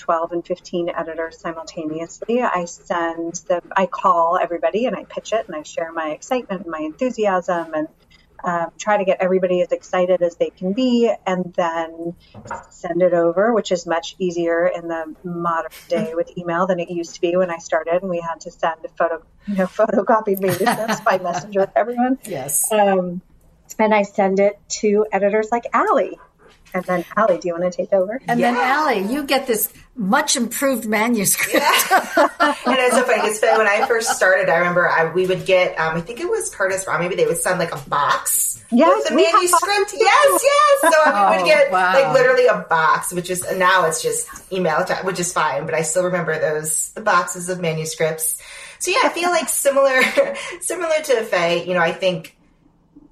12 0.00 0.32
and 0.32 0.46
15 0.46 0.88
editors 0.88 1.38
simultaneously. 1.38 2.42
I 2.42 2.64
send 2.64 3.34
them, 3.48 3.62
I 3.76 3.86
call 3.86 4.38
everybody 4.40 4.86
and 4.86 4.96
I 4.96 5.04
pitch 5.04 5.32
it 5.32 5.46
and 5.46 5.54
I 5.54 5.62
share 5.62 5.92
my 5.92 6.10
excitement 6.10 6.62
and 6.62 6.70
my 6.70 6.80
enthusiasm 6.80 7.74
and 7.74 7.88
um, 8.42 8.68
try 8.78 8.96
to 8.96 9.04
get 9.04 9.18
everybody 9.20 9.60
as 9.60 9.70
excited 9.70 10.22
as 10.22 10.36
they 10.36 10.48
can 10.48 10.72
be 10.72 11.12
and 11.26 11.52
then 11.54 12.14
send 12.70 13.02
it 13.02 13.12
over, 13.12 13.52
which 13.52 13.70
is 13.70 13.86
much 13.86 14.16
easier 14.18 14.66
in 14.66 14.88
the 14.88 15.14
modern 15.22 15.70
day 15.88 16.12
with 16.14 16.36
email 16.38 16.66
than 16.66 16.80
it 16.80 16.90
used 16.90 17.14
to 17.16 17.20
be 17.20 17.36
when 17.36 17.50
I 17.50 17.58
started 17.58 18.00
and 18.00 18.10
we 18.10 18.20
had 18.20 18.40
to 18.40 18.50
send 18.50 18.82
a 18.84 18.88
photo, 18.88 19.22
you 19.46 19.56
know, 19.56 19.66
photocopied 19.66 20.40
manuscripts 20.40 21.02
by 21.02 21.18
messenger 21.18 21.66
to 21.66 21.78
everyone. 21.78 22.18
Yes. 22.30 22.70
Um, 22.72 23.20
and 23.78 23.94
I 23.94 24.02
send 24.02 24.40
it 24.40 24.58
to 24.80 25.06
editors 25.12 25.48
like 25.52 25.64
Allie. 25.72 26.18
And 26.72 26.84
then 26.84 27.04
Allie, 27.16 27.38
do 27.38 27.48
you 27.48 27.54
want 27.58 27.70
to 27.72 27.76
take 27.76 27.92
over? 27.92 28.20
And 28.28 28.40
then 28.40 28.54
Yeah. 28.54 28.62
Allie, 28.78 29.00
you 29.12 29.24
get 29.24 29.46
this 29.46 29.72
much 29.96 30.36
improved 30.36 30.86
manuscript. 30.86 31.54
and 31.90 32.76
it's 32.78 32.94
so 32.96 33.04
funny 33.04 33.20
because 33.22 33.40
when 33.42 33.66
I 33.66 33.84
first 33.86 34.10
started, 34.16 34.48
I 34.48 34.56
remember 34.58 34.88
I, 34.88 35.12
we 35.12 35.26
would 35.26 35.44
get, 35.46 35.78
um, 35.78 35.96
I 35.96 36.00
think 36.00 36.20
it 36.20 36.28
was 36.28 36.48
Curtis 36.54 36.84
Brown, 36.84 37.00
maybe 37.00 37.16
they 37.16 37.26
would 37.26 37.38
send 37.38 37.58
like 37.58 37.74
a 37.74 37.88
box 37.88 38.62
Yes, 38.72 38.92
with 38.98 39.08
the 39.08 39.14
we 39.16 39.24
have 39.24 39.34
manuscript. 39.34 39.66
boxes 39.66 39.98
too. 39.98 40.04
Yes, 40.04 40.42
yes. 40.44 40.94
So 40.94 41.00
I 41.10 41.34
Oh, 41.34 41.36
would 41.38 41.46
get 41.46 41.72
wow. 41.72 41.92
like 41.92 42.12
literally 42.14 42.46
a 42.46 42.58
box, 42.70 43.12
which 43.12 43.28
is 43.28 43.44
now 43.56 43.84
it's 43.86 44.00
just 44.00 44.28
email, 44.52 44.84
which 45.02 45.18
is 45.18 45.32
fine. 45.32 45.66
But 45.66 45.74
I 45.74 45.82
still 45.82 46.04
remember 46.04 46.38
those 46.38 46.90
the 46.92 47.00
boxes 47.00 47.48
of 47.48 47.60
manuscripts. 47.60 48.40
So 48.78 48.92
yeah, 48.92 48.98
I 49.04 49.08
feel 49.08 49.30
like 49.30 49.48
similar, 49.48 50.00
similar 50.60 50.94
to 51.04 51.24
Faye. 51.24 51.66
You 51.66 51.74
know, 51.74 51.80
I 51.80 51.90
think 51.92 52.36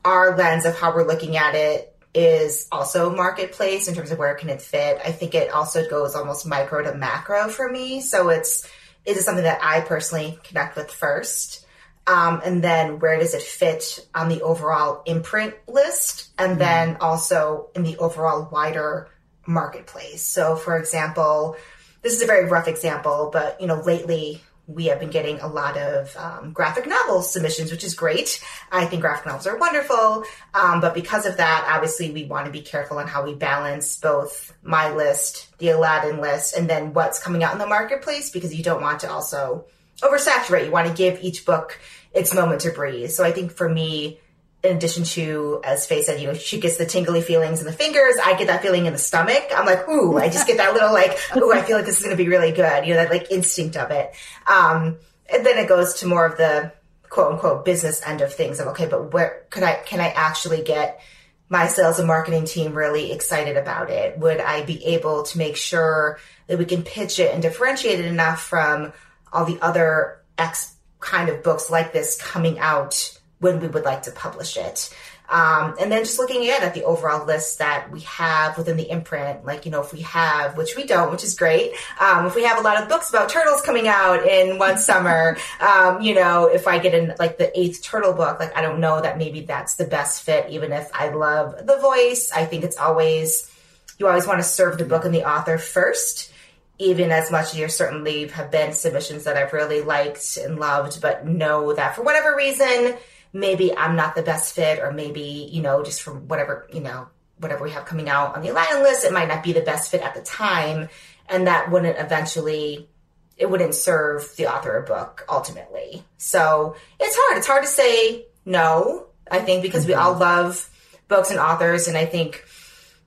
our 0.05 0.37
lens 0.37 0.65
of 0.65 0.79
how 0.79 0.95
we're 0.95 1.07
looking 1.07 1.37
at 1.37 1.57
it 1.57 1.93
is 2.19 2.67
also 2.73 3.15
marketplace 3.15 3.87
in 3.87 3.95
terms 3.95 4.11
of 4.11 4.19
where 4.19 4.35
can 4.35 4.49
it 4.49 4.61
fit. 4.61 5.01
I 5.05 5.13
think 5.13 5.37
it 5.37 5.53
also 5.53 5.89
goes 5.89 6.17
almost 6.17 6.47
micro 6.47 6.83
to 6.83 6.95
macro 6.95 7.49
for 7.49 7.71
me. 7.71 8.01
So 8.01 8.29
it's 8.29 8.69
it 9.05 9.17
is 9.17 9.25
something 9.25 9.45
that 9.45 9.61
I 9.63 9.83
personally 9.83 10.39
connect 10.43 10.77
with 10.77 10.91
first? 10.91 11.65
Um, 12.09 12.41
and 12.45 12.65
then 12.65 12.99
where 12.99 13.19
does 13.21 13.35
it 13.35 13.43
fit 13.43 14.05
on 14.15 14.29
the 14.29 14.43
overall 14.43 15.03
imprint 15.07 15.55
list? 15.69 16.31
And 16.39 16.61
then 16.61 16.97
also 17.01 17.69
in 17.77 17.85
the 17.85 17.99
overall 17.99 18.49
wider 18.51 19.09
marketplace. 19.47 20.23
So 20.23 20.57
for 20.57 20.77
example, 20.77 21.57
this 22.03 22.15
is 22.15 22.23
a 22.23 22.27
very 22.27 22.47
rough 22.47 22.67
example, 22.67 23.31
but 23.33 23.61
you 23.61 23.69
know, 23.69 23.81
lately 23.81 24.43
we 24.69 24.85
have 24.87 25.01
been 25.01 25.09
getting 25.09 25.41
a 25.41 25.49
lot 25.49 25.79
of 25.79 26.15
um, 26.17 26.53
graphic 26.53 26.87
novel 26.87 27.23
submissions, 27.23 27.73
which 27.73 27.83
is 27.83 27.95
great. 27.95 28.45
I 28.71 28.85
think 28.85 29.01
graphic 29.01 29.27
novels 29.27 29.47
are 29.47 29.57
wonderful. 29.57 30.25
Um, 30.53 30.83
but 30.83 30.95
because 30.95 31.25
of 31.25 31.39
that, 31.39 31.67
obviously 31.75 32.11
we 32.11 32.27
want 32.27 32.45
to 32.45 32.53
be 32.53 32.61
careful 32.61 32.99
on 32.99 33.07
how 33.07 33.25
we 33.25 33.35
balance 33.35 33.97
both 33.97 34.55
my 34.63 34.95
list, 34.95 35.49
the 35.59 35.71
Aladdin 35.71 36.21
list, 36.21 36.55
and 36.55 36.69
then 36.69 36.93
what's 36.93 37.19
coming 37.19 37.43
out 37.43 37.55
in 37.55 37.59
the 37.59 37.67
marketplace 37.67 38.31
because 38.31 38.55
you 38.55 38.63
don't 38.63 38.83
want 38.83 39.01
to 39.01 39.11
also 39.11 39.65
oversaturate. 40.03 40.67
You 40.67 40.71
want 40.71 40.87
to 40.87 40.95
give 40.95 41.23
each 41.23 41.47
book 41.47 41.81
its 42.13 42.35
moment 42.35 42.61
to 42.61 42.71
breathe. 42.71 43.11
So 43.11 43.25
I 43.25 43.33
think 43.33 43.53
for 43.53 43.69
me, 43.69 44.21
in 44.65 44.77
addition 44.77 45.05
to, 45.05 45.61
as 45.63 45.87
Faye 45.87 46.03
said, 46.03 46.21
you 46.21 46.27
know, 46.27 46.35
she 46.35 46.59
gets 46.59 46.77
the 46.77 46.87
tingly 46.87 47.23
feelings 47.23 47.61
in 47.61 47.67
the 47.67 47.73
fingers. 47.73 48.17
I 48.25 48.37
get 48.37 48.49
that 48.49 48.61
feeling 48.61 48.87
in 48.87 48.93
the 48.93 48.99
stomach. 48.99 49.49
I'm 49.55 49.67
like, 49.67 49.89
ooh, 49.89 50.19
I 50.19 50.29
just 50.29 50.47
get 50.47 50.57
that 50.57 50.75
little 50.75 50.93
like, 50.93 51.17
ooh, 51.37 51.53
I 51.53 51.63
feel 51.63 51.77
like 51.77 51.87
this 51.87 51.99
is 51.99 52.05
going 52.05 52.17
to 52.17 52.23
be 52.23 52.29
really 52.29 52.51
good. 52.51 52.85
You 52.85 52.95
know, 52.95 53.03
that 53.03 53.11
like 53.11 53.31
instinct 53.31 53.77
of 53.77 53.91
it. 53.93 54.13
Um, 54.47 54.97
and 55.33 55.47
then 55.47 55.59
it 55.59 55.69
goes 55.69 55.95
to 56.01 56.07
more 56.07 56.27
of 56.27 56.37
the 56.37 56.73
quote 57.09 57.33
unquote 57.33 57.65
business 57.65 58.03
end 58.05 58.21
of 58.21 58.35
things 58.35 58.59
of, 58.59 58.69
okay, 58.69 58.87
but 58.87 59.13
where 59.13 59.45
could 59.51 59.63
I, 59.63 59.75
can 59.75 60.01
I 60.01 60.09
actually 60.09 60.63
get 60.63 61.01
my 61.49 61.69
sales 61.69 61.99
and 61.99 62.09
marketing 62.09 62.45
team 62.45 62.75
really 62.75 63.13
excited 63.13 63.57
about 63.57 63.91
it? 63.91 64.19
Would 64.19 64.41
I 64.41 64.65
be 64.65 64.85
able 64.87 65.23
to 65.23 65.39
make 65.39 65.57
sure 65.57 66.19
that 66.49 66.59
we 66.59 66.65
can 66.65 66.83
pitch 66.83 67.21
it 67.21 67.33
and 67.33 67.41
differentiate 67.41 68.01
it 68.01 68.07
enough 68.07 68.43
from 68.43 68.93
all 69.33 69.45
the 69.45 69.61
other 69.61 70.21
X 70.37 70.75
kind 70.99 71.29
of 71.29 71.45
books 71.45 71.71
like 71.71 71.93
this 71.93 72.21
coming 72.21 72.59
out 72.59 73.18
when 73.41 73.61
we 73.61 73.69
would 73.69 73.85
like 73.85 74.03
to 74.03 74.11
publish 74.11 74.57
it. 74.57 74.93
Um, 75.29 75.75
and 75.79 75.93
then 75.93 76.05
just 76.05 76.19
looking 76.19 76.41
again 76.41 76.63
at 76.63 76.73
the 76.73 76.85
overall 76.85 77.27
list 77.27 77.59
that 77.59 77.91
we 77.91 78.01
have 78.01 78.57
within 78.57 78.79
the 78.79 78.91
imprint, 78.91 79.45
like, 79.45 79.67
you 79.67 79.71
know, 79.71 79.83
if 79.83 79.93
we 79.93 80.01
have, 80.01 80.57
which 80.57 80.75
we 80.75 80.85
don't, 80.85 81.11
which 81.11 81.23
is 81.23 81.35
great, 81.35 81.73
um, 82.01 82.25
if 82.25 82.35
we 82.35 82.45
have 82.45 82.59
a 82.59 82.63
lot 82.63 82.83
of 82.83 82.89
books 82.89 83.11
about 83.11 83.29
turtles 83.29 83.61
coming 83.61 83.89
out 83.89 84.27
in 84.27 84.59
one 84.59 84.79
summer, 84.79 85.37
um, 85.61 86.01
you 86.01 86.15
know, 86.15 86.47
if 86.47 86.67
I 86.67 86.79
get 86.79 86.95
in 86.95 87.15
like 87.19 87.37
the 87.37 87.57
eighth 87.59 87.83
turtle 87.83 88.15
book, 88.15 88.41
like, 88.41 88.57
I 88.57 88.63
don't 88.63 88.81
know 88.81 89.03
that 89.03 89.19
maybe 89.19 89.43
that's 89.43 89.75
the 89.75 89.85
best 89.85 90.23
fit, 90.23 90.49
even 90.49 90.73
if 90.73 90.91
I 90.95 91.11
love 91.11 91.67
the 91.67 91.77
voice. 91.77 92.33
I 92.35 92.47
think 92.47 92.65
it's 92.65 92.79
always, 92.79 93.55
you 93.99 94.09
always 94.09 94.27
want 94.27 94.41
to 94.41 94.49
serve 94.49 94.79
the 94.79 94.87
book 94.87 95.05
and 95.05 95.15
the 95.15 95.29
author 95.29 95.59
first 95.59 96.33
even 96.81 97.11
as 97.11 97.29
much 97.29 97.47
as 97.47 97.55
there 97.55 97.69
certainly 97.69 98.29
have 98.29 98.53
been 98.53 98.73
submissions 98.73 99.25
that 99.25 99.37
I've 99.37 99.53
really 99.53 99.81
liked 99.81 100.37
and 100.37 100.61
loved, 100.61 101.03
but 101.03 101.27
know 101.27 101.75
that 101.75 101.97
for 101.97 102.03
whatever 102.03 102.37
reason, 102.37 102.97
maybe 103.33 103.77
I'm 103.77 103.97
not 103.97 104.15
the 104.15 104.23
best 104.23 104.55
fit, 104.55 104.79
or 104.79 104.93
maybe, 104.93 105.49
you 105.53 105.63
know, 105.63 105.83
just 105.83 106.03
from 106.03 106.29
whatever, 106.29 106.69
you 106.73 106.81
know, 106.81 107.09
whatever 107.39 107.65
we 107.65 107.71
have 107.71 107.85
coming 107.85 108.09
out 108.09 108.35
on 108.37 108.43
the 108.43 108.49
Aladdin 108.49 108.83
list, 108.83 109.05
it 109.05 109.13
might 109.13 109.29
not 109.29 109.43
be 109.43 109.53
the 109.53 109.61
best 109.61 109.91
fit 109.91 110.03
at 110.03 110.15
the 110.15 110.23
time. 110.23 110.89
And 111.29 111.47
that 111.47 111.71
wouldn't 111.71 111.99
eventually, 111.99 112.89
it 113.37 113.51
wouldn't 113.51 113.75
serve 113.75 114.35
the 114.37 114.53
author 114.53 114.77
a 114.77 114.83
book 114.83 115.25
ultimately. 115.29 116.03
So 116.17 116.75
it's 116.99 117.17
hard. 117.17 117.39
It's 117.39 117.47
hard 117.47 117.63
to 117.63 117.69
say 117.69 118.27
no, 118.45 119.07
I 119.31 119.41
think, 119.41 119.63
because 119.63 119.83
mm-hmm. 119.83 119.93
we 119.93 119.95
all 119.95 120.15
love 120.17 120.69
books 121.07 121.31
and 121.31 121.39
authors. 121.39 121.87
And 121.87 121.97
I 121.97 122.07
think 122.07 122.45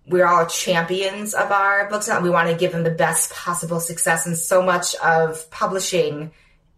we're 0.07 0.25
all 0.25 0.45
champions 0.45 1.33
of 1.33 1.51
our 1.51 1.89
books 1.89 2.07
and 2.07 2.23
we 2.23 2.29
want 2.29 2.49
to 2.49 2.55
give 2.55 2.71
them 2.71 2.83
the 2.83 2.91
best 2.91 3.31
possible 3.31 3.79
success. 3.79 4.25
And 4.25 4.37
so 4.37 4.61
much 4.61 4.95
of 4.95 5.49
publishing 5.51 6.31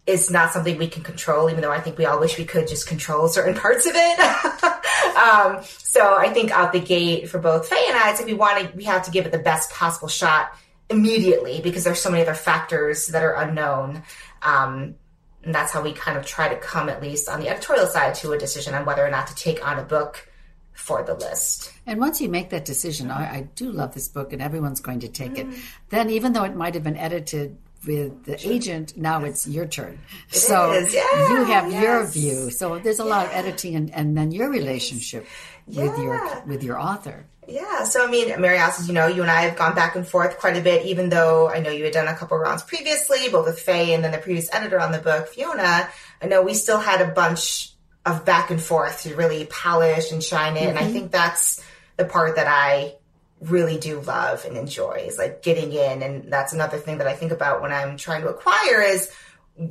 is 0.06 0.30
not 0.30 0.52
something 0.52 0.78
we 0.78 0.88
can 0.88 1.04
control, 1.04 1.50
even 1.50 1.62
though 1.62 1.72
I 1.72 1.80
think 1.80 1.98
we 1.98 2.06
all 2.06 2.20
wish 2.20 2.38
we 2.38 2.46
could 2.46 2.68
just 2.68 2.88
control 2.88 3.28
certain 3.28 3.56
parts 3.60 3.86
of 3.86 3.94
it. 3.96 4.20
um, 5.18 5.64
so 5.64 6.16
I 6.18 6.30
think 6.34 6.52
out 6.52 6.74
the 6.74 6.80
gate 6.80 7.30
for 7.30 7.40
both 7.40 7.68
Faye 7.68 7.86
and 7.88 7.98
I, 7.98 8.12
it's 8.12 8.20
like 8.20 8.28
we 8.28 8.34
want 8.34 8.60
to, 8.60 8.76
we 8.76 8.84
have 8.84 9.04
to 9.06 9.12
give 9.12 9.26
it 9.26 9.32
the 9.32 9.40
best 9.40 9.72
possible 9.72 10.08
shot 10.08 10.54
immediately 10.90 11.62
because 11.62 11.84
there's 11.84 12.02
so 12.02 12.12
many 12.12 12.22
other 12.22 12.34
factors 12.34 13.08
that 13.08 13.24
are 13.24 13.36
unknown. 13.36 14.04
Um, 14.42 14.96
and 15.44 15.54
that's 15.54 15.72
how 15.72 15.82
we 15.82 15.94
kind 15.94 16.18
of 16.18 16.26
try 16.26 16.50
to 16.50 16.56
come, 16.56 16.90
at 16.90 17.02
least 17.02 17.28
on 17.28 17.40
the 17.40 17.50
editorial 17.50 17.88
side, 17.88 18.16
to 18.16 18.32
a 18.32 18.38
decision 18.38 18.74
on 18.74 18.86
whether 18.86 19.06
or 19.06 19.10
not 19.10 19.28
to 19.28 19.36
take 19.36 19.66
on 19.66 19.78
a 19.78 19.84
book 19.84 20.30
for 20.74 21.04
the 21.04 21.14
list. 21.14 21.72
And 21.86 22.00
once 22.00 22.20
you 22.22 22.30
make 22.30 22.50
that 22.50 22.66
decision, 22.66 23.12
I, 23.12 23.36
I 23.36 23.42
do 23.56 23.72
love 23.72 23.94
this 23.94 24.08
book 24.08 24.34
and 24.34 24.42
everyone's 24.42 24.80
going 24.80 25.02
to 25.02 25.08
take 25.08 25.34
mm. 25.34 25.54
it, 25.54 25.60
then 25.90 26.10
even 26.10 26.34
though 26.34 26.44
it 26.44 26.56
might 26.56 26.74
have 26.74 26.84
been 26.84 26.98
edited 26.98 27.58
with 27.86 28.26
the 28.26 28.48
agent, 28.48 28.98
now 28.98 29.20
yes. 29.20 29.30
it's 29.30 29.48
your 29.48 29.66
turn. 29.66 30.00
It 30.30 30.36
so 30.36 30.74
yeah, 30.74 31.30
you 31.30 31.44
have 31.46 31.72
yes. 31.72 31.84
your 31.84 32.06
view. 32.06 32.50
So 32.52 32.80
there's 32.80 33.00
a 33.00 33.04
yeah. 33.04 33.10
lot 33.10 33.26
of 33.28 33.32
editing 33.34 33.76
and, 33.76 33.94
and 33.94 34.18
then 34.18 34.32
your 34.32 34.50
relationship 34.50 35.26
yeah. 35.68 35.84
with 35.84 35.98
your 35.98 36.44
with 36.46 36.64
your 36.64 36.80
author. 36.80 37.26
Yeah, 37.48 37.84
so 37.84 38.08
I 38.08 38.10
mean, 38.10 38.40
Mary 38.40 38.58
asks, 38.58 38.88
you 38.88 38.94
know, 38.94 39.08
you 39.08 39.22
and 39.22 39.30
I 39.30 39.42
have 39.42 39.58
gone 39.58 39.76
back 39.76 39.98
and 39.98 40.08
forth 40.08 40.40
quite 40.40 40.56
a 40.56 40.62
bit, 40.62 40.86
even 40.86 41.10
though 41.10 41.50
I 41.50 41.60
know 41.60 41.72
you 41.72 41.84
had 41.84 41.94
done 41.94 42.08
a 42.08 42.16
couple 42.16 42.38
rounds 42.38 42.64
previously, 42.64 43.28
both 43.30 43.46
with 43.46 43.60
Faye 43.60 43.94
and 43.94 44.02
then 44.04 44.14
the 44.14 44.18
previous 44.18 44.54
editor 44.54 44.80
on 44.80 44.94
the 44.94 45.00
book, 45.00 45.28
Fiona. 45.28 45.90
I 46.22 46.26
know 46.28 46.42
we 46.42 46.54
still 46.54 46.80
had 46.80 47.02
a 47.02 47.12
bunch 47.12 47.74
of 48.06 48.26
back 48.26 48.50
and 48.50 48.62
forth 48.62 49.04
to 49.04 49.16
really 49.16 49.46
polish 49.46 50.12
and 50.12 50.24
shine 50.24 50.56
it. 50.56 50.62
Mm-hmm. 50.62 50.70
And 50.70 50.80
I 50.80 50.84
mm-hmm. 50.84 50.94
think 50.94 51.12
that's 51.12 51.64
the 51.98 52.06
part 52.06 52.38
that 52.38 52.48
I 52.48 52.96
really 53.44 53.78
do 53.78 54.00
love 54.02 54.46
and 54.46 54.58
enjoy 54.58 55.06
is 55.08 55.18
like 55.18 55.42
getting 55.42 55.72
in. 55.72 56.02
And 56.02 56.32
that's 56.32 56.54
another 56.54 56.78
thing 56.78 57.00
that 57.00 57.08
I 57.08 57.14
think 57.14 57.32
about 57.32 57.62
when 57.62 57.72
I'm 57.72 57.98
trying 57.98 58.22
to 58.22 58.30
acquire 58.30 58.82
is 58.82 59.12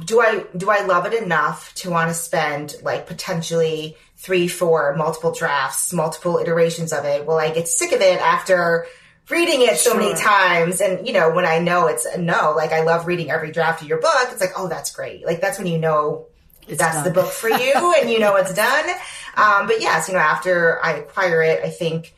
do 0.05 0.21
I 0.21 0.45
do 0.57 0.71
I 0.71 0.85
love 0.85 1.07
it 1.07 1.15
enough 1.15 1.75
to 1.77 1.91
want 1.91 2.09
to 2.09 2.15
spend 2.15 2.77
like 2.83 3.07
potentially 3.07 3.97
three, 4.17 4.47
four, 4.47 4.95
multiple 4.97 5.33
drafts, 5.33 5.93
multiple 5.93 6.39
iterations 6.39 6.93
of 6.93 7.05
it? 7.05 7.27
Will 7.27 7.39
I 7.39 7.51
get 7.51 7.67
sick 7.67 7.93
of 7.93 8.01
it 8.01 8.21
after 8.21 8.87
reading 9.29 9.63
it 9.63 9.79
so 9.79 9.95
many 9.95 10.15
times? 10.15 10.81
And 10.81 11.07
you 11.07 11.13
know, 11.13 11.33
when 11.33 11.45
I 11.45 11.59
know 11.59 11.89
it's 11.89 12.05
a 12.05 12.19
no, 12.19 12.53
like 12.57 12.73
I 12.73 12.83
love 12.83 13.07
reading 13.07 13.31
every 13.31 13.51
draft 13.51 13.83
of 13.83 13.89
your 13.89 14.01
book, 14.01 14.29
it's 14.31 14.41
like, 14.41 14.53
oh, 14.57 14.69
that's 14.69 14.93
great. 14.93 15.27
Like 15.27 15.41
that's 15.41 15.59
when 15.59 15.67
you 15.67 15.79
know 15.79 16.27
it's 16.69 16.79
that's 16.79 16.97
done. 16.97 17.05
the 17.05 17.11
book 17.11 17.31
for 17.31 17.49
you 17.51 17.95
and 18.01 18.09
you 18.09 18.21
know 18.21 18.37
it's 18.37 18.55
done. 18.55 18.89
Um, 19.37 19.67
but 19.67 19.81
yes, 19.81 20.09
you 20.09 20.15
know, 20.15 20.21
after 20.21 20.79
I 20.85 20.99
acquire 20.99 21.43
it, 21.43 21.65
I 21.65 21.71
think 21.71 22.15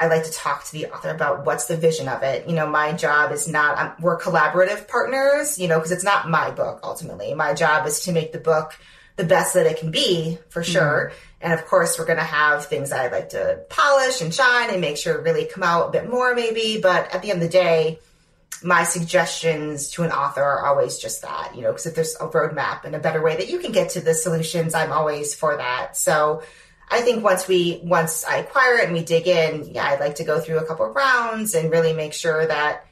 I 0.00 0.06
like 0.06 0.24
to 0.24 0.32
talk 0.32 0.64
to 0.64 0.72
the 0.72 0.86
author 0.86 1.10
about 1.10 1.44
what's 1.44 1.66
the 1.66 1.76
vision 1.76 2.08
of 2.08 2.22
it. 2.22 2.48
You 2.48 2.54
know, 2.54 2.68
my 2.68 2.92
job 2.92 3.32
is 3.32 3.48
not, 3.48 3.78
um, 3.78 3.92
we're 4.00 4.18
collaborative 4.18 4.86
partners, 4.86 5.58
you 5.58 5.66
know, 5.66 5.78
because 5.78 5.90
it's 5.90 6.04
not 6.04 6.30
my 6.30 6.50
book 6.50 6.80
ultimately. 6.82 7.34
My 7.34 7.54
job 7.54 7.86
is 7.86 8.00
to 8.04 8.12
make 8.12 8.32
the 8.32 8.38
book 8.38 8.78
the 9.16 9.24
best 9.24 9.54
that 9.54 9.66
it 9.66 9.78
can 9.78 9.90
be 9.90 10.38
for 10.50 10.62
mm-hmm. 10.62 10.72
sure. 10.72 11.12
Mm-hmm. 11.12 11.24
And 11.40 11.52
of 11.52 11.66
course, 11.66 11.98
we're 11.98 12.06
going 12.06 12.18
to 12.18 12.24
have 12.24 12.66
things 12.66 12.90
that 12.90 13.00
I'd 13.00 13.12
like 13.12 13.30
to 13.30 13.60
polish 13.68 14.20
and 14.20 14.32
shine 14.32 14.70
and 14.70 14.80
make 14.80 14.96
sure 14.96 15.20
really 15.20 15.46
come 15.46 15.62
out 15.62 15.88
a 15.88 15.90
bit 15.90 16.08
more 16.08 16.34
maybe. 16.34 16.80
But 16.80 17.12
at 17.14 17.22
the 17.22 17.30
end 17.30 17.42
of 17.42 17.48
the 17.48 17.52
day, 17.52 17.98
my 18.62 18.84
suggestions 18.84 19.90
to 19.90 20.02
an 20.02 20.10
author 20.10 20.42
are 20.42 20.66
always 20.66 20.98
just 20.98 21.22
that, 21.22 21.54
you 21.54 21.62
know, 21.62 21.70
because 21.70 21.86
if 21.86 21.94
there's 21.94 22.16
a 22.16 22.26
roadmap 22.26 22.84
and 22.84 22.94
a 22.94 22.98
better 22.98 23.22
way 23.22 23.36
that 23.36 23.48
you 23.48 23.58
can 23.58 23.72
get 23.72 23.90
to 23.90 24.00
the 24.00 24.14
solutions, 24.14 24.74
I'm 24.74 24.92
always 24.92 25.34
for 25.34 25.56
that. 25.56 25.96
So 25.96 26.42
I 26.90 27.00
think 27.02 27.22
once 27.22 27.46
we, 27.46 27.80
once 27.82 28.24
I 28.24 28.38
acquire 28.38 28.76
it 28.76 28.84
and 28.84 28.92
we 28.92 29.04
dig 29.04 29.26
in, 29.26 29.70
yeah, 29.74 29.84
I'd 29.84 30.00
like 30.00 30.16
to 30.16 30.24
go 30.24 30.40
through 30.40 30.58
a 30.58 30.64
couple 30.64 30.86
of 30.86 30.94
rounds 30.94 31.54
and 31.54 31.70
really 31.70 31.92
make 31.92 32.14
sure 32.14 32.46
that 32.46 32.86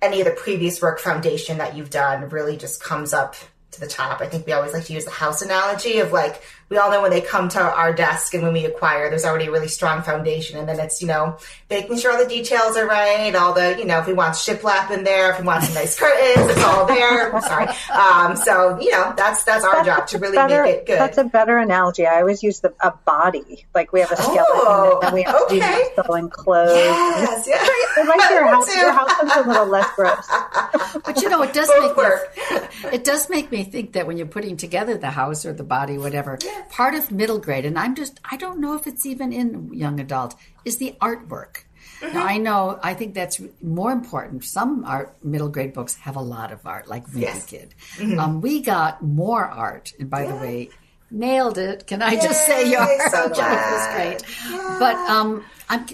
any 0.00 0.20
of 0.20 0.26
the 0.26 0.32
previous 0.32 0.80
work 0.80 0.98
foundation 0.98 1.58
that 1.58 1.76
you've 1.76 1.90
done 1.90 2.28
really 2.28 2.56
just 2.56 2.82
comes 2.82 3.12
up 3.12 3.34
to 3.72 3.80
the 3.80 3.86
top. 3.86 4.20
I 4.20 4.26
think 4.26 4.46
we 4.46 4.52
always 4.52 4.72
like 4.72 4.84
to 4.84 4.92
use 4.92 5.04
the 5.04 5.10
house 5.10 5.42
analogy 5.42 5.98
of 5.98 6.12
like, 6.12 6.42
we 6.72 6.78
all 6.78 6.90
know 6.90 7.02
when 7.02 7.10
they 7.10 7.20
come 7.20 7.50
to 7.50 7.60
our 7.60 7.92
desk 7.92 8.32
and 8.32 8.42
when 8.42 8.54
we 8.54 8.64
acquire, 8.64 9.10
there's 9.10 9.26
already 9.26 9.46
a 9.46 9.50
really 9.50 9.68
strong 9.68 10.02
foundation. 10.02 10.58
And 10.58 10.66
then 10.66 10.80
it's, 10.80 11.02
you 11.02 11.06
know, 11.06 11.36
making 11.68 11.98
sure 11.98 12.12
all 12.12 12.18
the 12.18 12.26
details 12.26 12.78
are 12.78 12.86
right, 12.86 13.34
all 13.34 13.52
the, 13.52 13.76
you 13.78 13.84
know, 13.84 13.98
if 13.98 14.06
we 14.06 14.14
want 14.14 14.34
shiplap 14.34 14.90
in 14.90 15.04
there, 15.04 15.32
if 15.32 15.38
we 15.38 15.44
want 15.44 15.64
some 15.64 15.74
nice 15.74 15.98
curtains, 15.98 16.50
it's 16.50 16.62
all 16.62 16.86
there. 16.86 17.38
sorry. 17.42 17.66
Um, 17.92 18.36
so, 18.36 18.80
you 18.80 18.90
know, 18.90 19.12
that's, 19.18 19.44
that's 19.44 19.66
our 19.66 19.84
that's 19.84 19.86
job 19.86 20.06
to 20.08 20.18
really 20.18 20.36
better, 20.36 20.62
make 20.62 20.76
it 20.76 20.86
good. 20.86 20.98
That's 20.98 21.18
a 21.18 21.24
better 21.24 21.58
analogy. 21.58 22.06
I 22.06 22.20
always 22.20 22.42
use 22.42 22.60
the, 22.60 22.72
a 22.80 22.92
body. 23.04 23.66
Like 23.74 23.92
we 23.92 24.00
have 24.00 24.10
a 24.10 24.16
skeleton 24.16 24.46
oh, 24.46 25.00
and 25.02 25.12
we 25.12 25.24
have 25.24 25.34
okay. 25.42 25.90
to 25.94 26.02
do 26.02 26.28
clothes. 26.30 26.72
Yes, 26.74 27.44
yes. 27.46 27.98
It 27.98 28.06
makes 28.06 28.30
your 28.30 28.46
house, 28.46 28.74
your 28.74 28.92
house 28.92 29.10
looks 29.22 29.36
a 29.36 29.46
little 29.46 29.66
less 29.66 29.94
gross. 29.94 30.26
but 31.04 31.20
you 31.20 31.28
know, 31.28 31.42
it 31.42 31.52
does 31.52 31.68
Both 31.68 31.96
make 31.98 32.30
me, 32.32 32.90
it 32.92 33.04
does 33.04 33.28
make 33.28 33.52
me 33.52 33.64
think 33.64 33.92
that 33.92 34.06
when 34.06 34.16
you're 34.16 34.26
putting 34.26 34.56
together 34.56 34.96
the 34.96 35.10
house 35.10 35.44
or 35.44 35.52
the 35.52 35.64
body, 35.64 35.98
whatever, 35.98 36.38
yeah 36.42 36.61
part 36.70 36.94
of 36.94 37.10
middle 37.10 37.38
grade, 37.38 37.64
and 37.64 37.78
I'm 37.78 37.94
just, 37.94 38.20
I 38.30 38.36
don't 38.36 38.60
know 38.60 38.74
if 38.74 38.86
it's 38.86 39.06
even 39.06 39.32
in 39.32 39.72
young 39.72 40.00
adult, 40.00 40.34
is 40.64 40.78
the 40.78 40.96
artwork. 41.00 41.64
Mm-hmm. 42.00 42.14
Now, 42.14 42.26
I 42.26 42.38
know, 42.38 42.80
I 42.82 42.94
think 42.94 43.14
that's 43.14 43.40
more 43.62 43.92
important. 43.92 44.44
Some 44.44 44.84
art, 44.84 45.16
middle 45.22 45.48
grade 45.48 45.72
books 45.72 45.94
have 45.96 46.16
a 46.16 46.20
lot 46.20 46.52
of 46.52 46.66
art, 46.66 46.88
like 46.88 47.06
Wimpy 47.08 47.20
yes. 47.20 47.46
Kid. 47.46 47.74
Mm-hmm. 47.96 48.18
Um, 48.18 48.40
we 48.40 48.60
got 48.60 49.02
more 49.02 49.44
art. 49.44 49.92
And 50.00 50.10
by 50.10 50.24
yeah. 50.24 50.32
the 50.32 50.36
way, 50.36 50.70
nailed 51.10 51.58
it. 51.58 51.86
Can 51.86 52.02
I 52.02 52.12
Yay, 52.12 52.20
just 52.20 52.46
say 52.46 52.70
your 52.70 52.86
so 53.10 53.28
was 53.28 53.88
great? 53.94 54.24
Yeah. 54.50 54.76
But 54.78 54.96
um, 54.96 55.44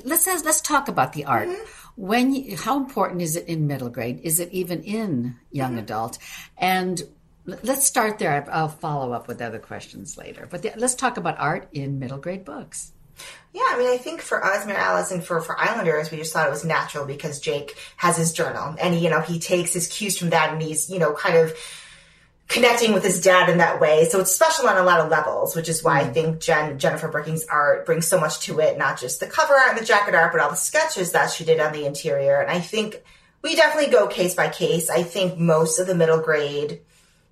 let's 0.05 0.27
let's 0.27 0.61
talk 0.61 0.89
about 0.89 1.13
the 1.13 1.25
art. 1.25 1.49
Mm-hmm. 1.49 1.63
When 1.97 2.33
you, 2.33 2.57
how 2.57 2.77
important 2.77 3.23
is 3.23 3.35
it 3.35 3.47
in 3.49 3.67
middle 3.67 3.91
grade? 3.91 4.21
Is 4.23 4.39
it 4.39 4.51
even 4.53 4.83
in 4.85 5.37
young 5.51 5.73
mm-hmm. 5.73 5.81
adult? 5.81 6.19
And 6.57 7.03
let's 7.63 7.87
start 7.87 8.19
there. 8.19 8.47
I'll 8.51 8.69
follow 8.69 9.13
up 9.13 9.29
with 9.29 9.41
other 9.41 9.59
questions 9.59 10.17
later. 10.17 10.47
But 10.51 10.63
the, 10.63 10.73
let's 10.77 10.95
talk 10.95 11.17
about 11.17 11.39
art 11.39 11.69
in 11.73 11.99
middle 11.99 12.19
grade 12.19 12.45
books. 12.45 12.93
Yeah, 13.53 13.63
I 13.69 13.79
mean, 13.79 13.89
I 13.89 13.97
think 13.97 14.21
for 14.21 14.45
us, 14.45 14.67
Mary 14.67 14.79
Alice, 14.79 15.11
and 15.11 15.25
for, 15.25 15.41
for 15.41 15.59
Islanders, 15.59 16.11
we 16.11 16.19
just 16.19 16.33
thought 16.33 16.47
it 16.47 16.51
was 16.51 16.65
natural 16.65 17.05
because 17.05 17.41
Jake 17.41 17.77
has 17.97 18.17
his 18.17 18.33
journal 18.33 18.77
and, 18.81 18.95
he, 18.95 19.01
you 19.01 19.11
know, 19.11 19.21
he 19.21 19.41
takes 19.41 19.73
his 19.73 19.89
cues 19.89 20.17
from 20.17 20.31
that 20.31 20.53
and 20.53 20.63
he's, 20.63 20.89
you 20.89 20.99
know, 20.99 21.15
kind 21.15 21.37
of 21.37 21.53
connecting 22.47 22.93
with 22.93 23.03
his 23.03 23.21
dad 23.21 23.49
in 23.49 23.59
that 23.59 23.81
way. 23.81 24.07
So 24.09 24.21
it's 24.21 24.33
special 24.33 24.69
on 24.69 24.77
a 24.77 24.83
lot 24.83 25.01
of 25.01 25.11
levels, 25.11 25.57
which 25.57 25.69
is 25.69 25.83
why 25.83 26.03
mm. 26.03 26.07
I 26.07 26.13
think 26.13 26.41
Jen, 26.41 26.79
Jennifer 26.79 27.09
Bricking's 27.09 27.45
art 27.47 27.85
brings 27.87 28.07
so 28.07 28.21
much 28.21 28.41
to 28.41 28.61
it, 28.61 28.79
not 28.79 29.01
just 29.01 29.21
the 29.21 29.27
cover 29.27 29.55
art 29.55 29.71
and 29.71 29.79
the 29.79 29.85
jacket 29.85 30.15
art, 30.15 30.33
but 30.33 30.41
all 30.41 30.51
the 30.51 30.57
sketches 30.57 31.13
that 31.13 31.31
she 31.31 31.45
did 31.45 31.61
on 31.61 31.73
the 31.73 31.87
interior. 31.87 32.41
And 32.41 32.51
I 32.51 32.61
think 32.61 33.03
we 33.43 33.57
definitely 33.57 33.91
go 33.91 34.07
case 34.07 34.35
by 34.35 34.49
case. 34.49 34.91
I 34.91 35.03
think 35.03 35.39
most 35.39 35.79
of 35.79 35.87
the 35.87 35.95
middle 35.95 36.21
grade 36.21 36.81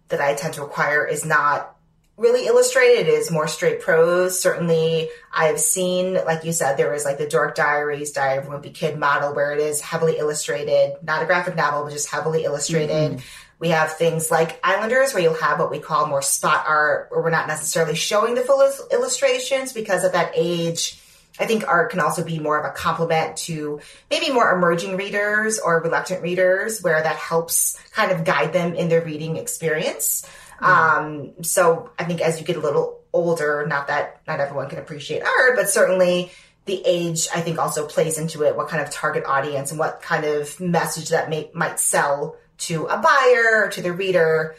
that 0.09 0.21
I 0.21 0.35
tend 0.35 0.55
to 0.55 0.65
acquire 0.65 1.07
is 1.07 1.25
not 1.25 1.77
really 2.17 2.47
illustrated. 2.47 3.09
It 3.09 3.09
is 3.09 3.31
more 3.31 3.47
straight 3.47 3.81
prose. 3.81 4.41
Certainly, 4.41 5.09
I've 5.33 5.61
seen, 5.61 6.15
like 6.15 6.45
you 6.45 6.53
said, 6.53 6.77
there 6.77 6.91
was 6.91 7.05
like 7.05 7.19
the 7.19 7.27
Dork 7.27 7.55
Diaries, 7.55 8.13
Diary 8.13 8.39
of 8.39 8.47
a 8.47 8.51
Wimpy 8.51 8.73
Kid 8.73 8.99
model 8.99 9.35
where 9.35 9.53
it 9.53 9.61
is 9.61 9.81
heavily 9.81 10.17
illustrated, 10.19 10.97
not 11.03 11.23
a 11.23 11.27
graphic 11.27 11.57
novel, 11.57 11.85
but 11.85 11.93
just 11.93 12.09
heavily 12.11 12.45
illustrated. 12.45 13.13
Mm-hmm. 13.13 13.27
We 13.59 13.71
have 13.71 13.93
things 13.93 14.31
like 14.31 14.61
Islanders, 14.63 15.15
where 15.15 15.23
you'll 15.23 15.35
have 15.35 15.59
what 15.59 15.71
we 15.71 15.79
call 15.79 16.07
more 16.07 16.23
spot 16.23 16.65
art, 16.67 17.09
where 17.11 17.23
we're 17.23 17.31
not 17.31 17.49
necessarily 17.49 17.95
showing 17.95 18.35
the 18.35 18.43
full 18.43 18.67
illustrations 18.93 19.73
because 19.73 20.05
at 20.05 20.13
that 20.13 20.33
age, 20.35 21.01
I 21.39 21.47
think 21.47 21.67
art 21.69 21.91
can 21.91 22.01
also 22.01 22.25
be 22.25 22.39
more 22.39 22.59
of 22.59 22.65
a 22.65 22.75
complement 22.75 23.37
to 23.39 23.81
maybe 24.11 24.33
more 24.33 24.51
emerging 24.51 24.97
readers 24.97 25.59
or 25.59 25.81
reluctant 25.81 26.23
readers, 26.23 26.81
where 26.81 27.03
that 27.03 27.17
helps 27.17 27.79
kind 27.93 28.11
of 28.11 28.25
guide 28.25 28.53
them 28.53 28.75
in 28.75 28.89
their 28.89 29.03
reading 29.03 29.37
experience. 29.37 30.27
Um, 30.61 31.43
so 31.43 31.91
I 31.99 32.05
think 32.05 32.21
as 32.23 32.41
you 32.41 32.47
get 32.47 32.57
a 32.57 32.61
little 32.61 33.01
older, 33.13 33.67
not 33.67 33.89
that 33.89 34.21
not 34.27 34.41
everyone 34.41 34.69
can 34.69 34.79
appreciate 34.79 35.23
art, 35.23 35.57
but 35.57 35.69
certainly 35.69 36.33
the 36.65 36.83
age 36.85 37.29
I 37.35 37.41
think 37.43 37.59
also 37.59 37.87
plays 37.87 38.19
into 38.19 38.43
it. 38.43 38.57
What 38.57 38.69
kind 38.69 38.83
of 38.83 38.91
target 38.91 39.25
audience 39.27 39.71
and 39.71 39.79
what 39.79 40.03
kind 40.03 40.25
of 40.25 40.59
message 40.59 41.11
that 41.11 41.29
may, 41.29 41.51
might 41.53 41.79
sell 41.79 42.37
to 42.59 42.87
a 42.87 42.99
buyer 42.99 43.65
or 43.65 43.69
to 43.73 43.83
the 43.83 43.93
reader 43.93 44.57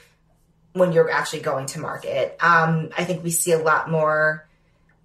when 0.74 0.92
you're 0.92 1.10
actually 1.10 1.42
going 1.42 1.66
to 1.68 1.80
market. 1.80 2.38
Um, 2.40 2.90
I 2.98 3.04
think 3.04 3.24
we 3.24 3.32
see 3.32 3.52
a 3.52 3.60
lot 3.60 3.90
more, 3.90 4.47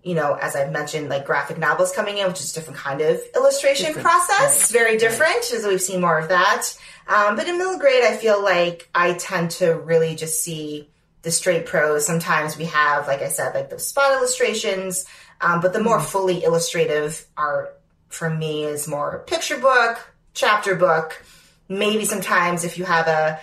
you 0.03 0.15
know, 0.15 0.35
as 0.35 0.57
I've 0.57 0.73
mentioned, 0.73 1.09
like 1.09 1.25
graphic 1.25 1.59
novels 1.59 1.93
coming 1.93 2.19
in, 2.19 2.27
which 2.27 2.41
is 2.41 2.51
a 2.53 2.55
different 2.55 2.79
kind 2.79 3.01
of 3.01 3.21
illustration 3.35 3.87
different, 3.87 4.07
process, 4.07 4.73
right. 4.73 4.81
very 4.81 4.99
different, 4.99 5.33
right. 5.33 5.53
as 5.55 5.65
we've 5.65 5.81
seen 5.81 6.01
more 6.01 6.19
of 6.19 6.29
that. 6.29 6.67
Um, 7.07 7.37
but 7.37 7.49
in 7.49 7.59
middle 7.59 7.79
grade, 7.79 8.05
I 8.05 8.17
feel 8.17 8.43
like 8.43 8.89
I 8.95 9.15
tend 9.15 9.53
to 9.53 9.75
really 9.75 10.15
just 10.17 10.43
see 10.43 10.89
the 11.23 11.31
straight 11.31 11.67
prose. 11.67 12.05
Sometimes 12.05 12.57
we 12.57 12.65
have, 12.67 13.07
like 13.07 13.23
I 13.23 13.29
said, 13.29 13.55
like 13.55 13.71
the 13.71 13.79
spot 13.79 14.13
illustrations, 14.13 15.05
um, 15.41 15.61
but 15.61 15.73
the 15.73 15.83
more 15.83 15.99
mm-hmm. 15.99 16.07
fully 16.07 16.45
illustrative 16.45 17.25
art 17.37 17.79
for 18.09 18.29
me 18.29 18.65
is 18.65 18.89
more 18.89 19.23
picture 19.27 19.59
book, 19.59 20.13
chapter 20.35 20.75
book. 20.75 21.25
Maybe 21.69 22.05
sometimes 22.05 22.65
if 22.65 22.77
you 22.77 22.85
have 22.85 23.07
a 23.07 23.41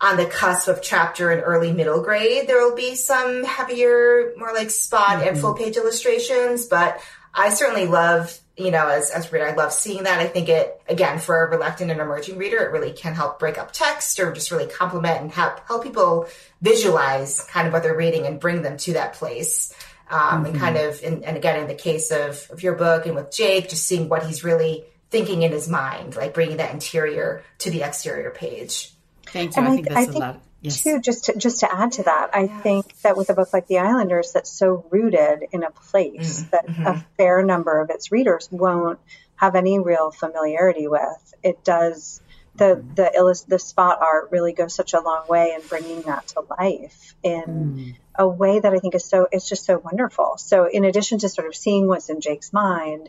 on 0.00 0.16
the 0.16 0.26
cusp 0.26 0.68
of 0.68 0.82
chapter 0.82 1.30
and 1.30 1.42
early 1.44 1.72
middle 1.72 2.02
grade, 2.02 2.46
there 2.46 2.60
will 2.60 2.76
be 2.76 2.94
some 2.94 3.44
heavier, 3.44 4.32
more 4.36 4.52
like 4.52 4.70
spot 4.70 5.18
mm-hmm. 5.18 5.28
and 5.28 5.38
full 5.38 5.54
page 5.54 5.76
illustrations. 5.76 6.66
But 6.66 7.00
I 7.32 7.50
certainly 7.50 7.86
love 7.86 8.38
you 8.56 8.70
know, 8.70 8.86
as, 8.88 9.10
as 9.10 9.32
reader, 9.32 9.48
I 9.48 9.54
love 9.54 9.72
seeing 9.72 10.04
that. 10.04 10.20
I 10.20 10.26
think 10.26 10.48
it, 10.48 10.80
again, 10.88 11.18
for 11.18 11.44
a 11.44 11.50
reluctant 11.50 11.90
and 11.90 12.00
emerging 12.00 12.38
reader, 12.38 12.58
it 12.58 12.70
really 12.70 12.92
can 12.92 13.14
help 13.14 13.40
break 13.40 13.58
up 13.58 13.72
text 13.72 14.20
or 14.20 14.32
just 14.32 14.52
really 14.52 14.66
complement 14.66 15.20
and 15.20 15.32
help, 15.32 15.66
help 15.66 15.82
people 15.82 16.28
visualize 16.62 17.40
kind 17.46 17.66
of 17.66 17.72
what 17.72 17.82
they're 17.82 17.96
reading 17.96 18.26
and 18.26 18.38
bring 18.38 18.62
them 18.62 18.76
to 18.76 18.92
that 18.92 19.14
place. 19.14 19.74
Um, 20.08 20.20
mm-hmm. 20.20 20.46
And 20.46 20.60
kind 20.60 20.76
of, 20.76 21.02
in, 21.02 21.24
and 21.24 21.36
again, 21.36 21.60
in 21.60 21.66
the 21.66 21.74
case 21.74 22.12
of, 22.12 22.48
of 22.50 22.62
your 22.62 22.74
book 22.74 23.06
and 23.06 23.16
with 23.16 23.32
Jake, 23.32 23.70
just 23.70 23.86
seeing 23.86 24.08
what 24.08 24.24
he's 24.24 24.44
really 24.44 24.84
thinking 25.10 25.42
in 25.42 25.50
his 25.50 25.68
mind, 25.68 26.14
like 26.14 26.34
bringing 26.34 26.58
that 26.58 26.72
interior 26.72 27.42
to 27.58 27.70
the 27.70 27.82
exterior 27.82 28.30
page. 28.30 28.93
Thank 29.34 29.56
you. 29.56 29.62
And 29.62 29.68
I, 29.68 29.72
I 29.72 29.74
think 29.74 29.88
that's 29.88 29.96
I 29.98 30.04
think, 30.04 30.16
a 30.16 30.18
lot. 30.18 30.40
Yes. 30.62 30.82
Too, 30.82 31.00
just 31.00 31.24
to, 31.24 31.36
just 31.36 31.60
to 31.60 31.74
add 31.74 31.92
to 31.92 32.04
that, 32.04 32.30
I 32.32 32.44
yes. 32.44 32.62
think 32.62 33.00
that 33.02 33.16
with 33.16 33.28
a 33.28 33.34
book 33.34 33.52
like 33.52 33.66
The 33.66 33.78
Islanders, 33.78 34.32
that's 34.32 34.50
so 34.50 34.86
rooted 34.90 35.48
in 35.52 35.64
a 35.64 35.70
place 35.70 36.40
mm-hmm. 36.40 36.50
that 36.52 36.66
mm-hmm. 36.66 36.86
a 36.86 37.06
fair 37.18 37.42
number 37.44 37.82
of 37.82 37.90
its 37.90 38.12
readers 38.12 38.48
won't 38.50 39.00
have 39.34 39.56
any 39.56 39.80
real 39.80 40.12
familiarity 40.12 40.86
with. 40.86 41.34
It 41.42 41.64
does 41.64 42.22
the 42.54 42.76
mm-hmm. 42.76 42.94
the 42.94 43.44
the 43.48 43.58
spot 43.58 43.98
art 44.00 44.28
really 44.30 44.52
goes 44.52 44.72
such 44.72 44.94
a 44.94 45.00
long 45.00 45.26
way 45.28 45.52
in 45.52 45.66
bringing 45.68 46.02
that 46.02 46.28
to 46.28 46.44
life 46.58 47.16
in 47.24 47.42
mm. 47.42 47.96
a 48.14 48.28
way 48.28 48.60
that 48.60 48.72
I 48.72 48.78
think 48.78 48.94
is 48.94 49.04
so 49.04 49.26
it's 49.32 49.48
just 49.48 49.64
so 49.64 49.78
wonderful. 49.78 50.36
So 50.38 50.66
in 50.66 50.84
addition 50.84 51.18
to 51.18 51.28
sort 51.28 51.48
of 51.48 51.56
seeing 51.56 51.88
what's 51.88 52.08
in 52.08 52.20
Jake's 52.20 52.52
mind, 52.52 53.08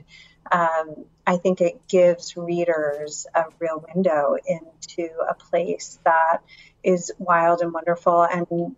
um, 0.52 1.06
I 1.26 1.38
think 1.38 1.62
it 1.62 1.88
gives 1.88 2.38
readers 2.38 3.26
a 3.34 3.46
real 3.60 3.86
window 3.94 4.38
into 4.46 5.10
a 5.28 5.34
place 5.34 6.00
that 6.04 6.40
is 6.84 7.12
wild 7.18 7.62
and 7.62 7.74
wonderful 7.74 8.24
and 8.24 8.76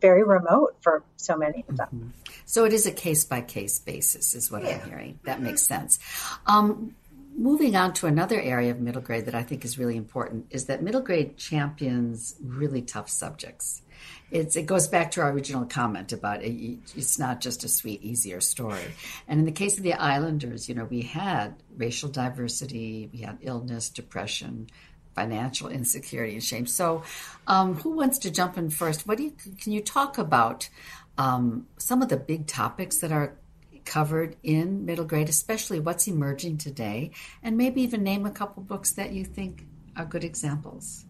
very 0.00 0.22
remote 0.22 0.76
for 0.80 1.02
so 1.16 1.36
many 1.36 1.64
of 1.68 1.76
them. 1.76 1.88
Mm-hmm. 1.94 2.08
So 2.46 2.64
it 2.64 2.72
is 2.72 2.86
a 2.86 2.92
case 2.92 3.24
by 3.24 3.40
case 3.40 3.78
basis, 3.78 4.34
is 4.34 4.50
what 4.50 4.62
yeah. 4.62 4.80
I'm 4.82 4.88
hearing. 4.88 5.20
That 5.24 5.40
makes 5.40 5.62
sense. 5.62 5.98
Um, 6.46 6.94
moving 7.36 7.74
on 7.74 7.92
to 7.94 8.06
another 8.06 8.40
area 8.40 8.70
of 8.70 8.80
middle 8.80 9.02
grade 9.02 9.26
that 9.26 9.34
I 9.34 9.42
think 9.42 9.64
is 9.64 9.78
really 9.78 9.96
important 9.96 10.46
is 10.50 10.66
that 10.66 10.82
middle 10.82 11.00
grade 11.00 11.36
champions 11.36 12.36
really 12.42 12.82
tough 12.82 13.08
subjects. 13.08 13.82
It's, 14.30 14.56
it 14.56 14.66
goes 14.66 14.88
back 14.88 15.12
to 15.12 15.20
our 15.20 15.30
original 15.30 15.64
comment 15.64 16.12
about 16.12 16.42
it, 16.42 16.78
it's 16.96 17.18
not 17.18 17.40
just 17.40 17.64
a 17.64 17.68
sweet, 17.68 18.02
easier 18.02 18.40
story. 18.40 18.94
And 19.28 19.38
in 19.40 19.46
the 19.46 19.52
case 19.52 19.76
of 19.76 19.82
the 19.82 19.94
Islanders, 19.94 20.68
you 20.68 20.74
know, 20.74 20.84
we 20.84 21.02
had 21.02 21.54
racial 21.76 22.08
diversity, 22.08 23.10
we 23.12 23.20
had 23.20 23.38
illness, 23.42 23.88
depression, 23.88 24.68
financial 25.14 25.68
insecurity 25.68 26.34
and 26.34 26.42
shame. 26.42 26.66
So, 26.66 27.04
um, 27.46 27.74
who 27.74 27.90
wants 27.90 28.18
to 28.18 28.30
jump 28.30 28.58
in 28.58 28.70
first? 28.70 29.06
What 29.06 29.18
do 29.18 29.24
you 29.24 29.32
can 29.60 29.72
you 29.72 29.80
talk 29.80 30.18
about 30.18 30.68
um, 31.16 31.66
some 31.78 32.02
of 32.02 32.08
the 32.08 32.16
big 32.16 32.46
topics 32.46 32.98
that 32.98 33.12
are 33.12 33.36
covered 33.84 34.36
in 34.42 34.84
middle 34.84 35.04
grade, 35.04 35.28
especially 35.28 35.78
what's 35.78 36.08
emerging 36.08 36.58
today, 36.58 37.12
and 37.42 37.56
maybe 37.56 37.82
even 37.82 38.02
name 38.02 38.26
a 38.26 38.30
couple 38.30 38.62
books 38.62 38.92
that 38.92 39.12
you 39.12 39.24
think 39.24 39.66
are 39.96 40.04
good 40.04 40.24
examples. 40.24 41.04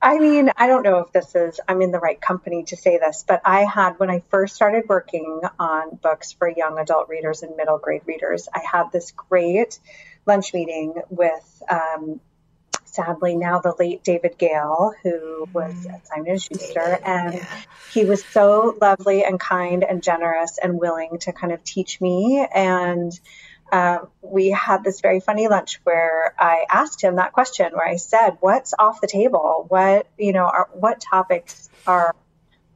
I 0.00 0.18
mean, 0.18 0.50
I 0.56 0.66
don't 0.66 0.82
know 0.82 0.98
if 0.98 1.12
this 1.12 1.34
is, 1.34 1.58
I'm 1.66 1.80
in 1.80 1.90
the 1.90 1.98
right 1.98 2.20
company 2.20 2.64
to 2.64 2.76
say 2.76 2.98
this, 2.98 3.24
but 3.26 3.40
I 3.44 3.64
had, 3.64 3.98
when 3.98 4.10
I 4.10 4.20
first 4.30 4.54
started 4.54 4.84
working 4.88 5.40
on 5.58 5.96
books 5.96 6.32
for 6.32 6.48
young 6.48 6.78
adult 6.78 7.08
readers 7.08 7.42
and 7.42 7.56
middle 7.56 7.78
grade 7.78 8.02
readers, 8.04 8.48
I 8.54 8.60
had 8.60 8.92
this 8.92 9.12
great 9.12 9.78
lunch 10.26 10.52
meeting 10.52 10.94
with 11.08 11.62
um, 11.70 12.20
sadly 12.84 13.36
now 13.36 13.60
the 13.60 13.74
late 13.78 14.02
David 14.02 14.38
Gale, 14.38 14.92
who 15.02 15.48
was 15.52 15.74
mm. 15.74 15.94
at 15.94 16.06
Simon 16.06 16.38
Schuster, 16.38 16.98
and 17.04 17.34
yeah. 17.34 17.46
he 17.92 18.04
was 18.04 18.24
so 18.24 18.76
lovely 18.80 19.24
and 19.24 19.38
kind 19.38 19.84
and 19.84 20.02
generous 20.02 20.58
and 20.58 20.78
willing 20.78 21.18
to 21.20 21.32
kind 21.32 21.52
of 21.52 21.62
teach 21.64 22.00
me. 22.00 22.46
And 22.54 23.18
uh, 23.72 23.98
we 24.22 24.50
had 24.50 24.84
this 24.84 25.00
very 25.00 25.20
funny 25.20 25.48
lunch 25.48 25.80
where 25.84 26.34
I 26.38 26.66
asked 26.70 27.02
him 27.02 27.16
that 27.16 27.32
question, 27.32 27.72
where 27.72 27.88
I 27.88 27.96
said, 27.96 28.38
"What's 28.40 28.74
off 28.78 29.00
the 29.00 29.06
table? 29.08 29.66
What 29.68 30.06
you 30.18 30.32
know? 30.32 30.44
Are, 30.44 30.68
what 30.72 31.00
topics 31.00 31.68
are 31.86 32.14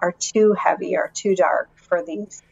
are 0.00 0.12
too 0.12 0.54
heavy 0.54 0.96
or 0.96 1.10
too 1.14 1.36
dark 1.36 1.70
for 1.76 2.02
these 2.04 2.42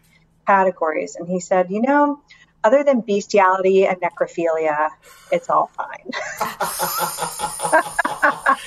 categories?" 0.46 1.16
And 1.16 1.28
he 1.28 1.40
said, 1.40 1.70
"You 1.70 1.82
know." 1.82 2.20
Other 2.64 2.82
than 2.82 3.00
bestiality 3.00 3.86
and 3.86 4.00
necrophilia, 4.00 4.90
it's 5.30 5.48
all 5.48 5.70
fine. 5.76 6.10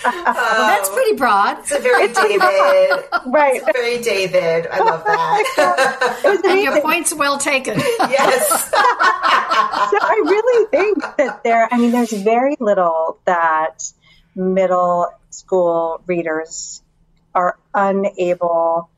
well, 0.04 0.67
that's 0.67 0.89
um, 0.89 0.95
pretty 0.95 1.15
broad. 1.15 1.60
It's 1.60 1.71
a 1.71 1.80
very 1.80 2.04
it's 2.06 2.19
David. 2.19 3.06
right. 3.27 3.62
It's 3.62 3.77
very 3.77 4.01
David. 4.01 4.67
I 4.71 4.80
love 4.80 5.04
that. 5.06 6.41
and 6.45 6.62
your 6.62 6.82
point's 6.82 7.13
well 7.13 7.38
taken. 7.38 7.80
yes. 7.99 8.47
so 8.49 8.77
I 8.77 10.21
really 10.25 10.67
think 10.69 11.17
that 11.17 11.43
there, 11.43 11.67
I 11.71 11.77
mean, 11.77 11.91
there's 11.91 12.13
very 12.13 12.56
little 12.60 13.19
that 13.25 13.84
middle 14.36 15.08
school 15.30 16.01
readers 16.08 16.82
are 17.36 17.58
unable 17.73 18.89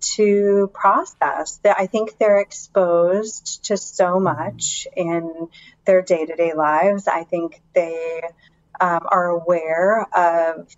to 0.00 0.70
process 0.74 1.58
that 1.62 1.76
I 1.78 1.86
think 1.86 2.18
they're 2.18 2.40
exposed 2.40 3.64
to 3.66 3.76
so 3.76 4.20
much 4.20 4.86
in 4.96 5.48
their 5.84 6.02
day 6.02 6.26
to 6.26 6.36
day 6.36 6.52
lives. 6.54 7.08
I 7.08 7.24
think 7.24 7.60
they 7.74 8.22
um, 8.80 9.00
are 9.08 9.26
aware 9.26 10.06
of, 10.14 10.68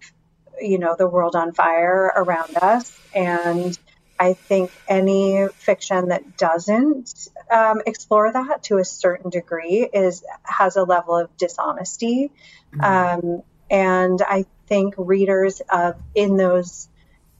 you 0.60 0.78
know, 0.78 0.94
the 0.96 1.08
world 1.08 1.34
on 1.34 1.52
fire 1.52 2.12
around 2.14 2.56
us. 2.56 2.96
And 3.14 3.78
I 4.20 4.32
think 4.32 4.70
any 4.88 5.46
fiction 5.54 6.08
that 6.08 6.36
doesn't 6.36 7.28
um, 7.50 7.82
explore 7.86 8.32
that 8.32 8.64
to 8.64 8.78
a 8.78 8.84
certain 8.84 9.30
degree 9.30 9.88
is 9.92 10.24
has 10.42 10.76
a 10.76 10.84
level 10.84 11.16
of 11.16 11.36
dishonesty. 11.36 12.30
Mm-hmm. 12.74 13.28
Um, 13.28 13.42
and 13.70 14.20
I 14.22 14.46
think 14.66 14.94
readers 14.96 15.60
of 15.70 15.96
in 16.14 16.36
those 16.36 16.88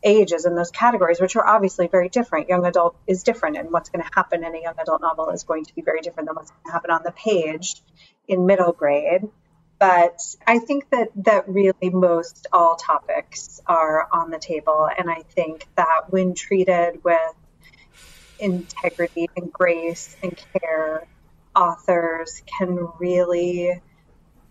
ages 0.03 0.45
and 0.45 0.57
those 0.57 0.71
categories, 0.71 1.21
which 1.21 1.37
are 1.37 1.47
obviously 1.47 1.89
very 1.89 2.09
different. 2.09 2.49
Young 2.49 2.65
adult 2.65 2.97
is 3.07 3.23
different, 3.23 3.57
and 3.57 3.71
what's 3.71 3.91
going 3.91 4.05
to 4.05 4.11
happen 4.15 4.45
in 4.45 4.55
a 4.55 4.61
young 4.61 4.75
adult 4.81 5.01
novel 5.01 5.31
is 5.31 5.45
going 5.45 5.65
to 5.65 5.75
be 5.75 5.83
very 5.83 6.01
different 6.01 6.29
than 6.29 6.37
what's 6.37 6.51
going 6.51 6.65
to 6.67 6.73
happen 6.73 6.91
on 6.91 7.03
the 7.05 7.13
page 7.13 7.83
in 8.27 8.47
middle 8.47 8.73
grade. 8.73 9.23
But 9.79 10.21
I 10.47 10.59
think 10.59 10.91
that 10.91 11.09
that 11.25 11.49
really 11.49 11.91
most 11.91 12.49
all 12.53 12.77
topics 12.77 13.61
are 13.67 14.09
on 14.13 14.31
the 14.31 14.39
table, 14.39 14.89
and 14.97 15.11
I 15.11 15.23
think 15.35 15.67
that 15.77 16.07
when 16.09 16.35
treated 16.35 17.05
with 17.05 17.35
integrity 18.41 19.29
and 19.37 19.53
grace 19.53 20.17
and 20.23 20.37
care, 20.53 21.07
authors 21.55 22.43
can 22.59 22.89
really 22.99 23.81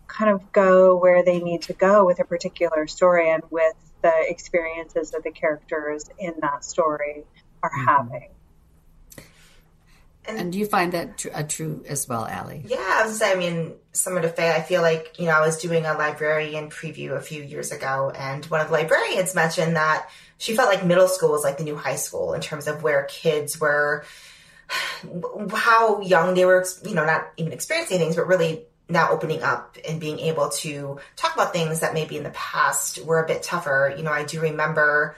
kind 0.08 0.32
of 0.32 0.52
go 0.52 0.96
where 0.96 1.24
they 1.24 1.40
need 1.40 1.64
to 1.64 1.74
go 1.74 2.06
with 2.06 2.20
a 2.20 2.26
particular 2.26 2.88
story 2.88 3.30
and 3.30 3.44
with 3.50 3.76
the 4.02 4.14
experiences 4.28 5.12
that 5.12 5.24
the 5.24 5.32
characters 5.32 6.10
in 6.18 6.34
that 6.42 6.64
story 6.64 7.26
are 7.64 7.70
mm-hmm. 7.70 7.88
having. 7.88 8.30
And, 10.28 10.40
and 10.40 10.52
do 10.52 10.60
you 10.60 10.66
find 10.66 10.92
that 10.92 11.18
tr- 11.18 11.30
uh, 11.34 11.44
true 11.44 11.84
as 11.88 12.08
well, 12.08 12.26
Allie? 12.26 12.64
Yeah, 12.68 12.78
I 12.80 13.08
was 13.08 13.18
say, 13.18 13.32
I 13.32 13.36
mean, 13.36 13.76
similar 13.94 14.22
to 14.24 14.30
Faye, 14.30 14.52
I 14.52 14.62
feel 14.62 14.82
like, 14.82 15.16
you 15.20 15.26
know, 15.26 15.32
I 15.32 15.40
was 15.40 15.58
doing 15.58 15.86
a 15.86 15.94
librarian 15.94 16.70
preview 16.70 17.12
a 17.16 17.22
few 17.22 17.42
years 17.42 17.72
ago, 17.72 18.12
and 18.14 18.44
one 18.46 18.60
of 18.60 18.68
the 18.68 18.74
librarians 18.74 19.34
mentioned 19.34 19.78
that 19.78 20.10
she 20.38 20.56
felt 20.56 20.70
like 20.70 20.86
middle 20.86 21.08
school 21.08 21.32
was 21.32 21.44
like 21.44 21.58
the 21.58 21.64
new 21.64 21.78
high 21.78 21.96
school 21.96 22.34
in 22.34 22.42
terms 22.42 22.68
of 22.68 22.84
where 22.84 23.06
kids 23.06 23.60
were, 23.60 24.04
how 25.54 26.02
young 26.02 26.34
they 26.34 26.46
were, 26.46 26.66
you 26.84 26.94
know, 26.94 27.06
not 27.06 27.30
even 27.38 27.54
experiencing 27.54 27.98
things, 27.98 28.18
but 28.18 28.28
really 28.28 28.66
now 28.90 29.10
opening 29.12 29.44
up 29.44 29.78
and 29.88 30.00
being 30.00 30.20
able 30.20 30.50
to 30.50 31.00
talk 31.16 31.34
about 31.34 31.54
things 31.54 31.82
that 31.82 31.94
maybe 31.94 32.18
in 32.18 32.24
the 32.24 32.30
past 32.32 33.04
were 33.04 33.24
a 33.24 33.28
bit 33.28 33.44
tougher. 33.44 33.94
You 33.96 34.04
know, 34.04 34.12
I 34.12 34.24
do 34.24 34.40
remember, 34.40 35.16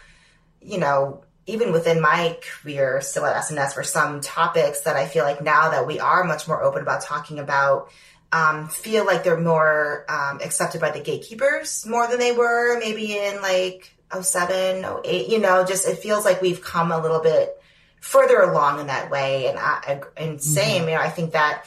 you 0.62 0.80
know, 0.80 1.24
even 1.46 1.72
within 1.72 2.02
my 2.02 2.38
career 2.42 3.02
still 3.02 3.26
at 3.26 3.36
S&S 3.36 3.74
for 3.74 3.84
some 3.84 4.22
topics 4.22 4.82
that 4.82 4.96
I 4.96 5.08
feel 5.08 5.24
like 5.24 5.42
now 5.42 5.72
that 5.72 5.88
we 5.88 6.00
are 6.00 6.24
much 6.24 6.48
more 6.48 6.64
open 6.64 6.82
about 6.82 7.02
talking 7.02 7.40
about, 7.40 7.90
um, 8.32 8.68
feel 8.70 9.06
like 9.06 9.24
they're 9.24 9.40
more 9.40 10.06
um, 10.10 10.40
accepted 10.42 10.80
by 10.80 10.92
the 10.92 11.00
gatekeepers 11.00 11.86
more 11.88 12.08
than 12.08 12.20
they 12.20 12.32
were 12.32 12.80
maybe 12.80 13.18
in 13.18 13.42
like 13.42 13.96
07, 14.20 14.86
08, 15.06 15.30
you 15.30 15.40
know, 15.40 15.66
just 15.66 15.88
it 15.88 15.98
feels 15.98 16.26
like 16.26 16.42
we've 16.42 16.64
come 16.64 16.92
a 16.92 17.02
little 17.02 17.22
bit 17.22 17.56
further 18.00 18.42
along 18.42 18.80
in 18.80 18.88
that 18.88 19.10
way. 19.10 19.48
And 19.48 19.58
I, 19.58 20.02
and 20.18 20.42
same, 20.42 20.82
mm-hmm. 20.82 20.90
you 20.90 20.96
know, 20.96 21.02
I 21.02 21.10
think 21.10 21.34
that 21.34 21.66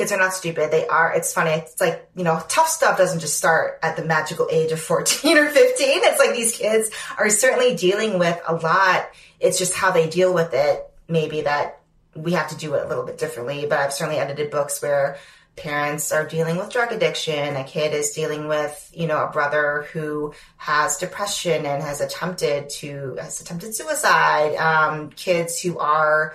kids 0.00 0.12
are 0.12 0.16
not 0.16 0.32
stupid. 0.32 0.70
They 0.70 0.86
are. 0.86 1.12
It's 1.12 1.30
funny. 1.30 1.50
It's 1.50 1.78
like, 1.78 2.08
you 2.16 2.24
know, 2.24 2.42
tough 2.48 2.68
stuff 2.68 2.96
doesn't 2.96 3.20
just 3.20 3.36
start 3.36 3.78
at 3.82 3.96
the 3.96 4.04
magical 4.04 4.48
age 4.50 4.72
of 4.72 4.80
14 4.80 5.36
or 5.36 5.50
15. 5.50 5.54
It's 5.78 6.18
like 6.18 6.34
these 6.34 6.56
kids 6.56 6.90
are 7.18 7.28
certainly 7.28 7.74
dealing 7.74 8.18
with 8.18 8.40
a 8.48 8.54
lot. 8.54 9.10
It's 9.40 9.58
just 9.58 9.74
how 9.74 9.90
they 9.90 10.08
deal 10.08 10.32
with 10.32 10.54
it. 10.54 10.90
Maybe 11.06 11.42
that 11.42 11.82
we 12.16 12.32
have 12.32 12.48
to 12.48 12.56
do 12.56 12.72
it 12.76 12.84
a 12.86 12.88
little 12.88 13.04
bit 13.04 13.18
differently. 13.18 13.66
But 13.68 13.78
I've 13.78 13.92
certainly 13.92 14.18
edited 14.18 14.50
books 14.50 14.80
where 14.80 15.18
parents 15.54 16.12
are 16.12 16.26
dealing 16.26 16.56
with 16.56 16.72
drug 16.72 16.92
addiction. 16.92 17.56
A 17.56 17.64
kid 17.64 17.92
is 17.92 18.12
dealing 18.12 18.48
with, 18.48 18.90
you 18.94 19.06
know, 19.06 19.22
a 19.22 19.30
brother 19.30 19.86
who 19.92 20.32
has 20.56 20.96
depression 20.96 21.66
and 21.66 21.82
has 21.82 22.00
attempted 22.00 22.70
to, 22.70 23.18
has 23.20 23.42
attempted 23.42 23.74
suicide. 23.74 24.56
Um, 24.56 25.10
kids 25.10 25.60
who 25.60 25.78
are, 25.78 26.34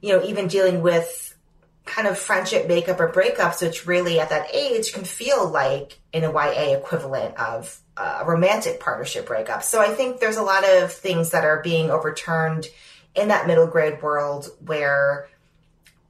you 0.00 0.08
know, 0.08 0.24
even 0.24 0.48
dealing 0.48 0.82
with 0.82 1.33
kind 1.84 2.08
of 2.08 2.18
friendship 2.18 2.66
makeup 2.66 2.98
or 3.00 3.12
breakups, 3.12 3.62
which 3.62 3.86
really 3.86 4.18
at 4.18 4.30
that 4.30 4.54
age 4.54 4.92
can 4.92 5.04
feel 5.04 5.48
like 5.48 5.98
in 6.12 6.24
a 6.24 6.32
YA 6.32 6.76
equivalent 6.76 7.36
of 7.38 7.78
a 7.96 8.24
romantic 8.24 8.80
partnership 8.80 9.26
breakup. 9.26 9.62
So 9.62 9.80
I 9.80 9.88
think 9.88 10.18
there's 10.18 10.36
a 10.36 10.42
lot 10.42 10.64
of 10.68 10.92
things 10.92 11.30
that 11.30 11.44
are 11.44 11.62
being 11.62 11.90
overturned 11.90 12.66
in 13.14 13.28
that 13.28 13.46
middle 13.46 13.66
grade 13.66 14.02
world 14.02 14.50
where 14.64 15.28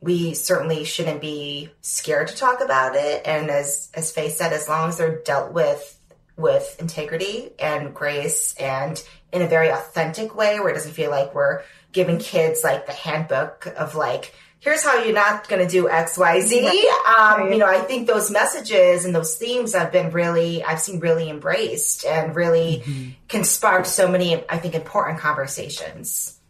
we 0.00 0.34
certainly 0.34 0.84
shouldn't 0.84 1.20
be 1.20 1.70
scared 1.80 2.28
to 2.28 2.36
talk 2.36 2.60
about 2.62 2.94
it. 2.94 3.22
And 3.26 3.50
as 3.50 3.90
as 3.94 4.12
Faye 4.12 4.28
said, 4.28 4.52
as 4.52 4.68
long 4.68 4.90
as 4.90 4.98
they're 4.98 5.22
dealt 5.22 5.52
with 5.52 5.98
with 6.36 6.76
integrity 6.78 7.50
and 7.58 7.94
grace 7.94 8.54
and 8.58 9.02
in 9.32 9.42
a 9.42 9.48
very 9.48 9.68
authentic 9.68 10.34
way 10.34 10.58
where 10.60 10.70
it 10.70 10.74
doesn't 10.74 10.92
feel 10.92 11.10
like 11.10 11.34
we're 11.34 11.62
giving 11.92 12.18
kids 12.18 12.64
like 12.64 12.86
the 12.86 12.92
handbook 12.92 13.66
of 13.76 13.94
like 13.94 14.34
here's 14.64 14.82
how 14.82 15.04
you're 15.04 15.14
not 15.14 15.46
going 15.46 15.64
to 15.64 15.70
do 15.70 15.88
X, 15.88 16.16
Y, 16.16 16.40
Z. 16.40 16.88
Um, 17.06 17.52
you 17.52 17.58
know, 17.58 17.66
I 17.66 17.80
think 17.80 18.06
those 18.06 18.30
messages 18.30 19.04
and 19.04 19.14
those 19.14 19.36
themes 19.36 19.74
have 19.74 19.92
been 19.92 20.10
really, 20.10 20.64
I've 20.64 20.80
seen 20.80 21.00
really 21.00 21.28
embraced 21.28 22.06
and 22.06 22.34
really 22.34 22.82
mm-hmm. 22.84 23.10
can 23.28 23.44
spark 23.44 23.84
so 23.84 24.10
many, 24.10 24.42
I 24.48 24.58
think, 24.58 24.74
important 24.74 25.20
conversations. 25.20 26.40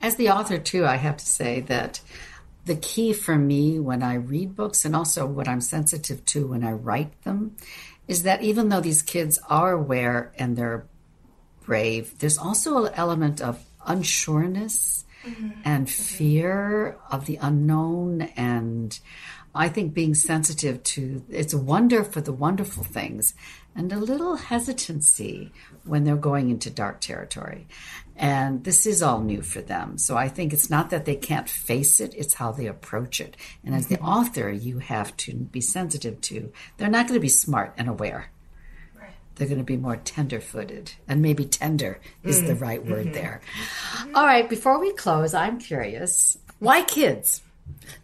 As 0.00 0.14
the 0.14 0.30
author, 0.30 0.58
too, 0.58 0.86
I 0.86 0.96
have 0.96 1.16
to 1.16 1.26
say 1.26 1.60
that 1.62 2.00
the 2.64 2.76
key 2.76 3.12
for 3.12 3.36
me 3.36 3.80
when 3.80 4.02
I 4.02 4.14
read 4.14 4.54
books 4.54 4.84
and 4.84 4.94
also 4.94 5.26
what 5.26 5.48
I'm 5.48 5.60
sensitive 5.60 6.24
to 6.26 6.46
when 6.46 6.64
I 6.64 6.72
write 6.72 7.22
them 7.22 7.56
is 8.06 8.22
that 8.22 8.42
even 8.42 8.68
though 8.68 8.80
these 8.80 9.02
kids 9.02 9.40
are 9.50 9.72
aware 9.72 10.32
and 10.38 10.56
they're 10.56 10.86
brave, 11.64 12.18
there's 12.20 12.38
also 12.38 12.84
an 12.84 12.94
element 12.94 13.40
of 13.40 13.64
unsureness 13.86 15.03
mm-hmm. 15.24 15.50
and 15.64 15.88
fear 15.88 16.96
of 17.10 17.26
the 17.26 17.38
unknown 17.40 18.22
and 18.36 18.98
I 19.56 19.68
think 19.68 19.94
being 19.94 20.14
sensitive 20.14 20.82
to 20.82 21.24
it's 21.30 21.52
a 21.52 21.58
wonder 21.58 22.02
for 22.02 22.20
the 22.20 22.32
wonderful 22.32 22.82
things 22.82 23.34
and 23.76 23.92
a 23.92 23.98
little 23.98 24.36
hesitancy 24.36 25.52
when 25.84 26.04
they're 26.04 26.16
going 26.16 26.50
into 26.50 26.70
dark 26.70 27.00
territory. 27.00 27.68
And 28.16 28.64
this 28.64 28.86
is 28.86 29.02
all 29.02 29.20
new 29.20 29.42
for 29.42 29.60
them. 29.60 29.98
So 29.98 30.16
I 30.16 30.28
think 30.28 30.52
it's 30.52 30.70
not 30.70 30.90
that 30.90 31.04
they 31.04 31.16
can't 31.16 31.48
face 31.48 32.00
it, 32.00 32.14
it's 32.16 32.34
how 32.34 32.52
they 32.52 32.66
approach 32.66 33.20
it. 33.20 33.36
And 33.64 33.74
as 33.74 33.86
the 33.86 33.96
mm-hmm. 33.96 34.06
author, 34.06 34.50
you 34.50 34.78
have 34.78 35.16
to 35.18 35.34
be 35.34 35.60
sensitive 35.60 36.20
to 36.22 36.52
they're 36.76 36.88
not 36.88 37.06
going 37.06 37.18
to 37.18 37.20
be 37.20 37.28
smart 37.28 37.74
and 37.76 37.88
aware 37.88 38.30
they're 39.34 39.48
going 39.48 39.58
to 39.58 39.64
be 39.64 39.76
more 39.76 39.96
tender 39.96 40.40
footed. 40.40 40.92
And 41.08 41.22
maybe 41.22 41.44
tender 41.44 42.00
is 42.22 42.40
mm. 42.40 42.46
the 42.46 42.54
right 42.54 42.84
word 42.84 43.06
mm-hmm. 43.06 43.14
there. 43.14 43.40
All 44.14 44.26
right, 44.26 44.48
before 44.48 44.78
we 44.78 44.92
close, 44.92 45.34
I'm 45.34 45.58
curious 45.58 46.38
why 46.58 46.82
kids? 46.82 47.42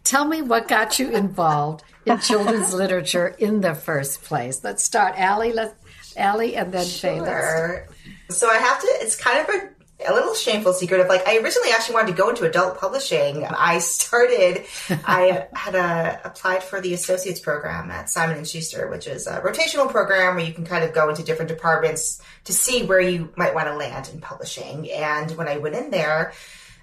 Tell 0.03 0.25
me 0.25 0.41
what 0.41 0.67
got 0.67 0.99
you 0.99 1.09
involved 1.09 1.83
in 2.05 2.19
children's 2.21 2.73
literature 2.73 3.27
in 3.39 3.61
the 3.61 3.73
first 3.73 4.23
place. 4.23 4.63
Let's 4.63 4.83
start, 4.83 5.15
Allie. 5.17 5.53
Let's 5.53 5.73
Allie, 6.17 6.55
and 6.55 6.71
then 6.71 6.85
sure. 6.85 7.87
Faye. 7.87 8.33
So 8.33 8.49
I 8.49 8.57
have 8.57 8.79
to. 8.81 8.87
It's 9.01 9.15
kind 9.15 9.39
of 9.39 9.55
a 9.55 9.69
a 10.07 10.13
little 10.13 10.33
shameful 10.33 10.73
secret 10.73 11.01
of 11.01 11.07
like 11.07 11.27
I 11.27 11.37
originally 11.37 11.71
actually 11.71 11.95
wanted 11.95 12.11
to 12.11 12.17
go 12.17 12.29
into 12.29 12.45
adult 12.45 12.79
publishing. 12.79 13.45
I 13.45 13.77
started 13.79 14.65
I 15.05 15.47
had 15.53 15.75
uh, 15.75 16.17
applied 16.23 16.63
for 16.63 16.81
the 16.81 16.93
associates 16.93 17.39
program 17.39 17.91
at 17.91 18.09
Simon 18.09 18.37
and 18.37 18.47
Schuster, 18.47 18.89
which 18.89 19.07
is 19.07 19.27
a 19.27 19.41
rotational 19.41 19.89
program 19.89 20.35
where 20.35 20.45
you 20.45 20.53
can 20.53 20.65
kind 20.65 20.83
of 20.83 20.93
go 20.93 21.09
into 21.09 21.23
different 21.23 21.49
departments 21.49 22.21
to 22.45 22.53
see 22.53 22.83
where 22.83 23.01
you 23.01 23.31
might 23.35 23.53
want 23.53 23.67
to 23.67 23.75
land 23.75 24.09
in 24.13 24.21
publishing. 24.21 24.91
And 24.91 25.31
when 25.31 25.47
I 25.47 25.57
went 25.57 25.75
in 25.75 25.91
there, 25.91 26.33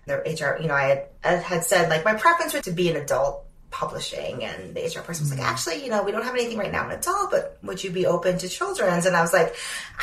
the 0.07 0.17
HR, 0.17 0.61
you 0.61 0.69
know, 0.69 0.75
I 0.75 0.85
had, 0.85 1.07
I 1.25 1.33
had 1.35 1.65
said 1.65 1.91
like 1.91 2.05
my 2.05 2.15
preference 2.15 2.55
was 2.55 2.65
to 2.65 2.73
be 2.73 2.91
an 2.91 2.97
adult 2.97 3.48
publishing 3.71 4.43
and 4.43 4.75
the 4.75 4.81
HR 4.81 5.03
person 5.03 5.25
was 5.25 5.31
like, 5.31 5.41
mm. 5.41 5.51
actually, 5.51 5.85
you 5.85 5.91
know, 5.91 6.03
we 6.03 6.11
don't 6.11 6.25
have 6.25 6.35
anything 6.35 6.57
right 6.57 6.73
now 6.73 6.87
in 6.87 6.97
adult, 6.97 7.31
but 7.31 7.59
would 7.63 7.83
you 7.85 7.91
be 7.91 8.07
open 8.07 8.39
to 8.39 8.49
children's? 8.49 9.05
And 9.05 9.15
I 9.15 9.21
was 9.21 9.33
like, 9.33 9.55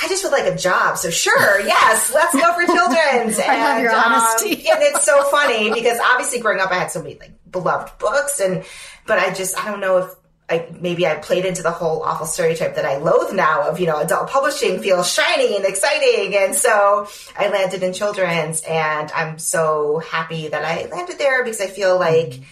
I 0.01 0.07
just 0.07 0.23
would 0.23 0.31
like 0.31 0.51
a 0.51 0.55
job. 0.55 0.97
So 0.97 1.09
sure, 1.09 1.59
yes, 1.65 2.13
let's 2.13 2.33
go 2.33 2.53
for 2.53 2.65
children's. 2.65 3.39
I 3.39 3.55
and, 3.55 3.61
love 3.61 3.81
your 3.81 3.91
um, 3.91 4.13
honesty. 4.13 4.49
and 4.69 4.81
it's 4.81 5.03
so 5.03 5.23
funny 5.29 5.73
because 5.73 5.99
obviously 5.99 6.39
growing 6.39 6.59
up, 6.59 6.71
I 6.71 6.75
had 6.75 6.91
so 6.91 7.01
many 7.01 7.17
like 7.19 7.31
beloved 7.51 7.97
books 7.97 8.39
and, 8.39 8.63
but 9.07 9.17
I 9.17 9.33
just, 9.33 9.57
I 9.57 9.71
don't 9.71 9.79
know 9.79 9.97
if 9.97 10.15
I, 10.47 10.67
maybe 10.79 11.07
I 11.07 11.15
played 11.15 11.43
into 11.43 11.63
the 11.63 11.71
whole 11.71 12.03
awful 12.03 12.27
stereotype 12.27 12.75
that 12.75 12.85
I 12.85 12.97
loathe 12.97 13.33
now 13.33 13.67
of, 13.67 13.79
you 13.79 13.87
know, 13.87 13.99
adult 13.99 14.29
publishing 14.29 14.79
feels 14.79 15.11
shiny 15.11 15.55
and 15.55 15.65
exciting. 15.65 16.37
And 16.37 16.53
so 16.53 17.07
I 17.35 17.49
landed 17.49 17.81
in 17.81 17.93
children's 17.93 18.61
and 18.61 19.11
I'm 19.11 19.39
so 19.39 19.97
happy 19.97 20.49
that 20.49 20.63
I 20.63 20.85
landed 20.85 21.17
there 21.17 21.43
because 21.43 21.61
I 21.61 21.67
feel 21.67 21.97
like, 21.97 22.27
mm-hmm 22.27 22.43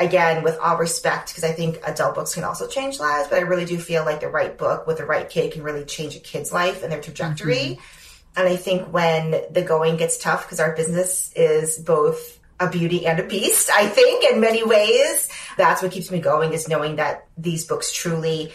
again, 0.00 0.42
with 0.42 0.58
all 0.58 0.78
respect, 0.78 1.28
because 1.28 1.44
I 1.44 1.52
think 1.52 1.78
adult 1.84 2.14
books 2.14 2.34
can 2.34 2.44
also 2.44 2.66
change 2.66 2.98
lives, 2.98 3.28
but 3.28 3.38
I 3.38 3.42
really 3.42 3.66
do 3.66 3.78
feel 3.78 4.04
like 4.04 4.20
the 4.20 4.28
right 4.28 4.56
book 4.56 4.86
with 4.86 4.98
the 4.98 5.04
right 5.04 5.28
kid 5.28 5.52
can 5.52 5.62
really 5.62 5.84
change 5.84 6.16
a 6.16 6.20
kid's 6.20 6.52
life 6.52 6.82
and 6.82 6.90
their 6.90 7.00
trajectory. 7.00 7.54
Mm-hmm. 7.54 8.40
And 8.40 8.48
I 8.48 8.56
think 8.56 8.92
when 8.92 9.42
the 9.50 9.62
going 9.62 9.96
gets 9.96 10.16
tough, 10.18 10.46
because 10.46 10.60
our 10.60 10.74
business 10.74 11.32
is 11.34 11.78
both 11.78 12.38
a 12.58 12.68
beauty 12.68 13.06
and 13.06 13.18
a 13.18 13.26
beast, 13.26 13.70
I 13.72 13.86
think, 13.86 14.24
in 14.24 14.40
many 14.40 14.64
ways, 14.64 15.28
that's 15.56 15.82
what 15.82 15.92
keeps 15.92 16.10
me 16.10 16.20
going 16.20 16.52
is 16.52 16.68
knowing 16.68 16.96
that 16.96 17.26
these 17.36 17.66
books 17.66 17.92
truly 17.92 18.52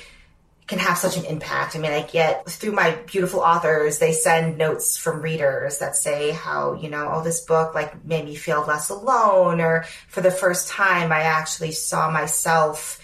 can 0.67 0.79
have 0.79 0.97
such 0.97 1.15
an 1.17 1.25
impact. 1.25 1.75
I 1.75 1.79
mean, 1.79 1.91
I 1.91 2.01
get 2.01 2.49
through 2.49 2.71
my 2.71 2.91
beautiful 3.05 3.41
authors, 3.41 3.99
they 3.99 4.13
send 4.13 4.57
notes 4.57 4.97
from 4.97 5.21
readers 5.21 5.77
that 5.77 5.95
say 5.95 6.31
how, 6.31 6.73
you 6.73 6.89
know, 6.89 7.11
oh, 7.13 7.23
this 7.23 7.41
book 7.41 7.75
like 7.75 8.03
made 8.03 8.25
me 8.25 8.35
feel 8.35 8.65
less 8.65 8.89
alone, 8.89 9.61
or 9.61 9.85
for 10.07 10.21
the 10.21 10.31
first 10.31 10.67
time, 10.67 11.11
I 11.11 11.21
actually 11.21 11.71
saw 11.71 12.09
myself 12.09 12.99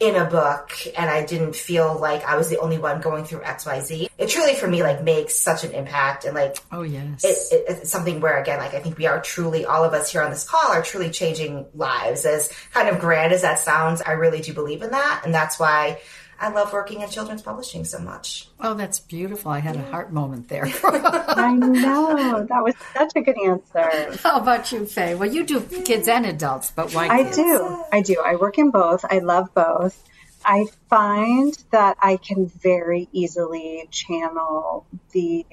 in 0.00 0.16
a 0.16 0.24
book 0.24 0.72
and 0.98 1.08
I 1.08 1.24
didn't 1.24 1.54
feel 1.54 1.96
like 1.98 2.24
I 2.24 2.36
was 2.36 2.48
the 2.48 2.58
only 2.58 2.78
one 2.78 3.00
going 3.00 3.24
through 3.24 3.40
XYZ. 3.40 4.08
It 4.18 4.28
truly 4.28 4.54
for 4.54 4.66
me 4.66 4.82
like 4.82 5.02
makes 5.02 5.36
such 5.36 5.62
an 5.62 5.70
impact 5.70 6.24
and 6.24 6.34
like 6.34 6.56
oh 6.72 6.82
yes. 6.82 7.24
It, 7.24 7.54
it, 7.54 7.64
it's 7.68 7.90
something 7.90 8.20
where 8.20 8.38
again 8.38 8.58
like 8.58 8.74
I 8.74 8.80
think 8.80 8.98
we 8.98 9.06
are 9.06 9.20
truly 9.20 9.64
all 9.64 9.84
of 9.84 9.94
us 9.94 10.10
here 10.10 10.20
on 10.22 10.30
this 10.30 10.48
call 10.48 10.72
are 10.72 10.82
truly 10.82 11.10
changing 11.10 11.66
lives 11.74 12.26
as 12.26 12.50
kind 12.72 12.88
of 12.88 12.98
grand 12.98 13.32
as 13.32 13.42
that 13.42 13.60
sounds. 13.60 14.02
I 14.02 14.12
really 14.12 14.40
do 14.40 14.52
believe 14.52 14.82
in 14.82 14.90
that 14.90 15.22
and 15.24 15.32
that's 15.32 15.60
why 15.60 16.00
I 16.40 16.48
love 16.48 16.72
working 16.72 17.00
in 17.00 17.08
children's 17.08 17.42
publishing 17.42 17.84
so 17.84 17.98
much. 17.98 18.48
Oh, 18.60 18.74
that's 18.74 19.00
beautiful. 19.00 19.50
I 19.50 19.60
had 19.60 19.76
yeah. 19.76 19.82
a 19.82 19.90
heart 19.90 20.12
moment 20.12 20.48
there. 20.48 20.66
I 20.84 21.54
know. 21.54 22.46
That 22.48 22.62
was 22.62 22.74
such 22.92 23.12
a 23.16 23.20
good 23.20 23.36
answer. 23.44 24.18
How 24.22 24.40
about 24.40 24.72
you, 24.72 24.86
Faye? 24.86 25.14
Well, 25.14 25.32
you 25.32 25.44
do 25.44 25.60
kids 25.60 26.08
and 26.08 26.26
adults, 26.26 26.70
but 26.70 26.92
why 26.92 27.08
I 27.08 27.30
do. 27.30 27.84
I 27.92 28.02
do. 28.02 28.22
I 28.24 28.36
work 28.36 28.58
in 28.58 28.70
both. 28.70 29.04
I 29.08 29.18
love 29.18 29.54
both. 29.54 30.02
I 30.44 30.66
find 30.90 31.56
that 31.70 31.96
I 32.00 32.18
can 32.18 32.46
very 32.46 33.08
easily 33.12 33.88
channel 33.90 34.86
the 35.12 35.46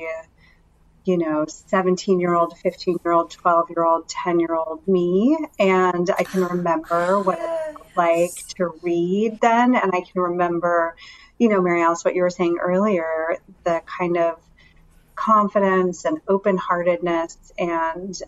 you 1.03 1.17
know, 1.17 1.45
17 1.47 2.19
year 2.19 2.35
old, 2.35 2.57
15 2.57 2.99
year 3.03 3.13
old, 3.13 3.31
12 3.31 3.69
year 3.71 3.83
old, 3.83 4.07
10 4.07 4.39
year 4.39 4.55
old 4.55 4.87
me. 4.87 5.37
And 5.59 6.09
I 6.11 6.23
can 6.23 6.43
remember 6.43 7.19
what 7.19 7.39
it 7.39 7.75
was 7.75 7.87
like 7.95 8.47
to 8.57 8.79
read 8.81 9.39
then. 9.41 9.75
And 9.75 9.91
I 9.93 10.01
can 10.01 10.21
remember, 10.21 10.95
you 11.39 11.49
know, 11.49 11.61
Mary 11.61 11.81
Alice, 11.81 12.05
what 12.05 12.15
you 12.15 12.21
were 12.21 12.29
saying 12.29 12.57
earlier, 12.61 13.37
the 13.63 13.81
kind 13.85 14.17
of 14.17 14.39
confidence 15.15 16.05
and 16.05 16.19
open 16.27 16.57
heartedness 16.57 17.37
and 17.57 18.19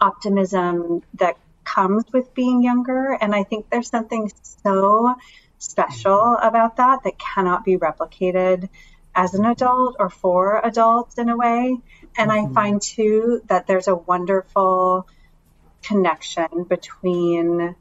optimism 0.00 1.02
that 1.14 1.36
comes 1.64 2.04
with 2.12 2.34
being 2.34 2.62
younger. 2.62 3.16
And 3.20 3.34
I 3.34 3.44
think 3.44 3.70
there's 3.70 3.88
something 3.88 4.30
so 4.42 5.14
special 5.58 6.36
about 6.40 6.76
that 6.76 7.04
that 7.04 7.18
cannot 7.18 7.64
be 7.64 7.76
replicated 7.76 8.68
as 9.14 9.34
an 9.34 9.44
adult 9.44 9.96
or 9.98 10.08
for 10.08 10.64
adults 10.64 11.18
in 11.18 11.28
a 11.28 11.36
way. 11.36 11.76
And 12.16 12.30
mm-hmm. 12.30 12.50
I 12.50 12.54
find 12.54 12.82
too 12.82 13.42
that 13.46 13.66
there's 13.66 13.88
a 13.88 13.94
wonderful 13.94 15.06
connection 15.82 16.64
between 16.68 17.74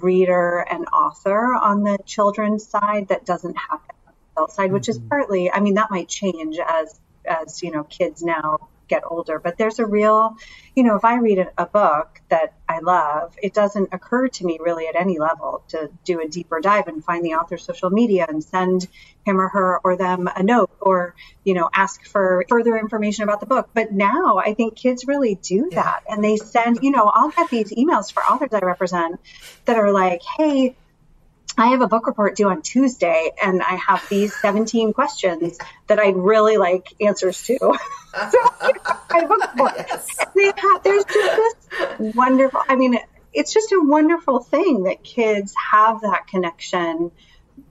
reader 0.00 0.58
and 0.58 0.86
author 0.86 1.54
on 1.54 1.82
the 1.82 1.98
children's 2.04 2.66
side 2.66 3.08
that 3.08 3.24
doesn't 3.24 3.56
happen 3.56 3.94
on 4.06 4.12
the 4.14 4.32
adult 4.40 4.52
side, 4.52 4.64
mm-hmm. 4.66 4.74
which 4.74 4.88
is 4.88 4.98
mm-hmm. 4.98 5.08
partly, 5.08 5.50
I 5.50 5.60
mean, 5.60 5.74
that 5.74 5.90
might 5.90 6.08
change 6.08 6.58
as 6.58 6.98
as 7.26 7.62
you 7.62 7.72
know 7.72 7.82
kids 7.84 8.22
now 8.22 8.68
get 8.88 9.02
older. 9.04 9.38
But 9.38 9.58
there's 9.58 9.78
a 9.78 9.86
real, 9.86 10.36
you 10.74 10.84
know, 10.84 10.96
if 10.96 11.04
I 11.04 11.16
read 11.16 11.38
a, 11.38 11.50
a, 11.58 11.66
book 11.66 12.20
that 12.28 12.54
I 12.76 12.80
love, 12.80 13.34
it 13.42 13.54
doesn't 13.54 13.88
occur 13.92 14.28
to 14.28 14.44
me 14.44 14.58
really 14.60 14.86
at 14.86 14.96
any 14.96 15.18
level 15.18 15.62
to 15.68 15.90
do 16.04 16.20
a 16.20 16.28
deeper 16.28 16.60
dive 16.60 16.88
and 16.88 17.02
find 17.04 17.24
the 17.24 17.34
author's 17.34 17.64
social 17.64 17.90
media 17.90 18.26
and 18.28 18.44
send 18.44 18.86
him 19.24 19.40
or 19.40 19.48
her 19.48 19.80
or 19.82 19.96
them 19.96 20.28
a 20.34 20.42
note 20.42 20.70
or, 20.80 21.14
you 21.44 21.54
know, 21.54 21.70
ask 21.74 22.04
for 22.06 22.44
further 22.48 22.76
information 22.76 23.24
about 23.24 23.40
the 23.40 23.46
book. 23.46 23.70
But 23.72 23.92
now 23.92 24.36
I 24.38 24.54
think 24.54 24.76
kids 24.76 25.06
really 25.06 25.36
do 25.36 25.70
that. 25.70 26.02
And 26.08 26.22
they 26.22 26.36
send, 26.36 26.80
you 26.82 26.90
know, 26.90 27.10
I'll 27.12 27.30
get 27.30 27.50
these 27.50 27.72
emails 27.72 28.12
for 28.12 28.22
authors 28.22 28.50
I 28.52 28.58
represent 28.58 29.20
that 29.64 29.76
are 29.76 29.92
like, 29.92 30.22
hey, 30.36 30.76
I 31.58 31.68
have 31.68 31.80
a 31.80 31.88
book 31.88 32.06
report 32.06 32.36
due 32.36 32.48
on 32.48 32.62
Tuesday 32.62 33.30
and 33.42 33.62
I 33.62 33.76
have 33.76 34.06
these 34.08 34.34
17 34.36 34.92
questions 34.92 35.58
that 35.86 35.98
I'd 35.98 36.16
really 36.16 36.58
like 36.58 36.92
answers 37.00 37.42
to. 37.44 37.58
so, 37.58 37.74
I 39.10 39.24
book 39.26 39.52
report. 39.52 39.72
Yes. 39.76 40.16
Have, 40.56 40.82
there's 40.82 41.04
just 41.04 41.36
this 41.70 42.14
wonderful, 42.14 42.60
I 42.68 42.76
mean, 42.76 42.98
it's 43.32 43.52
just 43.52 43.72
a 43.72 43.80
wonderful 43.80 44.40
thing 44.40 44.84
that 44.84 45.02
kids 45.02 45.54
have 45.72 46.02
that 46.02 46.26
connection 46.26 47.10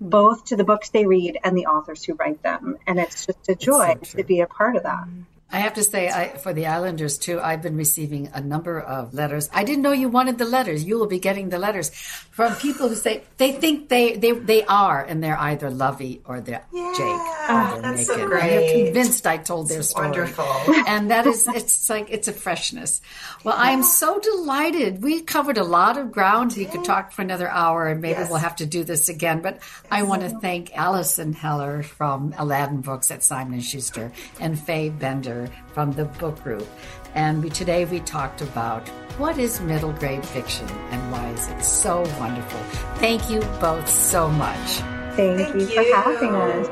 both 0.01 0.45
to 0.45 0.55
the 0.55 0.63
books 0.63 0.89
they 0.89 1.05
read 1.05 1.37
and 1.43 1.55
the 1.55 1.67
authors 1.67 2.03
who 2.03 2.13
write 2.15 2.41
them. 2.41 2.77
And 2.87 2.99
it's 2.99 3.25
just 3.25 3.49
a 3.49 3.55
joy 3.55 3.95
so 4.03 4.17
to 4.17 4.23
be 4.23 4.41
a 4.41 4.47
part 4.47 4.75
of 4.75 4.83
that. 4.83 5.05
Mm-hmm. 5.05 5.21
I 5.55 5.59
have 5.59 5.75
to 5.75 5.83
say, 5.83 6.09
I, 6.09 6.35
for 6.35 6.51
the 6.51 6.65
Islanders 6.67 7.17
too, 7.17 7.39
I've 7.39 7.61
been 7.61 7.77
receiving 7.77 8.29
a 8.33 8.41
number 8.41 8.77
of 8.77 9.13
letters. 9.13 9.49
I 9.53 9.63
didn't 9.63 9.83
know 9.83 9.93
you 9.93 10.09
wanted 10.09 10.37
the 10.37 10.43
letters. 10.43 10.83
You 10.83 10.99
will 10.99 11.07
be 11.07 11.17
getting 11.17 11.47
the 11.47 11.57
letters 11.57 11.91
from 12.31 12.53
people 12.55 12.89
who 12.89 12.95
say 12.95 13.23
they 13.37 13.53
think 13.53 13.87
they 13.87 14.17
they, 14.17 14.33
they 14.33 14.65
are, 14.65 15.01
and 15.01 15.23
they're 15.23 15.39
either 15.39 15.69
Lovey 15.69 16.21
or 16.25 16.41
they're 16.41 16.65
yeah, 16.73 16.93
Jake. 16.97 17.05
Or 17.05 17.81
they're 17.81 17.81
that's 17.81 18.05
so 18.05 18.27
they're 18.27 18.85
convinced 18.85 19.25
I 19.25 19.37
told 19.37 19.69
their 19.69 19.81
story. 19.81 20.09
Wonderful. 20.09 20.45
And 20.87 21.09
that 21.09 21.25
is, 21.25 21.47
it's 21.47 21.89
like 21.89 22.07
it's 22.09 22.27
a 22.27 22.33
freshness. 22.33 22.99
Well, 23.45 23.55
yeah. 23.55 23.63
I 23.63 23.71
am 23.71 23.83
so 23.83 24.19
delighted. 24.19 25.01
We 25.01 25.21
covered 25.21 25.57
a 25.57 25.63
lot 25.63 25.97
of 25.97 26.11
ground. 26.11 26.55
We 26.57 26.65
could 26.65 26.83
talk 26.83 27.13
for 27.13 27.21
another 27.21 27.47
hour, 27.47 27.87
and 27.87 28.01
maybe 28.01 28.19
yes. 28.19 28.29
we'll 28.29 28.39
have 28.39 28.57
to 28.57 28.65
do 28.65 28.83
this 28.83 29.07
again. 29.07 29.41
But 29.41 29.59
I 29.89 30.03
want 30.03 30.23
to 30.23 30.29
thank 30.39 30.71
Alyson 30.71 31.33
Heller 31.33 31.81
from 31.81 32.33
Aladdin 32.37 32.81
Books 32.81 33.09
at 33.09 33.23
Simon 33.23 33.53
and 33.53 33.63
Schuster 33.63 34.11
and 34.41 34.59
Faye 34.59 34.89
Bender 34.89 35.44
from 35.73 35.91
the 35.93 36.05
book 36.05 36.41
group. 36.43 36.67
And 37.13 37.43
we, 37.43 37.49
today 37.49 37.85
we 37.85 37.99
talked 38.01 38.41
about 38.41 38.87
what 39.17 39.37
is 39.37 39.61
middle 39.61 39.93
grade 39.93 40.25
fiction 40.25 40.67
and 40.91 41.11
why 41.11 41.29
is 41.29 41.47
it 41.47 41.63
so 41.63 42.01
wonderful. 42.19 42.59
Thank 42.95 43.29
you 43.29 43.39
both 43.61 43.87
so 43.89 44.29
much. 44.29 44.67
Thank, 45.15 45.39
Thank 45.39 45.55
you, 45.55 45.61
you 45.61 45.67
for 45.67 45.95
having 45.95 46.35
us. 46.35 46.67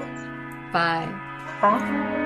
Bye. 0.73 1.07
Bye. 1.61 2.23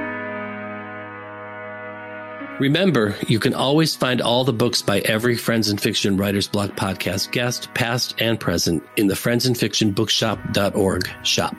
Remember, 2.59 3.15
you 3.27 3.39
can 3.39 3.53
always 3.53 3.95
find 3.95 4.19
all 4.19 4.43
the 4.43 4.53
books 4.53 4.81
by 4.81 5.01
every 5.01 5.35
Friends 5.35 5.69
and 5.69 5.79
Fiction 5.79 6.17
Writers 6.17 6.47
Block 6.47 6.71
podcast 6.71 7.29
guest, 7.29 7.71
past 7.75 8.15
and 8.19 8.39
present, 8.39 8.83
in 8.95 9.05
the 9.05 9.15
Friends 9.15 9.45
and 9.45 9.55
Fiction 9.55 9.91
Bookshop.org 9.91 11.07
shop. 11.21 11.55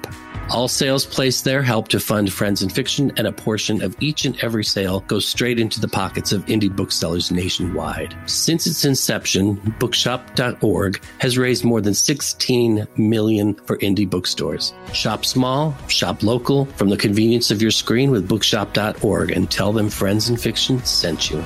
All 0.50 0.66
sales 0.66 1.04
placed 1.04 1.44
there 1.44 1.62
help 1.62 1.88
to 1.88 2.00
fund 2.00 2.32
Friends 2.32 2.62
and 2.62 2.72
Fiction, 2.72 3.12
and 3.18 3.26
a 3.26 3.32
portion 3.32 3.82
of 3.82 3.94
each 4.00 4.24
and 4.24 4.34
every 4.42 4.64
sale 4.64 5.00
goes 5.00 5.26
straight 5.26 5.60
into 5.60 5.78
the 5.78 5.88
pockets 5.88 6.32
of 6.32 6.46
indie 6.46 6.74
booksellers 6.74 7.30
nationwide. 7.30 8.16
Since 8.24 8.66
its 8.66 8.84
inception, 8.86 9.54
Bookshop.org 9.78 11.02
has 11.18 11.36
raised 11.36 11.64
more 11.64 11.82
than 11.82 11.92
16 11.92 12.86
million 12.96 13.54
for 13.66 13.76
indie 13.78 14.08
bookstores. 14.08 14.72
Shop 14.94 15.26
small, 15.26 15.76
shop 15.88 16.22
local, 16.22 16.64
from 16.76 16.88
the 16.88 16.96
convenience 16.96 17.50
of 17.50 17.60
your 17.60 17.70
screen 17.70 18.10
with 18.10 18.26
Bookshop.org, 18.26 19.30
and 19.30 19.50
tell 19.50 19.72
them 19.72 19.90
Friends 19.90 20.30
and 20.30 20.40
Fiction 20.40 20.82
sent 20.82 21.30
you. 21.30 21.42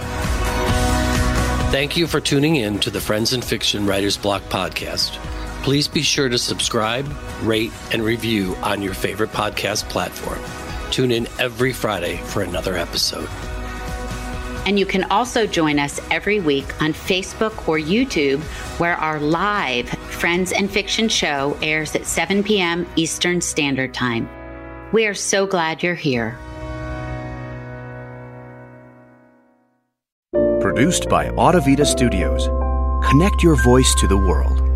Thank 1.72 1.96
you 1.96 2.06
for 2.06 2.20
tuning 2.20 2.56
in 2.56 2.78
to 2.80 2.90
the 2.90 3.00
Friends 3.00 3.32
and 3.32 3.44
Fiction 3.44 3.84
Writers 3.84 4.16
Block 4.16 4.42
podcast. 4.44 5.18
Please 5.62 5.86
be 5.86 6.02
sure 6.02 6.28
to 6.28 6.38
subscribe, 6.38 7.06
rate, 7.42 7.70
and 7.92 8.02
review 8.02 8.56
on 8.62 8.82
your 8.82 8.94
favorite 8.94 9.30
podcast 9.30 9.88
platform. 9.88 10.40
Tune 10.90 11.12
in 11.12 11.28
every 11.38 11.72
Friday 11.72 12.16
for 12.16 12.42
another 12.42 12.76
episode. 12.76 13.28
And 14.66 14.76
you 14.76 14.86
can 14.86 15.04
also 15.04 15.46
join 15.46 15.78
us 15.78 16.00
every 16.10 16.40
week 16.40 16.82
on 16.82 16.92
Facebook 16.92 17.68
or 17.68 17.78
YouTube, 17.78 18.40
where 18.80 18.96
our 18.96 19.20
live 19.20 19.88
Friends 19.88 20.50
and 20.50 20.68
Fiction 20.68 21.08
show 21.08 21.56
airs 21.62 21.94
at 21.94 22.06
7 22.06 22.42
p.m. 22.42 22.84
Eastern 22.96 23.40
Standard 23.40 23.94
Time. 23.94 24.28
We 24.92 25.06
are 25.06 25.14
so 25.14 25.46
glad 25.46 25.82
you're 25.82 25.94
here. 25.94 26.36
Produced 30.60 31.08
by 31.08 31.28
Audavita 31.30 31.86
Studios. 31.86 32.48
Connect 33.08 33.42
your 33.42 33.62
voice 33.62 33.94
to 34.00 34.08
the 34.08 34.16
world. 34.16 34.71